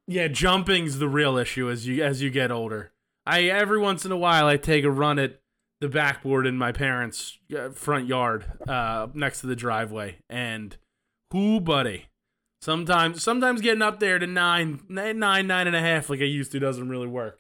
Yeah, 0.07 0.27
jumping's 0.27 0.99
the 0.99 1.07
real 1.07 1.37
issue 1.37 1.69
as 1.69 1.87
you 1.87 2.03
as 2.03 2.21
you 2.21 2.29
get 2.29 2.51
older. 2.51 2.91
I 3.25 3.43
every 3.43 3.79
once 3.79 4.05
in 4.05 4.11
a 4.11 4.17
while 4.17 4.47
I 4.47 4.57
take 4.57 4.83
a 4.83 4.91
run 4.91 5.19
at 5.19 5.39
the 5.79 5.87
backboard 5.87 6.45
in 6.45 6.57
my 6.57 6.71
parents' 6.71 7.39
uh, 7.57 7.69
front 7.69 8.07
yard, 8.07 8.45
uh, 8.67 9.07
next 9.13 9.41
to 9.41 9.47
the 9.47 9.55
driveway, 9.55 10.17
and 10.29 10.77
whoo, 11.31 11.59
buddy. 11.59 12.05
Sometimes, 12.61 13.23
sometimes 13.23 13.61
getting 13.61 13.81
up 13.81 13.99
there 13.99 14.19
to 14.19 14.27
nine, 14.27 14.81
nine, 14.87 15.17
nine 15.17 15.67
and 15.67 15.75
a 15.75 15.79
half, 15.79 16.09
like 16.09 16.21
I 16.21 16.25
used 16.25 16.51
to, 16.51 16.59
doesn't 16.59 16.89
really 16.89 17.07
work. 17.07 17.39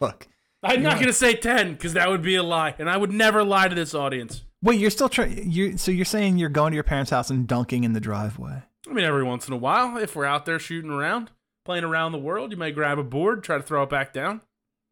Look, 0.00 0.28
I'm 0.62 0.82
not 0.82 1.00
gonna 1.00 1.14
say 1.14 1.34
ten 1.34 1.72
because 1.72 1.94
that 1.94 2.10
would 2.10 2.20
be 2.20 2.34
a 2.34 2.42
lie, 2.42 2.74
and 2.78 2.90
I 2.90 2.98
would 2.98 3.12
never 3.12 3.42
lie 3.42 3.68
to 3.68 3.74
this 3.74 3.94
audience. 3.94 4.42
Wait, 4.62 4.78
you're 4.78 4.90
still 4.90 5.08
trying? 5.08 5.50
You 5.50 5.78
so 5.78 5.90
you're 5.90 6.04
saying 6.04 6.36
you're 6.36 6.50
going 6.50 6.72
to 6.72 6.74
your 6.74 6.84
parents' 6.84 7.10
house 7.10 7.30
and 7.30 7.46
dunking 7.46 7.84
in 7.84 7.94
the 7.94 8.00
driveway? 8.00 8.62
I 8.88 8.92
mean, 8.92 9.04
every 9.04 9.24
once 9.24 9.48
in 9.48 9.54
a 9.54 9.58
while, 9.58 9.96
if 9.96 10.14
we're 10.14 10.26
out 10.26 10.44
there 10.44 10.58
shooting 10.58 10.90
around, 10.90 11.30
playing 11.64 11.84
around 11.84 12.12
the 12.12 12.18
world, 12.18 12.50
you 12.50 12.56
may 12.56 12.72
grab 12.72 12.98
a 12.98 13.04
board, 13.04 13.42
try 13.42 13.56
to 13.56 13.62
throw 13.62 13.82
it 13.84 13.90
back 13.90 14.12
down. 14.12 14.42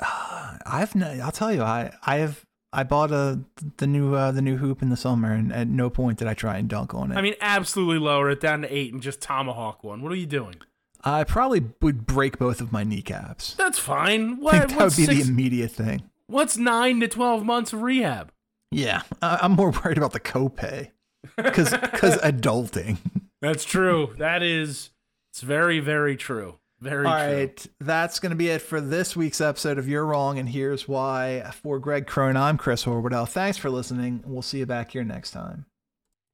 Uh, 0.01 0.59
I've 0.67 0.95
no, 0.95 1.09
I'll 1.23 1.33
tell 1.33 1.53
you, 1.53 1.63
I 1.63 1.93
I 2.07 2.17
have 2.17 2.45
I 2.75 2.83
bought 2.83 3.13
a 3.13 3.41
the 3.77 3.87
new 3.87 4.15
uh, 4.15 4.33
the 4.33 4.43
new 4.43 4.57
hoop 4.57 4.83
in 4.83 4.91
the 4.91 4.97
summer, 4.97 5.33
and 5.33 5.53
at 5.53 5.69
no 5.69 5.89
point 5.89 6.19
did 6.19 6.29
I 6.29 6.35
try 6.35 6.59
and 6.59 6.69
dunk 6.69 6.93
on 6.93 7.13
it. 7.13 7.17
I 7.17 7.23
mean, 7.23 7.35
absolutely 7.41 7.99
lower 7.99 8.31
it 8.31 8.41
down 8.41 8.63
to 8.63 8.75
eight 8.75 8.93
and 8.93 9.01
just 9.01 9.21
tomahawk 9.21 9.85
one. 9.85 10.03
What 10.03 10.11
are 10.13 10.17
you 10.17 10.27
doing? 10.27 10.57
I 11.05 11.25
probably 11.25 11.63
would 11.83 12.07
break 12.07 12.39
both 12.39 12.61
of 12.61 12.73
my 12.73 12.83
kneecaps. 12.83 13.55
That's 13.55 13.79
fine. 13.79 14.39
What, 14.41 14.55
I 14.55 14.59
think 14.61 14.71
that 14.71 14.85
would 14.85 14.97
be 14.97 15.05
six, 15.05 15.25
the 15.25 15.31
immediate 15.31 15.71
thing. 15.71 16.03
What's 16.27 16.57
nine 16.57 17.01
to 17.01 17.09
twelve 17.09 17.45
months 17.45 17.73
of 17.73 17.83
rehab? 17.83 18.33
Yeah, 18.71 19.03
I'm 19.23 19.53
more 19.53 19.71
worried 19.71 19.99
about 19.99 20.13
the 20.13 20.21
copay 20.21 20.91
because 21.37 21.71
because 21.71 22.17
adulting. 22.23 22.99
That's 23.41 23.65
true. 23.65 24.15
That 24.19 24.43
is, 24.43 24.91
it's 25.33 25.43
very 25.43 25.79
very 25.79 26.17
true. 26.17 26.59
Very 26.81 27.07
All 27.07 27.13
true. 27.13 27.37
right, 27.37 27.67
that's 27.81 28.21
going 28.21 28.31
to 28.31 28.37
be 28.37 28.49
it 28.49 28.61
for 28.61 28.81
this 28.81 29.17
week's 29.17 29.41
episode 29.41 29.79
of 29.79 29.89
You're 29.89 30.05
Wrong 30.05 30.39
and 30.39 30.49
Here's 30.49 30.87
Why. 30.87 31.51
For 31.63 31.79
Greg 31.79 32.07
Crone, 32.07 32.37
I'm 32.37 32.59
Chris 32.59 32.85
Horwedel. 32.85 33.29
Thanks 33.29 33.57
for 33.57 33.71
listening. 33.71 34.23
We'll 34.27 34.43
see 34.43 34.59
you 34.59 34.67
back 34.67 34.91
here 34.91 35.05
next 35.05 35.31
time. 35.31 35.67